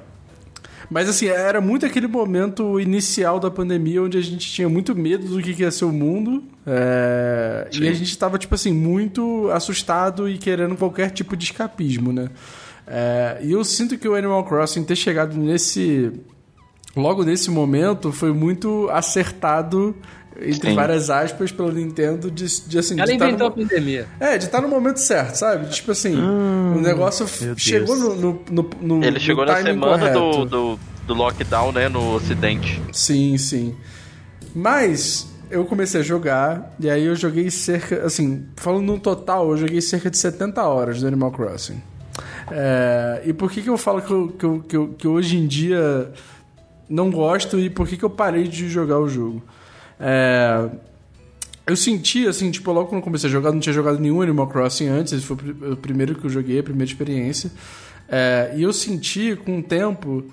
Mas 0.90 1.08
assim, 1.08 1.28
era 1.28 1.62
muito 1.62 1.86
aquele 1.86 2.06
momento 2.06 2.78
inicial 2.78 3.40
da 3.40 3.50
pandemia 3.50 4.02
onde 4.02 4.18
a 4.18 4.22
gente 4.22 4.50
tinha 4.50 4.68
muito 4.68 4.94
medo 4.94 5.26
do 5.28 5.40
que 5.40 5.62
ia 5.62 5.70
ser 5.70 5.86
o 5.86 5.92
mundo. 5.92 6.44
É... 6.66 7.68
E 7.72 7.88
a 7.88 7.92
gente 7.92 8.10
estava, 8.10 8.36
tipo 8.36 8.54
assim, 8.54 8.72
muito 8.72 9.48
assustado 9.50 10.28
e 10.28 10.36
querendo 10.36 10.76
qualquer 10.76 11.10
tipo 11.10 11.34
de 11.34 11.44
escapismo, 11.46 12.12
né? 12.12 12.28
É... 12.86 13.38
E 13.40 13.52
eu 13.52 13.64
sinto 13.64 13.96
que 13.96 14.06
o 14.06 14.14
Animal 14.14 14.44
Crossing 14.44 14.84
ter 14.84 14.96
chegado 14.96 15.38
nesse 15.38 16.12
logo 16.96 17.24
nesse 17.24 17.50
momento 17.50 18.12
foi 18.12 18.32
muito 18.32 18.88
acertado 18.90 19.94
entre 20.40 20.70
Sim. 20.70 20.76
várias 20.76 21.10
aspas 21.10 21.50
pela 21.50 21.72
Nintendo 21.72 22.30
de, 22.30 22.46
de 22.66 22.78
assim. 22.78 22.94
Ela 22.94 23.06
de 23.06 23.14
inventou 23.14 23.38
no, 23.38 23.46
a 23.46 23.50
pandemia. 23.50 24.06
É, 24.20 24.38
de 24.38 24.44
estar 24.44 24.60
no 24.60 24.68
momento 24.68 24.98
certo, 24.98 25.34
sabe? 25.34 25.68
Tipo 25.68 25.90
assim, 25.90 26.16
hum, 26.16 26.76
o 26.76 26.80
negócio 26.80 27.26
chegou 27.56 27.96
no, 27.96 28.14
no, 28.14 28.42
no, 28.50 28.70
no, 28.80 29.04
Ele 29.04 29.18
chegou 29.18 29.44
na 29.44 29.60
semana 29.60 30.10
do, 30.10 30.44
do, 30.44 30.80
do 31.06 31.14
lockdown, 31.14 31.72
né, 31.72 31.88
no 31.88 32.14
Ocidente. 32.14 32.80
Sim, 32.92 33.36
sim. 33.36 33.74
Mas 34.54 35.28
eu 35.50 35.64
comecei 35.64 36.00
a 36.00 36.04
jogar, 36.04 36.74
e 36.78 36.88
aí 36.88 37.04
eu 37.04 37.16
joguei 37.16 37.50
cerca, 37.50 38.04
assim, 38.06 38.46
falando 38.56 38.84
no 38.84 38.98
total, 38.98 39.50
eu 39.50 39.56
joguei 39.56 39.80
cerca 39.80 40.10
de 40.10 40.18
70 40.18 40.62
horas 40.62 41.00
do 41.00 41.06
Animal 41.06 41.32
Crossing. 41.32 41.82
É, 42.50 43.22
e 43.26 43.32
por 43.32 43.50
que, 43.50 43.62
que 43.62 43.70
eu 43.70 43.76
falo 43.76 44.02
que, 44.02 44.10
eu, 44.10 44.28
que, 44.28 44.44
eu, 44.44 44.64
que, 44.68 44.76
eu, 44.76 44.88
que 44.98 45.08
hoje 45.08 45.36
em 45.36 45.46
dia 45.46 46.12
não 46.88 47.10
gosto 47.10 47.58
e 47.58 47.68
por 47.68 47.86
que, 47.86 47.96
que 47.96 48.04
eu 48.04 48.10
parei 48.10 48.44
de 48.44 48.68
jogar 48.68 48.98
o 48.98 49.08
jogo. 49.08 49.42
É, 50.00 50.68
eu 51.66 51.76
senti, 51.76 52.26
assim, 52.26 52.50
tipo, 52.50 52.72
logo 52.72 52.88
quando 52.88 53.02
comecei 53.02 53.28
a 53.28 53.32
jogar, 53.32 53.52
não 53.52 53.60
tinha 53.60 53.72
jogado 53.72 53.98
nenhum 53.98 54.22
Animal 54.22 54.46
Crossing 54.46 54.88
antes, 54.88 55.12
esse 55.12 55.24
foi 55.24 55.36
o 55.72 55.76
primeiro 55.76 56.14
que 56.14 56.24
eu 56.24 56.30
joguei, 56.30 56.58
a 56.58 56.62
primeira 56.62 56.90
experiência. 56.90 57.50
É, 58.08 58.54
e 58.56 58.62
eu 58.62 58.72
senti 58.72 59.36
com 59.36 59.58
o 59.58 59.62
tempo 59.62 60.24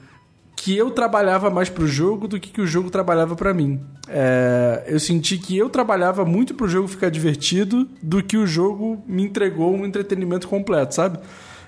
que 0.55 0.75
eu 0.75 0.89
trabalhava 0.91 1.49
mais 1.49 1.69
pro 1.69 1.85
jogo 1.85 2.27
do 2.27 2.39
que, 2.39 2.49
que 2.49 2.61
o 2.61 2.65
jogo 2.65 2.89
trabalhava 2.89 3.35
para 3.35 3.53
mim. 3.53 3.81
É, 4.07 4.83
eu 4.87 4.99
senti 4.99 5.37
que 5.37 5.57
eu 5.57 5.69
trabalhava 5.69 6.23
muito 6.23 6.53
pro 6.53 6.67
jogo 6.67 6.87
ficar 6.87 7.09
divertido 7.09 7.87
do 8.01 8.23
que 8.23 8.37
o 8.37 8.47
jogo 8.47 9.03
me 9.05 9.23
entregou 9.23 9.75
um 9.75 9.85
entretenimento 9.85 10.47
completo, 10.47 10.95
sabe? 10.95 11.19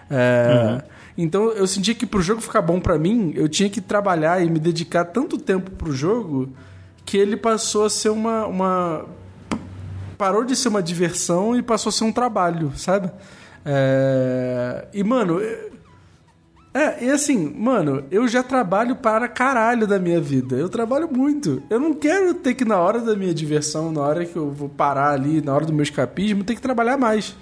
É, 0.09 0.71
uhum. 0.71 0.96
Então 1.17 1.51
eu 1.51 1.65
senti 1.65 1.95
que 1.95 2.05
pro 2.05 2.21
jogo 2.21 2.41
ficar 2.41 2.61
bom 2.61 2.79
para 2.79 2.97
mim, 2.99 3.33
eu 3.35 3.49
tinha 3.49 3.69
que 3.69 3.81
trabalhar 3.81 4.43
e 4.43 4.49
me 4.49 4.59
dedicar 4.59 5.05
tanto 5.05 5.37
tempo 5.37 5.71
pro 5.71 5.91
jogo 5.91 6.49
que 7.03 7.17
ele 7.17 7.35
passou 7.35 7.85
a 7.85 7.89
ser 7.89 8.09
uma, 8.09 8.45
uma 8.45 9.05
parou 10.17 10.43
de 10.43 10.55
ser 10.55 10.67
uma 10.67 10.83
diversão 10.83 11.55
e 11.55 11.61
passou 11.61 11.89
a 11.89 11.93
ser 11.93 12.03
um 12.03 12.11
trabalho, 12.11 12.73
sabe? 12.75 13.09
É... 13.65 14.87
E, 14.93 15.03
mano. 15.03 15.39
É, 16.73 17.05
e 17.05 17.09
assim, 17.09 17.51
mano, 17.57 18.03
eu 18.11 18.27
já 18.27 18.43
trabalho 18.43 18.97
para 18.97 19.27
caralho 19.27 19.87
da 19.87 19.97
minha 19.97 20.21
vida. 20.21 20.55
Eu 20.55 20.69
trabalho 20.69 21.09
muito. 21.11 21.63
Eu 21.69 21.79
não 21.79 21.93
quero 21.93 22.35
ter 22.35 22.53
que, 22.53 22.63
na 22.63 22.77
hora 22.77 22.99
da 22.99 23.15
minha 23.15 23.33
diversão, 23.33 23.91
na 23.91 24.01
hora 24.01 24.25
que 24.25 24.35
eu 24.35 24.51
vou 24.51 24.69
parar 24.69 25.11
ali, 25.11 25.41
na 25.41 25.55
hora 25.55 25.65
do 25.65 25.73
meu 25.73 25.81
escapismo, 25.81 26.43
ter 26.43 26.53
que 26.55 26.61
trabalhar 26.61 26.97
mais. 26.97 27.35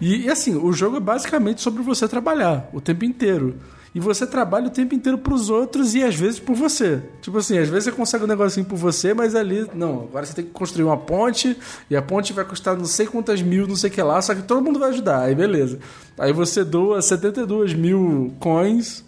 E, 0.00 0.26
e, 0.26 0.30
assim, 0.30 0.56
o 0.56 0.72
jogo 0.72 0.96
é 0.96 1.00
basicamente 1.00 1.60
sobre 1.60 1.82
você 1.82 2.06
trabalhar 2.06 2.68
o 2.72 2.80
tempo 2.80 3.04
inteiro. 3.04 3.56
E 3.94 4.00
você 4.00 4.26
trabalha 4.26 4.66
o 4.66 4.70
tempo 4.70 4.94
inteiro 4.94 5.18
pros 5.18 5.48
outros 5.48 5.94
e 5.94 6.04
às 6.04 6.14
vezes 6.14 6.38
por 6.38 6.54
você. 6.54 7.02
Tipo 7.22 7.38
assim, 7.38 7.58
às 7.58 7.68
vezes 7.68 7.84
você 7.84 7.92
consegue 7.92 8.24
um 8.24 8.28
negocinho 8.28 8.66
por 8.66 8.76
você, 8.76 9.14
mas 9.14 9.34
ali, 9.34 9.66
não, 9.74 10.02
agora 10.02 10.26
você 10.26 10.34
tem 10.34 10.44
que 10.44 10.50
construir 10.50 10.84
uma 10.84 10.96
ponte 10.96 11.56
e 11.88 11.96
a 11.96 12.02
ponte 12.02 12.32
vai 12.32 12.44
custar 12.44 12.76
não 12.76 12.84
sei 12.84 13.06
quantas 13.06 13.40
mil, 13.40 13.66
não 13.66 13.74
sei 13.74 13.88
o 13.88 13.92
que 13.92 14.02
lá, 14.02 14.20
só 14.20 14.34
que 14.34 14.42
todo 14.42 14.62
mundo 14.62 14.78
vai 14.78 14.90
ajudar, 14.90 15.22
aí 15.22 15.34
beleza. 15.34 15.78
Aí 16.18 16.32
você 16.32 16.62
doa 16.62 17.00
72 17.00 17.72
mil 17.72 18.32
coins 18.38 19.04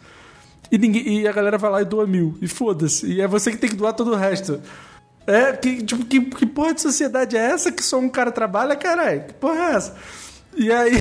e, 0.72 0.78
ninguém, 0.78 1.20
e 1.20 1.28
a 1.28 1.32
galera 1.32 1.58
vai 1.58 1.70
lá 1.70 1.82
e 1.82 1.84
doa 1.84 2.06
mil. 2.06 2.36
E 2.40 2.48
foda-se. 2.48 3.06
E 3.06 3.20
é 3.20 3.28
você 3.28 3.50
que 3.50 3.58
tem 3.58 3.70
que 3.70 3.76
doar 3.76 3.92
todo 3.92 4.12
o 4.12 4.16
resto. 4.16 4.60
É, 5.26 5.52
que, 5.52 5.82
tipo, 5.82 6.04
que, 6.04 6.20
que 6.20 6.46
porra 6.46 6.72
de 6.74 6.80
sociedade 6.80 7.36
é 7.36 7.40
essa 7.40 7.70
que 7.70 7.82
só 7.82 7.98
um 7.98 8.08
cara 8.08 8.32
trabalha, 8.32 8.74
caralho? 8.74 9.24
Que 9.24 9.34
porra 9.34 9.54
é 9.54 9.74
essa? 9.74 9.96
E 10.56 10.70
aí. 10.72 10.92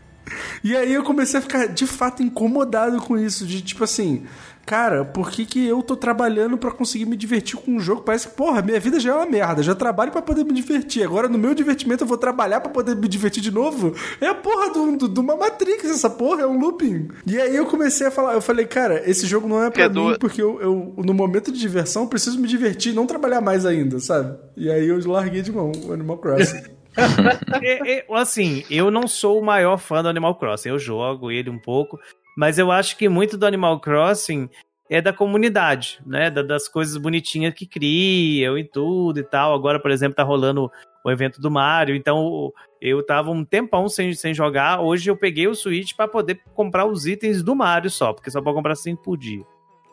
e 0.62 0.76
aí 0.76 0.92
eu 0.92 1.02
comecei 1.02 1.38
a 1.38 1.42
ficar 1.42 1.66
de 1.66 1.86
fato 1.86 2.22
incomodado 2.22 3.00
com 3.00 3.18
isso. 3.18 3.46
De 3.46 3.62
tipo 3.62 3.84
assim, 3.84 4.24
cara, 4.66 5.04
por 5.04 5.30
que, 5.30 5.44
que 5.44 5.66
eu 5.66 5.82
tô 5.82 5.96
trabalhando 5.96 6.56
para 6.56 6.70
conseguir 6.70 7.06
me 7.06 7.16
divertir 7.16 7.56
com 7.56 7.72
um 7.72 7.80
jogo? 7.80 8.02
Parece 8.02 8.28
que, 8.28 8.34
porra, 8.34 8.62
minha 8.62 8.78
vida 8.78 9.00
já 9.00 9.10
é 9.10 9.14
uma 9.14 9.26
merda. 9.26 9.62
Já 9.62 9.74
trabalho 9.74 10.12
para 10.12 10.22
poder 10.22 10.44
me 10.44 10.52
divertir. 10.52 11.02
Agora 11.02 11.28
no 11.28 11.38
meu 11.38 11.54
divertimento 11.54 12.04
eu 12.04 12.08
vou 12.08 12.18
trabalhar 12.18 12.60
para 12.60 12.70
poder 12.70 12.94
me 12.96 13.08
divertir 13.08 13.42
de 13.42 13.50
novo? 13.50 13.94
É 14.20 14.26
a 14.26 14.34
porra 14.34 14.72
de 14.72 15.20
uma 15.20 15.36
Matrix, 15.36 15.84
essa 15.86 16.10
porra, 16.10 16.42
é 16.42 16.46
um 16.46 16.58
looping. 16.58 17.08
E 17.26 17.40
aí 17.40 17.56
eu 17.56 17.66
comecei 17.66 18.06
a 18.06 18.10
falar, 18.10 18.34
eu 18.34 18.40
falei, 18.40 18.66
cara, 18.66 19.02
esse 19.08 19.26
jogo 19.26 19.48
não 19.48 19.62
é 19.62 19.70
pra 19.70 19.88
mim, 19.88 20.16
porque 20.18 20.40
eu, 20.40 20.60
eu, 20.60 20.94
no 20.98 21.14
momento 21.14 21.50
de 21.50 21.58
diversão, 21.58 22.06
preciso 22.06 22.38
me 22.38 22.46
divertir, 22.46 22.94
não 22.94 23.06
trabalhar 23.06 23.40
mais 23.40 23.66
ainda, 23.66 23.98
sabe? 23.98 24.38
E 24.56 24.70
aí 24.70 24.86
eu 24.88 25.00
larguei 25.10 25.42
de 25.42 25.52
mão 25.52 25.72
o 25.86 25.92
Animal 25.92 26.18
Crossing. 26.18 26.62
é, 27.62 27.98
é, 27.98 28.06
assim, 28.14 28.64
eu 28.70 28.90
não 28.90 29.06
sou 29.06 29.40
o 29.40 29.44
maior 29.44 29.78
fã 29.78 30.02
do 30.02 30.08
Animal 30.08 30.34
Crossing. 30.34 30.70
Eu 30.70 30.78
jogo 30.78 31.30
ele 31.30 31.50
um 31.50 31.58
pouco, 31.58 31.98
mas 32.36 32.58
eu 32.58 32.70
acho 32.70 32.96
que 32.96 33.08
muito 33.08 33.36
do 33.36 33.46
Animal 33.46 33.80
Crossing 33.80 34.48
é 34.88 35.00
da 35.00 35.12
comunidade, 35.12 36.00
né? 36.04 36.30
das 36.30 36.66
coisas 36.66 36.96
bonitinhas 36.96 37.54
que 37.54 37.64
criam 37.64 38.58
e 38.58 38.64
tudo 38.64 39.20
e 39.20 39.22
tal. 39.22 39.54
Agora, 39.54 39.78
por 39.78 39.90
exemplo, 39.90 40.16
tá 40.16 40.24
rolando 40.24 40.70
o 41.04 41.10
evento 41.10 41.40
do 41.40 41.50
Mario, 41.50 41.94
então 41.94 42.52
eu 42.80 43.04
tava 43.04 43.30
um 43.30 43.44
tempão 43.44 43.88
sem, 43.88 44.12
sem 44.14 44.34
jogar. 44.34 44.80
Hoje 44.80 45.08
eu 45.08 45.16
peguei 45.16 45.46
o 45.46 45.54
Switch 45.54 45.94
para 45.94 46.08
poder 46.08 46.40
comprar 46.54 46.86
os 46.86 47.06
itens 47.06 47.42
do 47.42 47.54
Mario 47.54 47.88
só, 47.88 48.12
porque 48.12 48.30
só 48.30 48.42
pode 48.42 48.56
comprar 48.56 48.74
5 48.74 49.00
por 49.02 49.16
dia. 49.16 49.44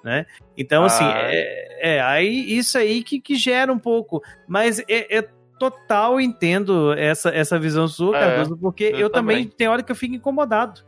Né? 0.03 0.25
Então, 0.57 0.83
assim, 0.85 1.03
ah. 1.03 1.25
assim, 1.25 1.35
é, 1.35 1.95
é, 1.95 2.01
aí 2.01 2.57
isso 2.57 2.77
aí 2.77 3.03
que, 3.03 3.19
que 3.19 3.35
gera 3.35 3.71
um 3.71 3.79
pouco. 3.79 4.21
Mas 4.47 4.79
é, 4.79 5.17
é 5.17 5.29
total 5.57 6.19
entendo 6.19 6.93
essa, 6.93 7.29
essa 7.29 7.59
visão 7.59 7.87
sua, 7.87 8.17
é, 8.17 8.19
Cardoso, 8.19 8.57
porque 8.57 8.85
eu, 8.85 8.99
eu 8.99 9.09
também, 9.09 9.43
também 9.43 9.57
tem 9.57 9.67
hora 9.67 9.83
que 9.83 9.91
eu 9.91 9.95
fico 9.95 10.15
incomodado. 10.15 10.81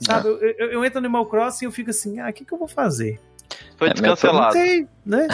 Sabe? 0.00 0.28
Eu, 0.28 0.38
eu, 0.40 0.70
eu, 0.72 0.84
entro 0.84 1.00
no 1.00 1.06
Animal 1.06 1.26
Crossing 1.26 1.64
e 1.64 1.68
eu 1.68 1.72
fico 1.72 1.90
assim, 1.90 2.20
ah, 2.20 2.28
o 2.28 2.32
que, 2.32 2.44
que 2.44 2.52
eu 2.52 2.58
vou 2.58 2.68
fazer? 2.68 3.18
Foi 3.76 3.88
é, 3.88 3.92
descancelado. 3.92 4.52
Sei, 4.52 4.86
né? 5.04 5.26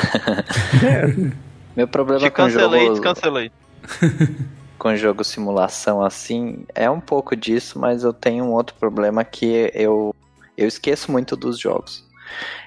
Meu 1.77 1.89
problema 1.89 2.21
Te 2.21 2.31
com 2.31 2.37
cancelei, 2.37 2.81
jogo... 2.83 2.93
descancelei. 2.93 3.53
com 4.79 4.97
jogo 4.97 5.25
simulação 5.25 6.03
assim, 6.03 6.65
é 6.75 6.91
um 6.91 7.01
pouco 7.01 7.35
disso, 7.37 7.79
mas 7.79 8.05
eu 8.05 8.13
tenho 8.13 8.45
um 8.45 8.53
outro 8.53 8.75
problema 8.79 9.25
que 9.25 9.71
eu, 9.75 10.15
eu 10.57 10.69
esqueço 10.69 11.11
muito 11.11 11.37
dos 11.37 11.59
jogos. 11.59 12.05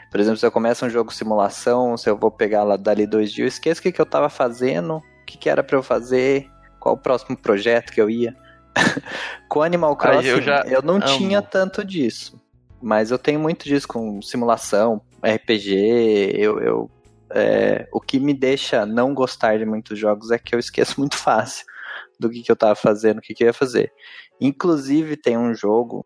Por 0.10 0.20
exemplo, 0.20 0.38
se 0.38 0.46
eu 0.46 0.52
começo 0.52 0.86
um 0.86 0.90
jogo 0.90 1.14
simulação, 1.14 1.98
se 1.98 2.10
eu 2.10 2.16
vou 2.16 2.32
pegar 2.32 2.64
lá 2.64 2.78
dali 2.78 3.06
dois 3.06 3.32
dias, 3.32 3.46
eu 3.46 3.48
esqueço 3.48 3.80
o 3.82 3.84
que, 3.84 3.92
que 3.92 4.02
eu 4.02 4.06
tava 4.06 4.30
fazendo, 4.30 5.04
que, 5.26 5.38
que 5.38 5.50
era 5.50 5.64
para 5.64 5.78
eu 5.78 5.84
fazer, 5.84 6.50
qual 6.80 6.96
o 6.96 6.98
próximo 6.98 7.36
projeto 7.36 7.92
que 7.92 8.02
eu 8.02 8.10
ia. 8.10 8.36
com 9.50 9.62
Animal 9.62 9.96
Crossing, 9.96 10.28
eu, 10.28 10.40
eu, 10.66 10.82
não 10.82 10.96
amo. 10.96 11.06
tinha 11.06 11.42
tanto 11.42 11.84
disso. 11.84 12.42
Mas 12.82 13.10
eu 13.10 13.18
tenho 13.18 13.40
muito 13.40 13.66
disso 13.66 13.88
com 13.88 14.22
simulação, 14.22 15.02
RPG. 15.24 16.36
Eu, 16.36 16.60
eu 16.60 16.92
é, 17.32 17.88
o 17.92 18.00
que 18.00 18.20
me 18.20 18.34
deixa 18.34 18.86
não 18.86 19.14
gostar 19.14 19.58
de 19.58 19.66
muitos 19.66 19.98
jogos 19.98 20.32
é 20.32 20.38
que 20.38 20.54
eu 20.54 20.60
esqueço 20.60 21.00
muito 21.00 21.18
fácil 21.18 21.66
do 22.20 22.30
que, 22.30 22.42
que 22.42 22.52
eu 22.52 22.56
tava 22.56 22.76
fazendo, 22.76 23.18
o 23.18 23.22
que, 23.22 23.34
que 23.34 23.44
eu 23.44 23.48
ia 23.48 23.54
fazer. 23.54 23.92
Inclusive, 24.40 25.18
tem 25.18 25.38
um 25.38 25.54
jogo 25.54 26.06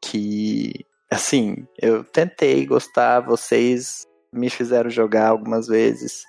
que, 0.00 0.84
assim, 1.10 1.66
eu 1.80 2.04
tentei 2.04 2.66
gostar, 2.66 3.20
vocês 3.20 4.06
me 4.32 4.50
fizeram 4.50 4.90
jogar 4.90 5.28
algumas 5.28 5.68
vezes, 5.68 6.24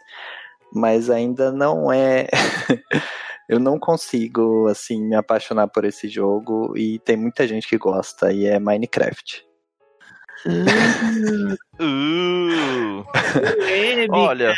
mas 0.76 1.10
ainda 1.10 1.52
não 1.52 1.92
é. 1.92 2.28
eu 3.48 3.60
não 3.60 3.80
consigo, 3.80 4.68
assim, 4.68 5.02
me 5.02 5.16
apaixonar 5.16 5.68
por 5.68 5.86
esse 5.86 6.10
jogo 6.10 6.78
e 6.78 7.00
tem 7.00 7.16
muita 7.16 7.48
gente 7.48 7.68
que 7.68 7.78
gosta, 7.78 8.32
e 8.32 8.46
é 8.46 8.60
Minecraft. 8.60 9.46
Uh. 11.78 13.04
Olha, 14.12 14.56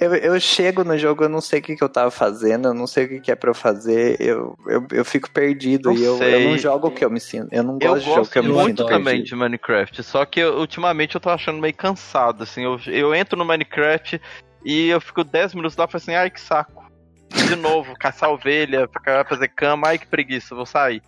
eu, 0.00 0.14
eu, 0.14 0.38
chego 0.38 0.84
no 0.84 0.96
jogo, 0.96 1.24
eu 1.24 1.28
não 1.28 1.40
sei 1.40 1.58
o 1.58 1.62
que, 1.62 1.74
que 1.74 1.82
eu 1.82 1.88
tava 1.88 2.12
fazendo, 2.12 2.68
eu 2.68 2.74
não 2.74 2.86
sei 2.86 3.06
o 3.06 3.08
que, 3.08 3.20
que 3.20 3.32
é 3.32 3.34
pra 3.34 3.50
eu 3.50 3.54
fazer, 3.54 4.20
eu, 4.20 4.56
eu, 4.68 4.86
eu 4.92 5.04
fico 5.04 5.28
perdido 5.32 5.90
não 5.90 5.96
e 5.96 6.04
eu, 6.04 6.16
eu, 6.22 6.50
não 6.50 6.56
jogo 6.56 6.88
o 6.88 6.90
que 6.92 7.04
eu 7.04 7.10
me 7.10 7.18
sinto. 7.18 7.48
Eu 7.50 7.64
não 7.64 7.76
gosto 7.76 7.96
eu 7.96 7.98
de 7.98 8.04
jogo 8.04 8.28
que 8.28 8.38
eu 8.38 8.42
me 8.44 8.48
sinto. 8.50 8.60
Eu 8.60 8.66
gosto 8.66 8.86
também 8.86 9.14
perdido. 9.14 9.26
de 9.26 9.34
Minecraft, 9.34 10.02
só 10.04 10.24
que 10.24 10.44
ultimamente 10.44 11.16
eu 11.16 11.20
tô 11.20 11.28
achando 11.28 11.60
meio 11.60 11.74
cansado, 11.74 12.44
assim. 12.44 12.62
Eu, 12.62 12.78
eu 12.86 13.12
entro 13.12 13.36
no 13.36 13.44
Minecraft 13.44 14.20
e 14.64 14.88
eu 14.88 15.00
fico 15.00 15.24
10 15.24 15.54
minutos 15.54 15.76
lá 15.76 15.84
e 15.84 15.88
falo 15.90 16.02
assim, 16.02 16.14
ai 16.14 16.30
que 16.30 16.40
saco. 16.40 16.90
De 17.30 17.56
novo, 17.56 17.94
caçar 17.98 18.30
ovelha, 18.30 18.88
fazer 19.28 19.48
cama, 19.48 19.88
ai 19.88 19.98
que 19.98 20.06
preguiça, 20.06 20.54
vou 20.54 20.66
sair. 20.66 21.02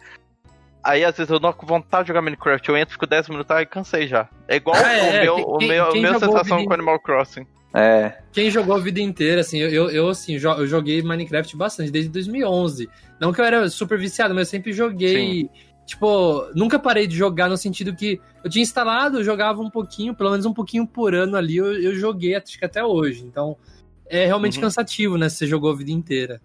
Aí 0.82 1.05
às 1.05 1.16
vezes 1.16 1.30
eu 1.30 1.38
não 1.38 1.53
com 1.53 1.66
vontade 1.66 2.05
de 2.05 2.09
jogar 2.09 2.22
Minecraft, 2.22 2.68
eu 2.68 2.76
entro, 2.76 2.92
fico 2.92 3.07
10 3.07 3.28
minutos 3.28 3.55
e 3.61 3.66
cansei 3.66 4.07
já. 4.07 4.28
É 4.48 4.57
igual 4.57 4.76
ah, 4.76 4.92
é, 4.92 5.03
o, 5.03 5.24
meu, 5.24 5.34
quem, 5.34 5.44
o 5.44 5.59
meu, 5.59 5.88
quem 5.90 6.03
minha 6.03 6.18
sensação 6.18 6.59
vida... 6.59 6.68
com 6.68 6.74
Animal 6.74 7.01
Crossing. 7.01 7.46
É. 7.72 8.14
Quem 8.32 8.51
jogou 8.51 8.74
a 8.74 8.80
vida 8.80 9.01
inteira, 9.01 9.42
assim, 9.42 9.59
eu, 9.59 9.90
eu 9.90 10.09
assim, 10.09 10.34
eu 10.34 10.66
joguei 10.66 11.03
Minecraft 11.03 11.57
bastante, 11.57 11.90
desde 11.90 12.11
2011. 12.11 12.88
Não 13.20 13.32
que 13.32 13.40
eu 13.40 13.44
era 13.44 13.68
super 13.68 13.98
viciado, 13.98 14.34
mas 14.34 14.48
eu 14.48 14.51
sempre 14.51 14.72
joguei. 14.72 15.42
Sim. 15.42 15.51
Tipo, 15.91 16.49
nunca 16.55 16.78
parei 16.78 17.05
de 17.05 17.16
jogar 17.16 17.49
no 17.49 17.57
sentido 17.57 17.97
que 17.97 18.20
eu 18.45 18.49
tinha 18.49 18.62
instalado, 18.62 19.18
eu 19.18 19.24
jogava 19.24 19.61
um 19.61 19.68
pouquinho, 19.68 20.14
pelo 20.14 20.30
menos 20.30 20.47
um 20.47 20.55
pouquinho 20.55 20.86
por 20.86 21.16
ano 21.16 21.36
ali, 21.36 21.57
eu, 21.57 21.72
eu 21.82 21.97
joguei 21.97 22.36
acho 22.36 22.57
que 22.57 22.64
até 22.64 22.84
hoje. 22.84 23.24
Então, 23.24 23.57
é 24.09 24.24
realmente 24.24 24.59
uhum. 24.59 24.62
cansativo, 24.62 25.18
né, 25.18 25.28
se 25.28 25.38
você 25.38 25.47
jogou 25.49 25.72
a 25.72 25.74
vida 25.74 25.91
inteira. 25.91 26.41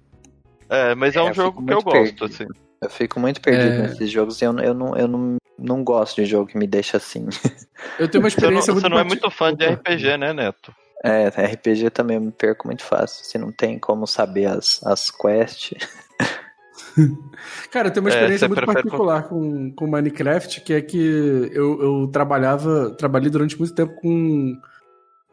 É, 0.67 0.95
mas 0.95 1.15
é, 1.15 1.19
é 1.19 1.21
um 1.21 1.31
jogo 1.31 1.63
que 1.63 1.71
eu 1.71 1.83
gosto, 1.83 1.91
perdido. 1.91 2.25
assim. 2.25 2.45
Eu 2.81 2.89
fico 2.89 3.19
muito 3.19 3.39
perdido 3.39 3.71
é... 3.71 3.81
nesses 3.83 4.09
jogos 4.09 4.41
e 4.41 4.45
eu, 4.45 4.57
eu, 4.57 4.73
não, 4.73 4.97
eu 4.97 5.07
não, 5.07 5.37
não 5.59 5.83
gosto 5.83 6.15
de 6.15 6.25
jogo 6.25 6.47
que 6.47 6.57
me 6.57 6.65
deixa 6.65 6.97
assim. 6.97 7.27
Eu 7.99 8.09
tenho 8.09 8.23
uma 8.23 8.27
experiência 8.27 8.73
você 8.73 8.89
não, 8.89 8.89
muito 8.89 8.89
Você 8.89 8.89
não 8.89 8.99
é 8.99 9.03
muito 9.03 9.29
fã 9.29 9.53
de 9.53 9.67
RPG, 9.67 10.17
né, 10.17 10.33
Neto? 10.33 10.73
É, 11.03 11.27
RPG 11.27 11.91
também 11.91 12.17
eu 12.17 12.21
me 12.21 12.31
perco 12.31 12.67
muito 12.67 12.83
fácil. 12.83 13.23
Se 13.23 13.37
não 13.37 13.51
tem 13.51 13.77
como 13.77 14.07
saber 14.07 14.47
as, 14.47 14.83
as 14.83 15.11
quests. 15.11 15.77
Cara, 17.71 17.89
eu 17.89 17.91
tenho 17.91 18.05
uma 18.05 18.11
é, 18.11 18.13
experiência 18.13 18.45
é, 18.45 18.47
muito 18.47 18.65
particular 18.65 19.23
com, 19.23 19.71
com 19.71 19.87
Minecraft, 19.87 20.61
que 20.61 20.73
é 20.73 20.81
que 20.81 20.97
eu, 20.97 21.81
eu 21.81 22.09
trabalhava, 22.11 22.91
trabalhei 22.91 23.29
durante 23.29 23.57
muito 23.57 23.73
tempo 23.73 23.93
com 23.95 24.59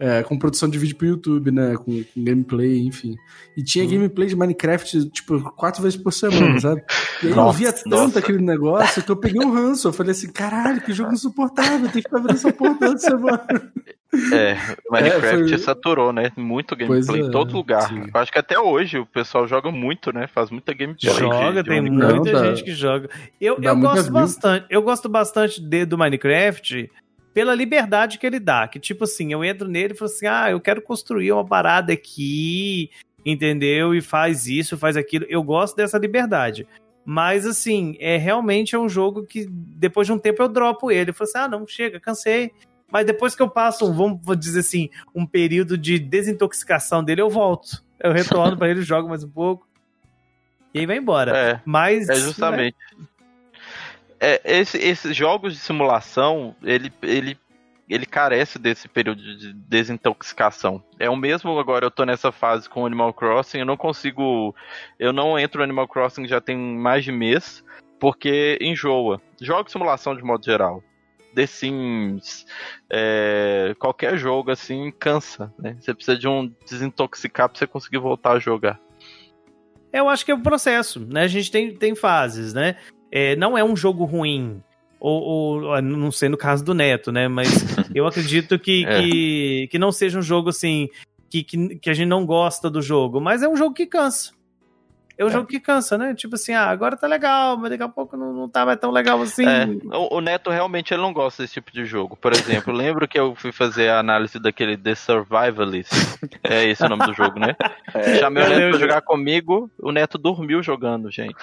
é, 0.02 0.20
com 0.24 0.36
produção 0.36 0.68
de 0.68 0.76
vídeo 0.76 0.96
pro 0.96 1.06
YouTube, 1.06 1.52
né? 1.52 1.76
Com, 1.76 2.02
com 2.02 2.24
gameplay, 2.24 2.80
enfim. 2.80 3.14
E 3.56 3.62
tinha 3.62 3.84
hum. 3.84 3.88
gameplay 3.88 4.26
de 4.26 4.34
Minecraft, 4.34 5.08
tipo, 5.10 5.40
quatro 5.52 5.80
vezes 5.80 5.96
por 5.96 6.12
semana, 6.12 6.58
sabe? 6.58 6.82
E 7.22 7.28
aí 7.28 7.34
nossa, 7.34 7.48
eu 7.50 7.52
via 7.52 7.72
tanto 7.72 7.88
nossa. 7.88 8.18
aquele 8.18 8.42
negócio 8.42 9.00
que 9.00 9.10
eu 9.12 9.16
peguei 9.16 9.40
um 9.40 9.52
ranço. 9.52 9.86
Eu 9.86 9.92
falei 9.92 10.10
assim, 10.10 10.32
caralho, 10.32 10.80
que 10.80 10.92
jogo 10.92 11.12
insuportável, 11.12 11.88
tem 11.88 12.02
que 12.02 12.08
ficar 12.08 12.18
vendo 12.18 12.32
essa 12.32 12.52
porra 12.52 12.74
toda 12.74 12.98
semana. 12.98 13.72
É, 14.32 14.56
Minecraft 14.90 15.44
é, 15.44 15.48
foi... 15.50 15.58
saturou, 15.58 16.12
né? 16.12 16.32
Muito 16.36 16.74
gameplay 16.74 17.20
é, 17.20 17.24
em 17.24 17.30
todo 17.30 17.54
lugar. 17.54 17.88
Sim. 17.88 18.02
Eu 18.12 18.20
acho 18.20 18.32
que 18.32 18.38
até 18.40 18.58
hoje 18.58 18.98
o 18.98 19.06
pessoal 19.06 19.46
joga 19.46 19.70
muito, 19.70 20.12
né? 20.12 20.26
Faz 20.26 20.50
muita 20.50 20.74
gameplay. 20.74 21.14
Joga, 21.14 21.62
de, 21.62 21.68
tem 21.68 21.80
muita 21.80 22.44
gente 22.44 22.64
que 22.64 22.72
joga. 22.72 23.08
Eu, 23.40 23.56
eu 23.62 23.76
gosto 23.78 24.10
bastante. 24.10 24.66
Eu 24.68 24.82
gosto 24.82 25.08
bastante 25.08 25.60
de, 25.60 25.84
do 25.84 25.96
Minecraft 25.96 26.90
pela 27.32 27.54
liberdade 27.54 28.18
que 28.18 28.26
ele 28.26 28.38
dá. 28.38 28.68
Que 28.68 28.78
tipo 28.78 29.04
assim, 29.04 29.32
eu 29.32 29.44
entro 29.44 29.68
nele 29.68 29.94
e 29.94 29.96
falo 29.96 30.10
assim: 30.10 30.26
ah, 30.26 30.50
eu 30.50 30.60
quero 30.60 30.82
construir 30.82 31.32
uma 31.32 31.44
parada 31.44 31.92
aqui, 31.92 32.90
entendeu? 33.24 33.94
E 33.94 34.00
faz 34.00 34.46
isso, 34.46 34.78
faz 34.78 34.96
aquilo. 34.96 35.26
Eu 35.28 35.42
gosto 35.42 35.76
dessa 35.76 35.98
liberdade. 35.98 36.66
Mas 37.04 37.46
assim, 37.46 37.96
é 37.98 38.16
realmente 38.16 38.74
é 38.74 38.78
um 38.78 38.88
jogo 38.88 39.24
que 39.24 39.46
depois 39.50 40.06
de 40.06 40.12
um 40.12 40.18
tempo 40.18 40.42
eu 40.42 40.48
dropo 40.48 40.90
ele. 40.90 41.10
Eu 41.10 41.14
falo 41.14 41.28
assim: 41.28 41.38
ah, 41.38 41.48
não, 41.48 41.66
chega, 41.66 42.00
cansei. 42.00 42.52
Mas 42.90 43.06
depois 43.06 43.34
que 43.34 43.40
eu 43.40 43.48
passo, 43.48 43.90
vamos 43.92 44.20
dizer 44.38 44.60
assim, 44.60 44.90
um 45.14 45.24
período 45.24 45.78
de 45.78 45.98
desintoxicação 45.98 47.02
dele, 47.02 47.22
eu 47.22 47.30
volto. 47.30 47.82
Eu 47.98 48.12
retorno 48.12 48.54
para 48.56 48.68
ele, 48.68 48.82
jogo 48.82 49.08
mais 49.08 49.24
um 49.24 49.30
pouco. 49.30 49.66
E 50.74 50.80
aí 50.80 50.86
vai 50.86 50.98
embora. 50.98 51.36
É, 51.36 51.60
Mas. 51.64 52.08
É 52.08 52.14
justamente. 52.16 52.76
Né? 52.98 53.06
É, 54.22 54.40
esse, 54.44 54.78
esses 54.78 55.16
jogos 55.16 55.52
de 55.52 55.58
simulação, 55.58 56.54
ele, 56.62 56.92
ele, 57.02 57.36
ele 57.88 58.06
carece 58.06 58.56
desse 58.56 58.86
período 58.86 59.20
de 59.20 59.52
desintoxicação. 59.52 60.80
É 60.96 61.10
o 61.10 61.16
mesmo 61.16 61.58
agora, 61.58 61.86
eu 61.86 61.90
tô 61.90 62.04
nessa 62.04 62.30
fase 62.30 62.68
com 62.68 62.86
Animal 62.86 63.12
Crossing, 63.12 63.58
eu 63.58 63.66
não 63.66 63.76
consigo. 63.76 64.54
Eu 64.96 65.12
não 65.12 65.36
entro 65.36 65.58
no 65.58 65.64
Animal 65.64 65.88
Crossing 65.88 66.28
já 66.28 66.40
tem 66.40 66.56
mais 66.56 67.02
de 67.02 67.10
mês, 67.10 67.64
porque 67.98 68.56
enjoa. 68.60 69.20
Jogos 69.40 69.66
de 69.66 69.72
simulação 69.72 70.14
de 70.14 70.22
modo 70.22 70.44
geral. 70.44 70.84
The 71.34 71.46
Sims, 71.46 72.46
é, 72.88 73.74
qualquer 73.78 74.16
jogo 74.18 74.52
assim 74.52 74.92
cansa, 75.00 75.52
né? 75.58 75.76
Você 75.80 75.92
precisa 75.92 76.16
de 76.16 76.28
um 76.28 76.54
desintoxicar 76.64 77.48
pra 77.48 77.58
você 77.58 77.66
conseguir 77.66 77.98
voltar 77.98 78.32
a 78.32 78.38
jogar. 78.38 78.78
Eu 79.92 80.08
acho 80.08 80.24
que 80.24 80.30
é 80.30 80.34
um 80.34 80.42
processo, 80.42 81.00
né? 81.00 81.22
A 81.22 81.28
gente 81.28 81.50
tem, 81.50 81.74
tem 81.74 81.96
fases, 81.96 82.54
né? 82.54 82.76
É, 83.12 83.36
não 83.36 83.56
é 83.56 83.62
um 83.62 83.76
jogo 83.76 84.04
ruim. 84.04 84.62
Ou, 84.98 85.22
ou, 85.22 85.82
não 85.82 86.10
sei 86.10 86.28
no 86.28 86.36
caso 86.36 86.64
do 86.64 86.72
Neto, 86.72 87.12
né? 87.12 87.28
Mas 87.28 87.48
eu 87.94 88.06
acredito 88.06 88.58
que, 88.58 88.86
é. 88.86 89.02
que, 89.02 89.68
que 89.70 89.78
não 89.78 89.92
seja 89.92 90.18
um 90.18 90.22
jogo 90.22 90.48
assim. 90.48 90.88
Que, 91.28 91.42
que, 91.42 91.76
que 91.76 91.90
a 91.90 91.94
gente 91.94 92.08
não 92.08 92.24
gosta 92.24 92.70
do 92.70 92.80
jogo. 92.80 93.20
Mas 93.20 93.42
é 93.42 93.48
um 93.48 93.56
jogo 93.56 93.74
que 93.74 93.86
cansa. 93.86 94.32
É 95.16 95.24
um 95.24 95.28
é. 95.28 95.30
jogo 95.30 95.46
que 95.46 95.60
cansa, 95.60 95.98
né? 95.98 96.14
Tipo 96.14 96.34
assim, 96.34 96.52
ah, 96.52 96.68
agora 96.68 96.96
tá 96.96 97.06
legal, 97.06 97.56
mas 97.56 97.70
daqui 97.70 97.82
a 97.82 97.88
pouco 97.88 98.16
não, 98.16 98.32
não 98.32 98.48
tá 98.48 98.64
mais 98.64 98.78
tão 98.78 98.90
legal 98.90 99.20
assim. 99.20 99.46
É, 99.46 99.66
o, 99.96 100.16
o, 100.16 100.20
Neto 100.20 100.50
realmente 100.50 100.92
ele 100.92 101.02
não 101.02 101.12
gosta 101.12 101.42
desse 101.42 101.54
tipo 101.54 101.72
de 101.72 101.84
jogo. 101.84 102.16
Por 102.16 102.32
exemplo, 102.32 102.72
lembro 102.74 103.06
que 103.06 103.18
eu 103.18 103.34
fui 103.34 103.52
fazer 103.52 103.88
a 103.88 103.98
análise 103.98 104.38
daquele 104.38 104.76
The 104.76 104.94
Survivalist. 104.94 105.92
É 106.42 106.64
esse 106.64 106.84
o 106.84 106.88
nome 106.88 107.06
do 107.06 107.14
jogo, 107.14 107.38
né? 107.38 107.56
É, 107.94 108.18
Chamei 108.18 108.42
o 108.42 108.48
Neto 108.48 108.70
pra 108.70 108.78
jogar 108.78 109.02
comigo, 109.02 109.70
o 109.78 109.92
Neto 109.92 110.16
dormiu 110.16 110.62
jogando, 110.62 111.10
gente. 111.10 111.34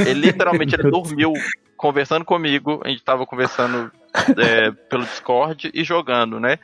Ele 0.00 0.20
literalmente 0.20 0.76
ele 0.76 0.90
dormiu 0.90 1.32
conversando 1.76 2.24
comigo, 2.24 2.80
a 2.84 2.88
gente 2.88 3.02
tava 3.02 3.26
conversando 3.26 3.90
é, 4.38 4.70
pelo 4.70 5.02
Discord 5.02 5.72
e 5.74 5.82
jogando, 5.82 6.38
né? 6.38 6.58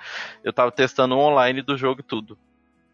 Eu 0.44 0.52
tava 0.52 0.70
testando 0.70 1.16
online 1.16 1.62
do 1.62 1.76
jogo 1.76 2.00
e 2.00 2.04
tudo 2.04 2.38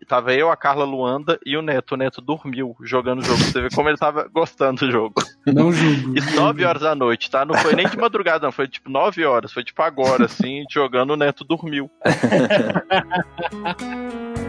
tava 0.07 0.35
eu, 0.35 0.51
a 0.51 0.57
Carla 0.57 0.85
Luanda 0.85 1.39
e 1.45 1.57
o 1.57 1.63
Neto. 1.63 1.93
O 1.93 1.97
Neto 1.97 2.21
dormiu 2.21 2.77
jogando 2.83 3.21
o 3.21 3.25
jogo. 3.25 3.39
Você 3.39 3.61
vê 3.61 3.69
como 3.75 3.89
ele 3.89 3.97
tava 3.97 4.29
gostando 4.33 4.87
do 4.87 4.93
jogo. 4.93 5.15
Não 5.47 5.73
julgo. 5.73 6.15
E 6.17 6.21
9 6.35 6.65
horas 6.65 6.83
da 6.83 6.95
noite, 6.95 7.31
tá? 7.31 7.45
Não 7.45 7.55
foi 7.55 7.75
nem 7.75 7.89
de 7.89 7.97
madrugada, 7.97 8.45
não. 8.45 8.53
Foi 8.53 8.69
tipo 8.69 8.91
9 8.91 9.25
horas. 9.25 9.53
Foi 9.53 9.65
tipo 9.65 9.81
agora, 9.83 10.27
assim, 10.27 10.65
jogando 10.71 11.11
o 11.11 11.17
Neto 11.17 11.45
dormiu. 11.45 11.91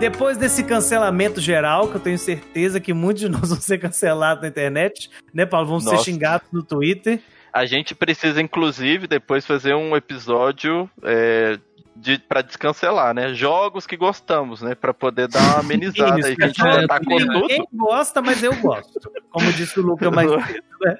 Depois 0.00 0.38
desse 0.38 0.64
cancelamento 0.64 1.42
geral, 1.42 1.86
que 1.86 1.96
eu 1.96 2.00
tenho 2.00 2.18
certeza 2.18 2.80
que 2.80 2.94
muitos 2.94 3.20
de 3.20 3.28
nós 3.28 3.50
vão 3.50 3.60
ser 3.60 3.76
cancelados 3.76 4.40
na 4.40 4.48
internet, 4.48 5.10
né, 5.32 5.44
Paulo? 5.44 5.66
Vão 5.66 5.80
ser 5.80 5.98
xingados 5.98 6.48
no 6.50 6.62
Twitter. 6.62 7.20
A 7.52 7.66
gente 7.66 7.94
precisa, 7.94 8.40
inclusive, 8.40 9.06
depois 9.06 9.44
fazer 9.44 9.74
um 9.74 9.94
episódio 9.94 10.88
é, 11.02 11.58
de, 11.94 12.16
pra 12.16 12.40
descancelar, 12.40 13.12
né? 13.12 13.34
Jogos 13.34 13.86
que 13.86 13.94
gostamos, 13.94 14.62
né? 14.62 14.74
Pra 14.74 14.94
poder 14.94 15.28
dar 15.28 15.38
uma 15.38 15.58
amenizada 15.60 16.26
aí, 16.26 16.34
que 16.34 16.44
a 16.44 16.46
gente 16.46 16.56
já 16.56 16.88
tacou 16.88 17.18
tudo. 17.18 17.40
Ninguém 17.40 17.66
gosta, 17.70 18.22
mas 18.22 18.42
eu 18.42 18.56
gosto. 18.56 19.12
Como 19.30 19.52
disse 19.52 19.78
o 19.80 19.82
Luca 19.82 20.10
mais 20.10 20.30
cedo, 20.32 20.64
né? 20.80 20.96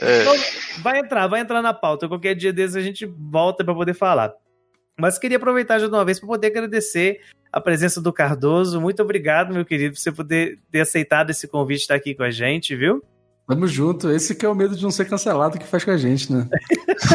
É. 0.00 0.22
Então, 0.22 0.34
vai 0.78 1.00
entrar, 1.00 1.26
vai 1.26 1.40
entrar 1.40 1.60
na 1.60 1.74
pauta. 1.74 2.08
Qualquer 2.08 2.34
dia 2.34 2.50
desses 2.50 2.76
a 2.76 2.80
gente 2.80 3.04
volta 3.04 3.62
pra 3.62 3.74
poder 3.74 3.92
falar. 3.92 4.32
Mas 4.98 5.18
queria 5.18 5.36
aproveitar 5.36 5.78
já 5.78 5.86
de 5.86 5.92
uma 5.92 6.04
vez 6.04 6.18
para 6.18 6.28
poder 6.28 6.46
agradecer 6.46 7.20
a 7.52 7.60
presença 7.60 8.00
do 8.00 8.12
Cardoso. 8.12 8.80
Muito 8.80 9.02
obrigado, 9.02 9.52
meu 9.52 9.64
querido, 9.64 9.94
por 9.94 10.00
você 10.00 10.10
poder 10.10 10.58
ter 10.70 10.80
aceitado 10.80 11.30
esse 11.30 11.46
convite 11.46 11.78
de 11.78 11.82
estar 11.82 11.94
aqui 11.94 12.14
com 12.14 12.22
a 12.22 12.30
gente, 12.30 12.74
viu? 12.74 13.04
Tamo 13.46 13.66
junto. 13.66 14.10
Esse 14.10 14.34
que 14.34 14.46
é 14.46 14.48
o 14.48 14.54
medo 14.54 14.74
de 14.74 14.82
não 14.82 14.90
ser 14.90 15.04
cancelado 15.04 15.58
que 15.58 15.66
faz 15.66 15.84
com 15.84 15.90
a 15.90 15.96
gente, 15.96 16.32
né? 16.32 16.48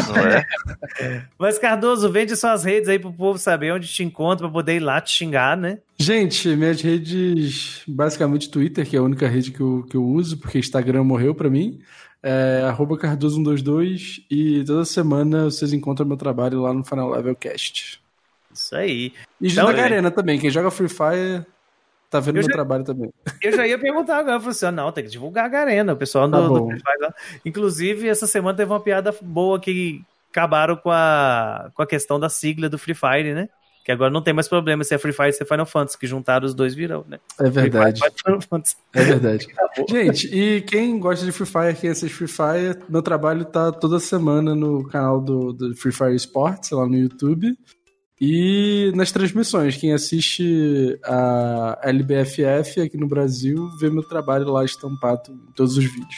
Não 0.06 0.16
é? 0.26 0.46
Mas, 1.38 1.58
Cardoso, 1.58 2.10
vende 2.12 2.36
suas 2.36 2.64
redes 2.64 2.88
aí 2.88 2.98
pro 2.98 3.12
povo 3.12 3.38
saber 3.38 3.72
onde 3.72 3.88
te 3.88 4.04
encontra 4.04 4.46
pra 4.46 4.52
poder 4.52 4.76
ir 4.76 4.80
lá 4.80 5.00
te 5.00 5.10
xingar, 5.10 5.56
né? 5.56 5.78
Gente, 5.98 6.54
minhas 6.54 6.80
redes, 6.80 7.82
basicamente 7.88 8.50
Twitter, 8.50 8.86
que 8.86 8.94
é 8.94 8.98
a 8.98 9.02
única 9.02 9.26
rede 9.26 9.50
que 9.50 9.60
eu, 9.60 9.84
que 9.88 9.96
eu 9.96 10.04
uso, 10.04 10.38
porque 10.38 10.58
Instagram 10.58 11.02
morreu 11.02 11.34
pra 11.34 11.50
mim. 11.50 11.80
É 12.22 12.62
arroba 12.66 12.96
Cardoso122 12.96 14.24
e 14.30 14.64
toda 14.64 14.84
semana 14.84 15.44
vocês 15.44 15.72
encontram 15.72 16.06
meu 16.06 16.16
trabalho 16.16 16.60
lá 16.60 16.74
no 16.74 16.84
Final 16.84 17.10
Level 17.10 17.34
Cast. 17.36 18.00
Isso 18.58 18.74
aí. 18.76 19.12
E 19.40 19.48
Então, 19.48 19.66
joga 19.66 19.72
gente- 19.78 19.84
Arena 19.84 20.10
também. 20.10 20.38
Quem 20.38 20.50
joga 20.50 20.70
Free 20.70 20.88
Fire 20.88 21.44
tá 22.10 22.20
vendo 22.20 22.36
Eu 22.36 22.40
meu 22.40 22.42
já- 22.44 22.52
trabalho 22.54 22.84
também. 22.84 23.12
Eu 23.42 23.52
já 23.56 23.66
ia 23.66 23.78
perguntar 23.78 24.18
agora, 24.18 24.36
eu 24.36 24.40
falei 24.40 24.52
assim, 24.52 24.66
ah, 24.66 24.72
não, 24.72 24.90
tem 24.92 25.04
que 25.04 25.10
divulgar 25.10 25.44
a 25.44 25.48
Garena, 25.48 25.92
o 25.92 25.96
pessoal 25.96 26.30
Tá 26.30 26.40
do, 26.40 26.48
do. 26.60 26.66
Free 26.68 26.80
Fire 26.80 27.00
lá. 27.02 27.14
Inclusive, 27.44 28.08
essa 28.08 28.26
semana 28.26 28.56
teve 28.56 28.72
uma 28.72 28.80
piada 28.80 29.14
boa 29.22 29.60
que 29.60 30.02
acabaram 30.30 30.76
com 30.76 30.90
a, 30.90 31.70
com 31.74 31.82
a 31.82 31.86
questão 31.86 32.18
da 32.20 32.28
sigla 32.28 32.68
do 32.68 32.78
Free 32.78 32.94
Fire, 32.94 33.34
né? 33.34 33.48
Que 33.84 33.92
agora 33.92 34.10
não 34.10 34.20
tem 34.20 34.34
mais 34.34 34.46
problema 34.46 34.84
se 34.84 34.94
é 34.94 34.98
Free 34.98 35.14
Fire 35.14 35.30
e 35.30 35.32
se 35.32 35.42
é 35.42 35.46
Final 35.46 35.64
Fantasy, 35.64 35.96
que 35.98 36.06
juntaram 36.06 36.44
os 36.44 36.52
dois 36.54 36.74
virão, 36.74 37.06
né? 37.08 37.18
É 37.40 37.48
verdade. 37.48 38.02
É 38.92 39.02
verdade. 39.02 39.46
Gente, 39.88 40.26
e 40.34 40.60
quem 40.60 40.98
gosta 41.00 41.24
de 41.24 41.32
Free 41.32 41.46
Fire, 41.46 41.74
quem 41.74 41.88
assiste 41.90 42.14
Free 42.14 42.28
Fire, 42.28 42.78
meu 42.86 43.00
trabalho 43.00 43.46
tá 43.46 43.72
toda 43.72 43.98
semana 43.98 44.54
no 44.54 44.86
canal 44.88 45.18
do, 45.22 45.54
do 45.54 45.74
Free 45.74 45.90
Fire 45.92 46.14
Sports, 46.16 46.70
lá 46.70 46.86
no 46.86 46.96
YouTube. 46.96 47.56
E 48.20 48.90
nas 48.96 49.12
transmissões, 49.12 49.76
quem 49.76 49.92
assiste 49.92 50.98
a 51.04 51.78
LBFF 51.84 52.80
aqui 52.80 52.96
no 52.96 53.06
Brasil, 53.06 53.68
vê 53.78 53.88
meu 53.88 54.02
trabalho 54.02 54.50
lá 54.50 54.64
estampado 54.64 55.32
em 55.32 55.52
todos 55.52 55.76
os 55.76 55.84
vídeos. 55.84 56.16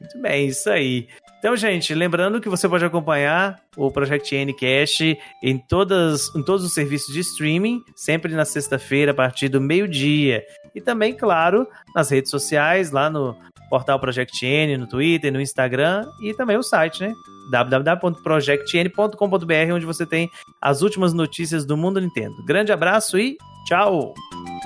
Muito 0.00 0.20
bem, 0.20 0.48
isso 0.48 0.68
aí. 0.68 1.08
Então, 1.38 1.56
gente, 1.56 1.94
lembrando 1.94 2.40
que 2.40 2.48
você 2.48 2.68
pode 2.68 2.84
acompanhar 2.84 3.62
o 3.76 3.92
Project 3.92 4.34
Ncast 4.44 5.16
em, 5.40 5.56
todas, 5.56 6.34
em 6.34 6.42
todos 6.42 6.64
os 6.64 6.74
serviços 6.74 7.14
de 7.14 7.20
streaming, 7.20 7.80
sempre 7.94 8.34
na 8.34 8.44
sexta-feira, 8.44 9.12
a 9.12 9.14
partir 9.14 9.48
do 9.48 9.60
meio-dia. 9.60 10.44
E 10.74 10.80
também, 10.80 11.14
claro, 11.14 11.66
nas 11.94 12.10
redes 12.10 12.30
sociais, 12.30 12.90
lá 12.90 13.08
no 13.08 13.36
portal 13.68 14.00
Project 14.00 14.44
N, 14.44 14.76
no 14.76 14.86
Twitter, 14.86 15.32
no 15.32 15.40
Instagram 15.40 16.06
e 16.20 16.34
também 16.34 16.56
o 16.56 16.62
site, 16.62 17.00
né? 17.02 17.14
www.projectn.com.br, 17.50 19.74
onde 19.74 19.86
você 19.86 20.04
tem 20.04 20.30
as 20.60 20.82
últimas 20.82 21.14
notícias 21.14 21.64
do 21.64 21.76
mundo 21.76 22.00
Nintendo. 22.00 22.34
Grande 22.44 22.72
abraço 22.72 23.16
e 23.18 23.36
tchau! 23.66 24.12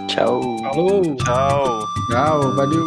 Tchau. 0.08 0.40
Falou! 0.62 1.16
Tchau. 1.16 1.80
Tchau, 2.10 2.56
valeu! 2.56 2.86